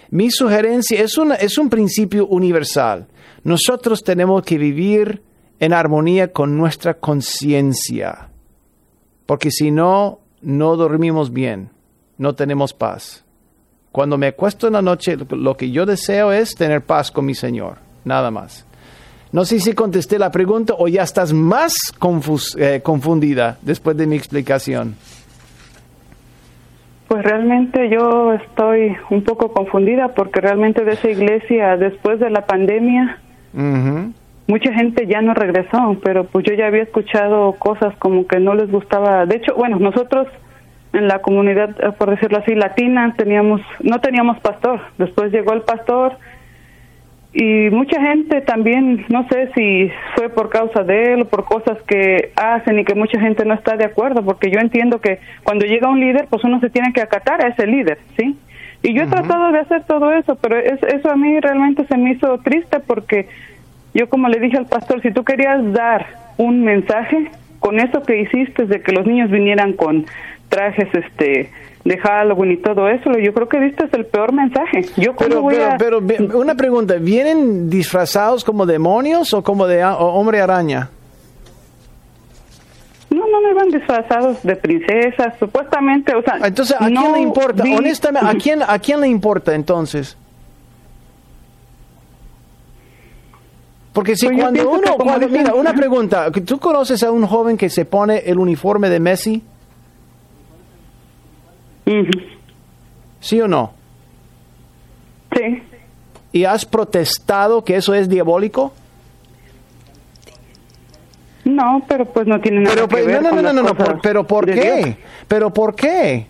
Mi 0.10 0.30
sugerencia 0.30 1.02
es, 1.02 1.18
es 1.40 1.58
un 1.58 1.70
principio 1.70 2.28
universal. 2.28 3.08
Nosotros 3.44 4.04
tenemos 4.04 4.44
que 4.44 4.58
vivir 4.58 5.22
en 5.60 5.74
armonía 5.74 6.32
con 6.32 6.58
nuestra 6.58 6.96
conciencia, 6.96 8.30
porque 9.26 9.50
si 9.50 9.72
no, 9.72 10.20
no 10.42 10.76
dormimos 10.76 11.32
bien, 11.32 11.70
no 12.18 12.36
tenemos 12.36 12.74
paz. 12.74 13.24
Cuando 13.92 14.18
me 14.18 14.28
acuesto 14.28 14.68
en 14.68 14.74
la 14.74 14.82
noche, 14.82 15.18
lo 15.30 15.56
que 15.56 15.72
yo 15.72 15.86
deseo 15.86 16.32
es 16.32 16.56
tener 16.56 16.84
paz 16.84 17.12
con 17.12 17.26
mi 17.26 17.36
Señor, 17.36 17.78
nada 18.04 18.32
más. 18.32 18.66
No 19.34 19.46
sé 19.46 19.60
si 19.60 19.74
contesté 19.74 20.20
la 20.20 20.30
pregunta 20.30 20.76
o 20.78 20.88
ya 20.88 21.02
estás 21.02 21.34
más 21.34 21.74
eh, 22.56 22.82
confundida 22.84 23.58
después 23.64 23.98
de 23.98 24.06
mi 24.06 24.16
explicación. 24.16 24.96
Pues 27.08 27.24
realmente 27.24 27.90
yo 27.90 28.34
estoy 28.34 28.96
un 29.10 29.24
poco 29.24 29.52
confundida 29.52 30.10
porque 30.10 30.40
realmente 30.40 30.86
de 30.86 30.94
esa 30.94 31.10
iglesia 31.10 31.78
después 31.78 32.20
de 32.20 32.30
la 32.30 32.46
pandemia 32.46 33.20
mucha 34.48 34.72
gente 34.74 35.08
ya 35.08 35.22
no 35.22 35.34
regresó, 35.34 35.98
pero 36.04 36.26
pues 36.26 36.46
yo 36.46 36.54
ya 36.54 36.68
había 36.68 36.84
escuchado 36.84 37.54
cosas 37.54 37.96
como 37.98 38.28
que 38.28 38.40
no 38.40 38.54
les 38.54 38.70
gustaba. 38.70 39.26
De 39.26 39.38
hecho, 39.38 39.56
bueno, 39.56 39.80
nosotros 39.80 40.28
en 40.94 41.08
la 41.08 41.24
comunidad, 41.24 41.72
eh, 41.84 41.92
por 41.98 42.12
decirlo 42.12 42.38
así, 42.38 42.54
latina, 42.54 43.16
teníamos 43.18 43.62
no 43.80 44.00
teníamos 44.00 44.40
pastor. 44.42 44.80
Después 45.00 45.32
llegó 45.32 45.54
el 45.54 45.62
pastor 45.62 46.18
y 47.34 47.70
mucha 47.72 48.00
gente 48.00 48.42
también, 48.42 49.06
no 49.10 49.28
sé 49.28 49.50
si 49.56 49.92
fue 50.16 50.30
por 50.30 50.50
causa 50.50 50.84
de 50.84 51.14
él 51.14 51.22
o 51.22 51.26
por 51.26 51.46
cosas 51.46 51.82
que 51.88 52.32
hacen 52.36 52.78
y 52.78 52.86
que 52.86 52.94
mucha 52.94 53.20
gente 53.20 53.44
no 53.44 53.56
está 53.56 53.76
de 53.76 53.86
acuerdo, 53.86 54.24
porque 54.24 54.52
yo 54.52 54.60
entiendo 54.60 55.02
que 55.02 55.20
cuando 55.44 55.66
llega 55.66 55.90
un 55.90 56.00
líder, 56.00 56.28
pues 56.30 56.44
uno 56.44 56.60
se 56.60 56.70
tiene 56.70 56.94
que 56.94 57.02
acatar 57.02 57.44
a 57.44 57.48
ese 57.48 57.66
líder, 57.66 57.98
¿sí? 58.18 58.38
Y 58.84 58.94
yo 58.94 59.04
he 59.04 59.08
tratado 59.08 59.52
de 59.52 59.60
hacer 59.60 59.84
todo 59.86 60.12
eso, 60.12 60.36
pero 60.36 60.58
eso 60.58 61.10
a 61.10 61.16
mí 61.16 61.40
realmente 61.40 61.88
se 61.88 61.98
me 61.98 62.12
hizo 62.12 62.38
triste 62.40 62.80
porque 62.82 63.28
yo 63.94 64.10
como 64.10 64.28
le 64.28 64.40
dije 64.40 64.58
al 64.58 64.68
pastor, 64.68 65.02
si 65.02 65.12
tú 65.12 65.24
querías 65.24 65.72
dar 65.74 66.06
un 66.38 66.64
mensaje 66.64 67.32
con 67.60 67.80
eso 67.80 68.04
que 68.04 68.22
hiciste 68.22 68.66
de 68.66 68.82
que 68.82 68.92
los 68.92 69.08
niños 69.08 69.32
vinieran 69.32 69.74
con 69.74 70.06
trajes 70.50 70.90
este 70.94 71.50
de 71.86 71.98
Halloween 71.98 72.52
y 72.54 72.58
todo 72.58 72.88
eso, 72.88 73.12
yo 73.22 73.34
creo 73.34 73.50
que 73.50 73.66
este 73.66 73.86
es 73.86 73.94
el 73.94 74.06
peor 74.06 74.34
mensaje. 74.34 74.86
Yo 74.96 75.16
pero, 75.16 75.46
pero, 75.78 76.40
una 76.40 76.56
pregunta, 76.56 76.96
¿vienen 76.96 77.70
disfrazados 77.70 78.44
como 78.44 78.66
demonios 78.66 79.34
o 79.34 79.44
como 79.44 79.68
de 79.68 79.84
hombre 79.84 80.40
araña? 80.40 80.90
No, 83.10 83.28
no 83.28 83.42
me 83.42 83.54
van 83.54 83.70
disfrazados 83.70 84.42
de 84.44 84.56
princesas, 84.56 85.36
supuestamente, 85.38 86.16
o 86.16 86.24
sea... 86.24 86.40
Entonces, 86.44 86.76
¿a 86.80 86.88
quién 86.88 87.12
le 87.12 87.20
importa? 87.20 87.64
Honestamente, 87.78 88.28
¿a 88.28 88.34
quién, 88.36 88.64
¿a 88.66 88.80
quién 88.80 89.02
le 89.02 89.08
importa 89.08 89.54
entonces? 89.54 90.18
Porque 93.92 94.16
si 94.16 94.26
pues 94.26 94.40
cuando 94.40 94.68
uno, 94.72 94.98
mira, 95.30 95.54
una 95.54 95.74
pregunta, 95.74 96.32
¿tú 96.32 96.58
conoces 96.60 97.04
a 97.04 97.12
un 97.12 97.28
joven 97.28 97.58
que 97.58 97.70
se 97.70 97.86
pone 97.86 98.24
el 98.26 98.40
uniforme 98.40 98.90
de 98.90 99.00
Messi? 99.00 99.44
¿Sí 103.20 103.42
o 103.42 103.48
no? 103.48 103.74
Sí. 105.36 105.64
¿Y 106.32 106.46
has 106.46 106.66
protestado 106.66 107.64
que 107.64 107.76
eso 107.76 107.94
es 107.94 108.10
diabólico? 108.10 108.74
No, 111.46 111.84
pero 111.88 112.06
pues 112.06 112.26
no 112.26 112.40
tiene 112.40 112.62
nada 112.62 112.76
pero, 112.76 112.88
que 112.88 113.04
ver 113.04 113.22
no, 113.22 113.32
no, 113.32 113.42
no, 113.42 113.54
no, 113.54 113.64
no, 113.64 114.02
pero 114.02 114.26
¿por 114.26 114.46
qué? 114.46 114.98
Pero 115.28 115.54
¿por 115.54 115.76
qué? 115.76 116.28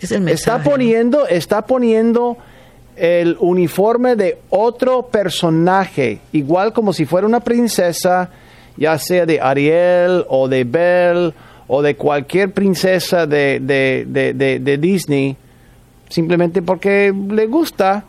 Es 0.00 0.12
el 0.12 0.28
está 0.28 0.62
poniendo, 0.62 1.26
está 1.26 1.62
poniendo 1.66 2.36
el 2.96 3.36
uniforme 3.40 4.16
de 4.16 4.38
otro 4.50 5.02
personaje, 5.06 6.20
igual 6.32 6.72
como 6.72 6.92
si 6.92 7.04
fuera 7.04 7.26
una 7.26 7.40
princesa, 7.40 8.30
ya 8.76 8.98
sea 8.98 9.26
de 9.26 9.40
Ariel 9.40 10.24
o 10.28 10.48
de 10.48 10.64
Belle 10.64 11.34
o 11.74 11.80
de 11.80 11.96
cualquier 11.96 12.52
princesa 12.52 13.26
de, 13.26 13.58
de, 13.58 14.78
Disney, 14.78 15.38
simplemente 16.06 16.60
porque 16.60 17.14
le 17.30 17.46
gusta 17.46 18.04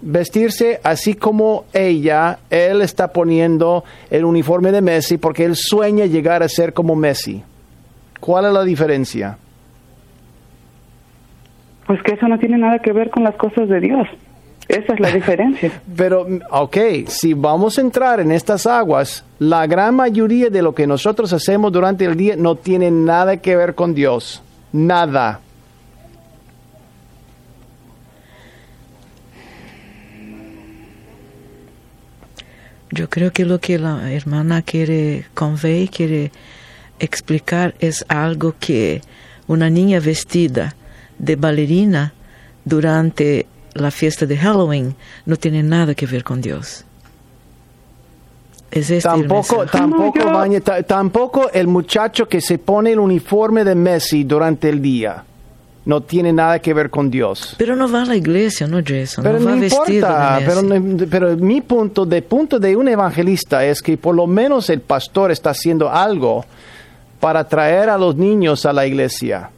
vestirse 0.00 0.78
así 0.84 1.14
como 1.14 1.64
ella, 1.72 2.38
él 2.48 2.80
está 2.80 3.12
poniendo 3.12 3.82
el 4.08 4.24
uniforme 4.24 4.70
de 4.70 4.82
Messi 4.82 5.18
porque 5.18 5.44
él 5.44 5.56
sueña 5.56 6.06
llegar 6.06 6.44
a 6.44 6.48
ser 6.48 6.72
como 6.72 6.94
Messi. 6.94 7.42
¿Cuál 8.20 8.46
es 8.46 8.52
la 8.52 8.62
diferencia? 8.62 9.36
Pues 11.88 12.00
que 12.04 12.12
eso 12.12 12.28
no 12.28 12.38
tiene 12.38 12.56
nada 12.56 12.78
que 12.78 12.92
ver 12.92 13.10
con 13.10 13.24
las 13.24 13.34
cosas 13.34 13.68
de 13.68 13.80
Dios. 13.80 14.06
Esa 14.68 14.92
es 14.92 15.00
la 15.00 15.10
diferencia. 15.10 15.80
Pero, 15.96 16.26
ok, 16.50 16.76
si 17.06 17.32
vamos 17.32 17.78
a 17.78 17.80
entrar 17.80 18.20
en 18.20 18.30
estas 18.30 18.66
aguas, 18.66 19.24
la 19.38 19.66
gran 19.66 19.94
mayoría 19.96 20.50
de 20.50 20.60
lo 20.60 20.74
que 20.74 20.86
nosotros 20.86 21.32
hacemos 21.32 21.72
durante 21.72 22.04
el 22.04 22.16
día 22.16 22.36
no 22.36 22.54
tiene 22.54 22.90
nada 22.90 23.38
que 23.38 23.56
ver 23.56 23.74
con 23.74 23.94
Dios. 23.94 24.42
Nada. 24.72 25.40
Yo 32.90 33.08
creo 33.08 33.32
que 33.32 33.44
lo 33.44 33.58
que 33.58 33.78
la 33.78 34.12
hermana 34.12 34.62
quiere 34.62 35.26
convey, 35.34 35.88
quiere 35.88 36.30
explicar 36.98 37.74
es 37.80 38.04
algo 38.08 38.54
que 38.58 39.02
una 39.46 39.70
niña 39.70 40.00
vestida 40.00 40.74
de 41.18 41.36
bailarina 41.36 42.12
durante 42.64 43.46
la 43.74 43.90
fiesta 43.90 44.26
de 44.26 44.36
Halloween 44.36 44.94
no 45.26 45.36
tiene 45.36 45.62
nada 45.62 45.94
que 45.94 46.06
ver 46.06 46.24
con 46.24 46.40
Dios. 46.40 46.84
Es 48.70 48.90
este 48.90 49.08
tampoco, 49.08 49.64
tampoco, 49.66 50.44
el 50.44 50.84
tampoco 50.84 51.50
el 51.52 51.68
muchacho 51.68 52.28
que 52.28 52.40
se 52.40 52.58
pone 52.58 52.92
el 52.92 52.98
uniforme 52.98 53.64
de 53.64 53.74
Messi 53.74 54.24
durante 54.24 54.68
el 54.68 54.82
día 54.82 55.24
no 55.86 56.02
tiene 56.02 56.34
nada 56.34 56.58
que 56.58 56.74
ver 56.74 56.90
con 56.90 57.10
Dios. 57.10 57.54
Pero 57.56 57.74
no 57.74 57.90
va 57.90 58.02
a 58.02 58.04
la 58.04 58.14
iglesia, 58.14 58.66
¿no, 58.66 58.82
Jason? 58.86 59.24
Pero 59.24 59.40
no, 59.40 59.46
va 59.46 59.56
importa, 59.56 60.38
pero, 60.44 60.60
pero, 61.08 61.36
mi 61.38 61.62
punto, 61.62 62.04
de 62.04 62.20
punto 62.20 62.58
de 62.58 62.76
un 62.76 62.88
evangelista 62.88 63.64
es 63.64 63.80
que 63.80 63.96
por 63.96 64.14
lo 64.14 64.26
menos 64.26 64.68
el 64.68 64.82
pastor 64.82 65.30
está 65.30 65.50
haciendo 65.50 65.90
algo 65.90 66.44
para 67.20 67.42
traer 67.48 67.88
a 67.88 67.96
los 67.96 68.16
niños 68.16 68.66
a 68.66 68.74
la 68.74 68.86
iglesia 68.86 69.50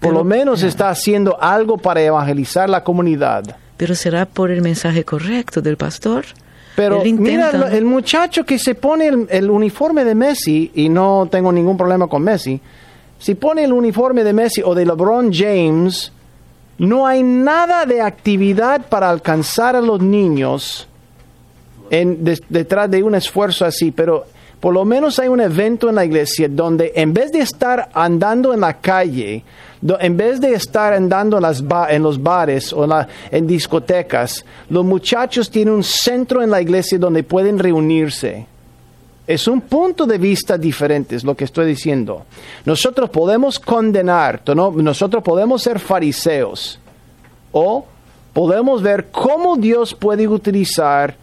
por 0.00 0.12
lo 0.12 0.24
menos 0.24 0.62
está 0.62 0.90
haciendo 0.90 1.40
algo 1.40 1.76
para 1.76 2.00
evangelizar 2.02 2.68
la 2.70 2.84
comunidad. 2.84 3.56
Pero 3.76 3.94
será 3.94 4.26
por 4.26 4.50
el 4.50 4.62
mensaje 4.62 5.04
correcto 5.04 5.60
del 5.60 5.76
pastor. 5.76 6.24
Pero 6.76 7.02
mira, 7.04 7.50
el 7.72 7.84
muchacho 7.84 8.44
que 8.44 8.58
se 8.58 8.76
pone 8.76 9.26
el, 9.28 9.50
uniforme 9.50 10.04
de 10.04 10.14
Messi, 10.14 10.70
y 10.74 10.88
no 10.88 11.28
tengo 11.30 11.50
ningún 11.50 11.76
problema 11.76 12.06
con 12.06 12.22
Messi, 12.22 12.60
si 13.18 13.34
pone 13.34 13.64
el 13.64 13.72
uniforme 13.72 14.22
de 14.22 14.32
Messi 14.32 14.62
o 14.64 14.74
de 14.76 14.86
LeBron 14.86 15.32
James, 15.32 16.12
no 16.78 17.04
hay 17.04 17.24
nada 17.24 17.84
de 17.84 18.00
actividad 18.00 18.82
para 18.88 19.10
alcanzar 19.10 19.74
a 19.74 19.80
los 19.80 20.00
niños 20.00 20.86
en, 21.90 22.22
detrás 22.48 22.88
de 22.88 23.02
un 23.02 23.16
esfuerzo 23.16 23.64
así, 23.64 23.90
pero 23.90 24.26
por 24.60 24.74
lo 24.74 24.84
menos 24.84 25.18
hay 25.18 25.28
un 25.28 25.40
evento 25.40 25.88
en 25.88 25.94
la 25.94 26.04
iglesia 26.04 26.48
donde 26.48 26.92
en 26.96 27.14
vez 27.14 27.30
de 27.30 27.40
estar 27.40 27.90
andando 27.94 28.52
en 28.52 28.60
la 28.60 28.74
calle, 28.78 29.44
en 30.00 30.16
vez 30.16 30.40
de 30.40 30.52
estar 30.52 30.92
andando 30.92 31.36
en, 31.36 31.42
las 31.42 31.62
en 31.88 32.02
los 32.02 32.20
bares 32.20 32.72
o 32.72 32.86
en, 33.30 33.46
discotecas, 33.46 34.44
los 34.68 34.84
muchachos 34.84 35.48
tienen 35.48 35.74
un 35.74 35.84
centro 35.84 36.42
en 36.42 36.50
la 36.50 36.60
iglesia 36.60 36.98
donde 36.98 37.22
pueden 37.22 37.58
reunirse. 37.58 38.46
Es 39.28 39.46
un 39.46 39.60
punto 39.60 40.06
de 40.06 40.18
vista 40.18 40.58
diferente, 40.58 41.14
es 41.14 41.22
lo 41.22 41.36
que 41.36 41.44
estoy 41.44 41.66
diciendo. 41.66 42.24
Nosotros 42.64 43.10
podemos 43.10 43.60
condenar, 43.60 44.42
nosotros 44.46 45.22
podemos 45.22 45.62
ser 45.62 45.78
fariseos 45.78 46.80
o 47.52 47.84
podemos 48.32 48.82
ver 48.82 49.08
cómo 49.12 49.56
Dios 49.56 49.94
puede 49.94 50.26
utilizar 50.26 51.14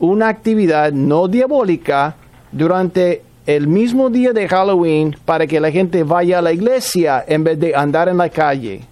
una 0.00 0.28
actividad 0.28 0.92
no 0.92 1.28
diabólica 1.28 2.16
durante 2.54 3.22
el 3.46 3.66
mismo 3.66 4.08
día 4.08 4.32
de 4.32 4.48
Halloween 4.48 5.14
para 5.24 5.46
que 5.46 5.60
la 5.60 5.70
gente 5.70 6.02
vaya 6.02 6.38
a 6.38 6.42
la 6.42 6.52
iglesia 6.52 7.24
en 7.26 7.44
vez 7.44 7.58
de 7.58 7.74
andar 7.74 8.08
en 8.08 8.16
la 8.16 8.30
calle. 8.30 8.82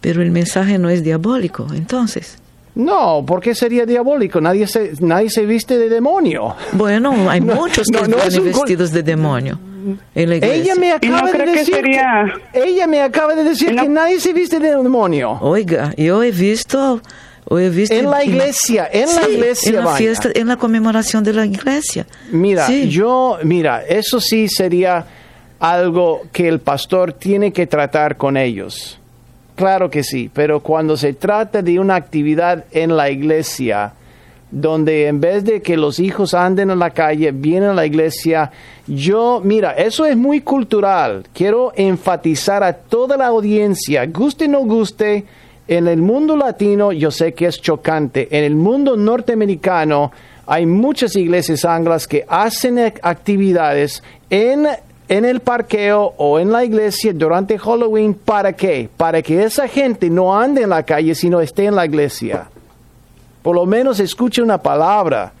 Pero 0.00 0.22
el 0.22 0.30
mensaje 0.30 0.78
no 0.78 0.88
es 0.88 1.02
diabólico, 1.02 1.66
entonces. 1.74 2.38
No, 2.76 3.24
¿por 3.26 3.40
qué 3.40 3.54
sería 3.54 3.86
diabólico? 3.86 4.40
Nadie 4.40 4.66
se, 4.66 4.92
nadie 5.00 5.30
se 5.30 5.46
viste 5.46 5.78
de 5.78 5.88
demonio. 5.88 6.54
Bueno, 6.72 7.28
hay 7.28 7.40
muchos 7.60 7.88
que 7.88 7.98
están 7.98 8.44
vestidos 8.44 8.92
de 8.92 9.02
demonio. 9.02 9.58
En 10.14 10.30
la 10.30 10.36
ella 10.36 10.74
me 10.74 10.92
acaba 10.92 11.30
de 11.30 11.46
decir 11.46 11.82
que, 11.82 12.00
ella 12.52 12.86
me 12.86 13.00
acaba 13.02 13.34
de 13.34 13.44
decir 13.44 13.74
que 13.74 13.88
nadie 13.88 14.20
se 14.20 14.32
viste 14.32 14.58
de 14.58 14.76
demonio. 14.76 15.38
Oiga, 15.40 15.94
yo 15.96 16.22
he 16.22 16.32
visto 16.32 17.00
en 17.48 18.10
la 18.10 18.24
iglesia, 18.24 18.88
en 18.92 19.14
la 19.14 19.28
iglesia. 19.28 19.78
En 19.78 19.84
la 19.84 19.94
fiesta, 19.94 20.30
en 20.34 20.48
la 20.48 20.56
conmemoración 20.56 21.22
de 21.22 21.32
la 21.32 21.46
iglesia. 21.46 22.06
Mira, 22.32 22.68
yo, 22.68 23.38
mira, 23.44 23.82
eso 23.86 24.20
sí 24.20 24.48
sería 24.48 25.06
algo 25.60 26.22
que 26.32 26.48
el 26.48 26.60
pastor 26.60 27.12
tiene 27.12 27.52
que 27.52 27.66
tratar 27.66 28.16
con 28.16 28.36
ellos. 28.36 28.98
Claro 29.54 29.88
que 29.88 30.02
sí, 30.02 30.30
pero 30.32 30.60
cuando 30.60 30.96
se 30.96 31.14
trata 31.14 31.62
de 31.62 31.78
una 31.78 31.94
actividad 31.94 32.64
en 32.72 32.96
la 32.96 33.10
iglesia, 33.10 33.94
donde 34.50 35.06
en 35.06 35.20
vez 35.20 35.44
de 35.44 35.62
que 35.62 35.76
los 35.76 35.98
hijos 35.98 36.34
anden 36.34 36.70
en 36.70 36.78
la 36.78 36.90
calle, 36.90 37.32
vienen 37.32 37.70
a 37.70 37.74
la 37.74 37.86
iglesia, 37.86 38.50
yo, 38.86 39.40
mira, 39.42 39.72
eso 39.72 40.04
es 40.04 40.16
muy 40.16 40.40
cultural. 40.40 41.24
Quiero 41.32 41.72
enfatizar 41.74 42.62
a 42.62 42.72
toda 42.72 43.16
la 43.16 43.26
audiencia, 43.26 44.04
guste 44.06 44.44
o 44.44 44.48
no 44.48 44.60
guste, 44.60 45.24
en 45.68 45.88
el 45.88 46.00
mundo 46.00 46.36
latino 46.36 46.92
yo 46.92 47.10
sé 47.10 47.34
que 47.34 47.46
es 47.46 47.60
chocante. 47.60 48.28
En 48.30 48.44
el 48.44 48.54
mundo 48.54 48.96
norteamericano 48.96 50.12
hay 50.46 50.64
muchas 50.64 51.16
iglesias 51.16 51.64
anglas 51.64 52.06
que 52.06 52.24
hacen 52.28 52.78
actividades 53.02 54.02
en, 54.30 54.68
en 55.08 55.24
el 55.24 55.40
parqueo 55.40 56.14
o 56.16 56.38
en 56.38 56.52
la 56.52 56.64
iglesia 56.64 57.12
durante 57.12 57.58
Halloween. 57.58 58.14
¿Para 58.14 58.52
qué? 58.52 58.88
Para 58.96 59.22
que 59.22 59.42
esa 59.42 59.66
gente 59.66 60.08
no 60.08 60.38
ande 60.38 60.62
en 60.62 60.70
la 60.70 60.84
calle, 60.84 61.14
sino 61.16 61.40
esté 61.40 61.64
en 61.64 61.74
la 61.74 61.84
iglesia. 61.84 62.48
Por 63.42 63.56
lo 63.56 63.66
menos 63.66 63.98
escuche 63.98 64.40
una 64.40 64.58
palabra. 64.58 65.32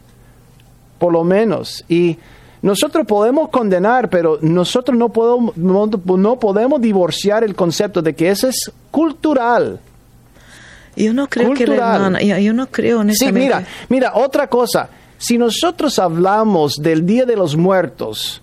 Por 0.98 1.12
lo 1.12 1.22
menos. 1.22 1.84
Y 1.88 2.18
nosotros 2.62 3.06
podemos 3.06 3.48
condenar, 3.50 4.10
pero 4.10 4.38
nosotros 4.40 4.98
no 4.98 5.10
podemos, 5.10 5.56
no 5.56 6.36
podemos 6.40 6.80
divorciar 6.80 7.44
el 7.44 7.54
concepto 7.54 8.02
de 8.02 8.14
que 8.14 8.28
eso 8.30 8.48
es 8.48 8.72
cultural. 8.90 9.78
Yo 10.96 11.12
no 11.12 11.28
creo 11.28 11.52
que 11.52 11.66
la 11.66 12.20
yo, 12.20 12.52
no 12.52 12.66
creo 12.68 13.00
honestamente. 13.00 13.40
Sí, 13.40 13.44
mira, 13.44 13.66
mira, 13.88 14.12
otra 14.14 14.48
cosa. 14.48 14.88
Si 15.18 15.38
nosotros 15.38 15.98
hablamos 15.98 16.76
del 16.76 17.06
Día 17.06 17.24
de 17.24 17.36
los 17.36 17.56
Muertos, 17.56 18.42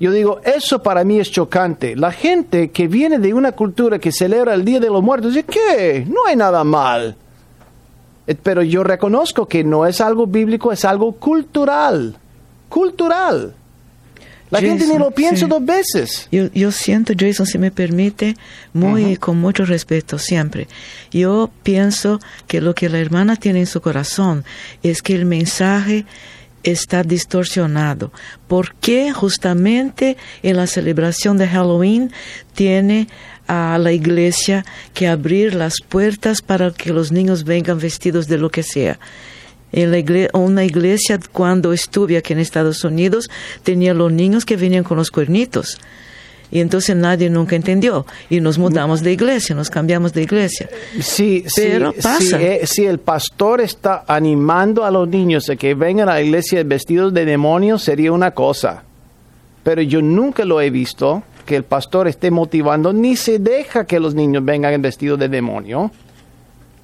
yo 0.00 0.10
digo, 0.10 0.40
eso 0.42 0.82
para 0.82 1.04
mí 1.04 1.20
es 1.20 1.30
chocante. 1.30 1.94
La 1.94 2.10
gente 2.10 2.70
que 2.70 2.88
viene 2.88 3.18
de 3.18 3.32
una 3.32 3.52
cultura 3.52 3.98
que 3.98 4.10
celebra 4.10 4.54
el 4.54 4.64
Día 4.64 4.80
de 4.80 4.90
los 4.90 5.02
Muertos 5.02 5.34
dice, 5.34 5.46
¿qué? 5.46 6.04
No 6.08 6.26
hay 6.26 6.36
nada 6.36 6.64
mal. 6.64 7.16
Eh, 8.26 8.34
pero 8.40 8.62
yo 8.62 8.82
reconozco 8.82 9.46
que 9.46 9.62
no 9.62 9.86
es 9.86 10.00
algo 10.00 10.26
bíblico, 10.26 10.72
es 10.72 10.84
algo 10.84 11.12
cultural. 11.12 12.16
Cultural. 12.68 13.54
La 14.52 14.60
gente 14.60 14.86
ni 14.86 14.98
lo 14.98 15.10
piensa 15.10 15.46
dos 15.46 15.64
veces. 15.64 16.28
Yo, 16.30 16.52
yo, 16.52 16.70
siento, 16.72 17.14
Jason, 17.18 17.46
si 17.46 17.56
me 17.56 17.70
permite, 17.70 18.36
muy 18.74 19.16
con 19.16 19.40
mucho 19.40 19.64
respeto 19.64 20.18
siempre. 20.18 20.68
Yo 21.10 21.50
pienso 21.62 22.20
que 22.46 22.60
lo 22.60 22.74
que 22.74 22.90
la 22.90 22.98
hermana 22.98 23.36
tiene 23.36 23.60
en 23.60 23.66
su 23.66 23.80
corazón 23.80 24.44
es 24.82 25.00
que 25.00 25.14
el 25.14 25.24
mensaje 25.24 26.04
está 26.64 27.02
distorsionado. 27.02 28.12
¿Por 28.46 28.74
qué 28.74 29.10
justamente 29.10 30.18
en 30.42 30.58
la 30.58 30.66
celebración 30.66 31.38
de 31.38 31.48
Halloween 31.48 32.12
tiene 32.54 33.08
a 33.46 33.78
la 33.78 33.92
iglesia 33.92 34.66
que 34.92 35.08
abrir 35.08 35.54
las 35.54 35.76
puertas 35.88 36.42
para 36.42 36.70
que 36.72 36.92
los 36.92 37.10
niños 37.10 37.44
vengan 37.44 37.78
vestidos 37.78 38.28
de 38.28 38.36
lo 38.36 38.50
que 38.50 38.62
sea? 38.62 38.98
En 39.72 39.90
la 39.90 39.98
iglesia, 39.98 40.30
una 40.34 40.64
iglesia 40.64 41.18
cuando 41.32 41.72
estuve 41.72 42.16
aquí 42.16 42.32
en 42.32 42.38
Estados 42.38 42.84
Unidos 42.84 43.28
tenía 43.62 43.94
los 43.94 44.12
niños 44.12 44.44
que 44.44 44.56
venían 44.56 44.84
con 44.84 44.98
los 44.98 45.10
cuernitos. 45.10 45.78
Y 46.50 46.60
entonces 46.60 46.94
nadie 46.94 47.30
nunca 47.30 47.56
entendió. 47.56 48.04
Y 48.28 48.40
nos 48.40 48.58
mudamos 48.58 49.02
de 49.02 49.10
iglesia, 49.12 49.54
nos 49.54 49.70
cambiamos 49.70 50.12
de 50.12 50.22
iglesia. 50.22 50.68
Sí, 51.00 51.46
Pero 51.56 51.94
pasa. 51.94 52.40
Eh, 52.42 52.66
si 52.66 52.84
el 52.84 52.98
pastor 52.98 53.62
está 53.62 54.04
animando 54.06 54.84
a 54.84 54.90
los 54.90 55.08
niños 55.08 55.48
a 55.48 55.56
que 55.56 55.74
vengan 55.74 56.10
a 56.10 56.14
la 56.14 56.22
iglesia 56.22 56.62
vestidos 56.62 57.14
de 57.14 57.24
demonios, 57.24 57.82
sería 57.82 58.12
una 58.12 58.32
cosa. 58.32 58.84
Pero 59.62 59.80
yo 59.80 60.02
nunca 60.02 60.44
lo 60.44 60.60
he 60.60 60.68
visto 60.68 61.22
que 61.46 61.56
el 61.56 61.64
pastor 61.64 62.06
esté 62.06 62.30
motivando, 62.30 62.92
ni 62.92 63.16
se 63.16 63.38
deja 63.38 63.86
que 63.86 63.98
los 63.98 64.14
niños 64.14 64.44
vengan 64.44 64.82
vestidos 64.82 65.18
de 65.18 65.30
demonio. 65.30 65.90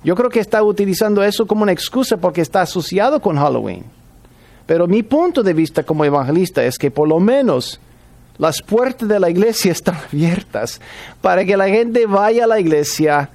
Yo 0.05 0.15
creo 0.15 0.31
que 0.31 0.41
está 0.41 0.63
utilizando 0.63 1.23
eso 1.23 1.47
como 1.47 1.63
una 1.63 1.73
excusa 1.73 2.17
porque 2.17 2.41
está 2.41 2.63
asociado 2.63 3.21
con 3.21 3.37
Halloween. 3.37 3.85
Pero 4.67 4.87
mi 4.87 5.03
punto 5.03 5.43
de 5.43 5.55
vista 5.55 5.83
como 5.83 6.05
evangelista 6.05 6.63
es 6.65 6.79
que 6.79 6.91
por 6.91 7.09
lo 7.09 7.19
menos 7.19 7.81
las 8.39 8.63
puertas 8.63 9.09
de 9.09 9.19
la 9.19 9.31
iglesia 9.31 9.73
están 9.73 9.97
abiertas 9.97 10.81
para 11.21 11.45
que 11.45 11.57
la 11.57 11.69
gente 11.69 12.07
vaya 12.07 12.45
a 12.45 12.49
la 12.49 12.61
iglesia 12.61 13.31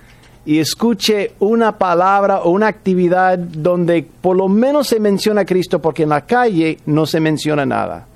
y 0.46 0.60
escuche 0.60 1.34
una 1.40 1.78
palabra 1.78 2.42
o 2.42 2.52
una 2.52 2.68
actividad 2.68 3.38
donde 3.38 4.06
por 4.22 4.36
lo 4.36 4.50
menos 4.50 4.88
se 4.88 5.00
menciona 5.00 5.42
a 5.42 5.46
Cristo 5.46 5.82
porque 5.82 6.04
en 6.04 6.10
la 6.10 6.26
calle 6.26 6.80
no 6.86 7.06
se 7.06 7.20
menciona 7.20 7.66
nada. 7.66 8.08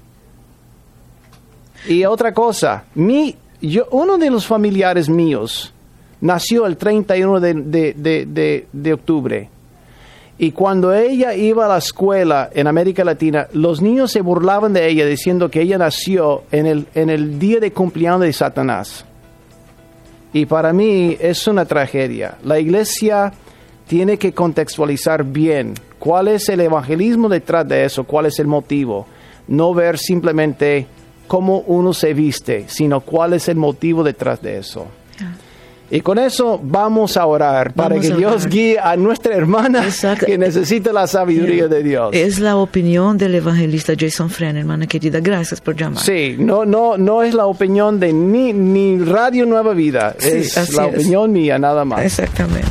Y 1.88 2.04
otra 2.04 2.34
cosa, 2.34 2.84
mi, 2.96 3.36
yo, 3.62 3.88
uno 3.92 4.18
de 4.18 4.30
los 4.30 4.46
familiares 4.46 5.08
míos, 5.08 5.74
nació 6.22 6.66
el 6.66 6.78
31 6.78 7.40
de, 7.40 8.94
octubre. 8.94 9.50
Y 10.40 10.52
cuando 10.52 10.94
ella 10.94 11.34
iba 11.34 11.66
a 11.66 11.70
la 11.70 11.78
escuela 11.78 12.50
en 12.54 12.68
América 12.68 13.04
Latina, 13.04 13.48
los 13.54 13.82
niños 13.82 14.12
se 14.12 14.22
burlaban 14.22 14.72
de 14.72 14.88
ella 14.88 15.06
diciendo 15.06 15.50
que 15.50 15.62
ella 15.62 15.80
nació 15.80 16.44
en 16.52 16.68
el, 16.68 16.88
en 16.94 17.10
el 17.10 17.40
día 17.40 17.60
de 17.60 17.72
cumpleaños 17.72 18.22
de 18.22 18.34
Satanás. 18.34 19.04
Y 20.34 20.46
para 20.46 20.74
mí 20.74 21.18
es 21.20 21.48
una 21.48 21.66
tragedia. 21.66 22.38
La 22.44 22.60
iglesia 22.60 23.34
tiene 23.88 24.18
que 24.18 24.34
contextualizar 24.34 25.24
bien 25.24 25.74
cuál 25.98 26.28
es 26.28 26.50
el 26.50 26.60
evangelismo 26.62 27.30
detrás 27.30 27.68
de 27.68 27.86
eso, 27.86 28.04
cuál 28.04 28.28
es 28.28 28.38
el 28.38 28.46
motivo. 28.46 29.08
No 29.48 29.74
ver 29.74 29.98
simplemente 29.98 30.86
cómo 31.28 31.60
uno 31.68 31.94
se 31.94 32.14
viste, 32.14 32.66
sino 32.68 33.02
cuál 33.02 33.34
es 33.34 33.48
el 33.48 33.56
motivo 33.56 34.04
detrás 34.04 34.42
de 34.42 34.58
eso. 34.58 34.88
Y 35.90 36.02
con 36.02 36.20
eso 36.20 36.60
vamos 36.62 37.16
a 37.16 37.26
orar 37.26 37.74
para 37.74 37.98
que 38.00 38.10
Dios 38.12 38.48
guíe 38.48 38.78
a 38.78 38.98
nuestra 38.98 39.36
hermana 39.36 39.86
que 40.26 40.38
necesita 40.38 40.92
la 40.92 41.08
sabiduría 41.08 41.68
de 41.68 41.82
Dios. 41.82 42.10
Es 42.14 42.40
la 42.40 42.58
opinión 42.58 43.18
del 43.18 43.36
evangelista 43.36 43.94
Jason 43.98 44.30
Fren, 44.30 44.58
hermana 44.58 44.86
querida. 44.88 45.20
Gracias 45.22 45.62
por 45.62 45.76
llamar. 45.76 46.04
Sí, 46.04 46.36
no, 46.38 46.66
no, 46.66 46.98
no 46.98 47.24
es 47.24 47.34
la 47.34 47.46
opinión 47.46 48.00
de 48.00 48.12
ni, 48.12 48.52
ni 48.52 49.00
Radio 49.00 49.46
Nueva 49.46 49.74
Vida. 49.74 50.16
es 50.20 50.74
la 50.74 50.88
opinión 50.88 51.32
mía, 51.32 51.58
nada 51.58 51.86
más. 51.86 52.02
Exactamente. 52.02 52.68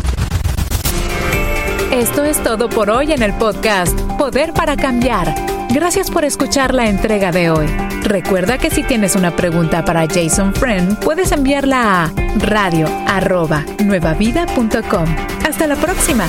Esto 1.93 2.25
es 2.25 2.43
todo 2.43 2.69
por 2.69 2.91
hoy 2.91 3.13
en 3.13 3.23
el 3.23 3.33
podcast 3.35 3.99
Poder 4.19 4.53
para 4.53 4.77
Cambiar. 4.77 5.56
Gracias 5.77 6.11
por 6.11 6.25
escuchar 6.25 6.73
la 6.73 6.89
entrega 6.89 7.31
de 7.33 7.51
hoy. 7.51 7.67
Recuerda 8.01 8.57
que 8.57 8.71
si 8.71 8.83
tienes 8.83 9.15
una 9.15 9.37
pregunta 9.37 9.85
para 9.85 10.07
Jason 10.07 10.55
Friend, 10.55 10.99
puedes 11.01 11.33
enviarla 11.33 12.05
a 12.05 12.13
radio.nuevavida.com. 12.39 15.05
Hasta 15.47 15.67
la 15.67 15.77
próxima. 15.77 16.27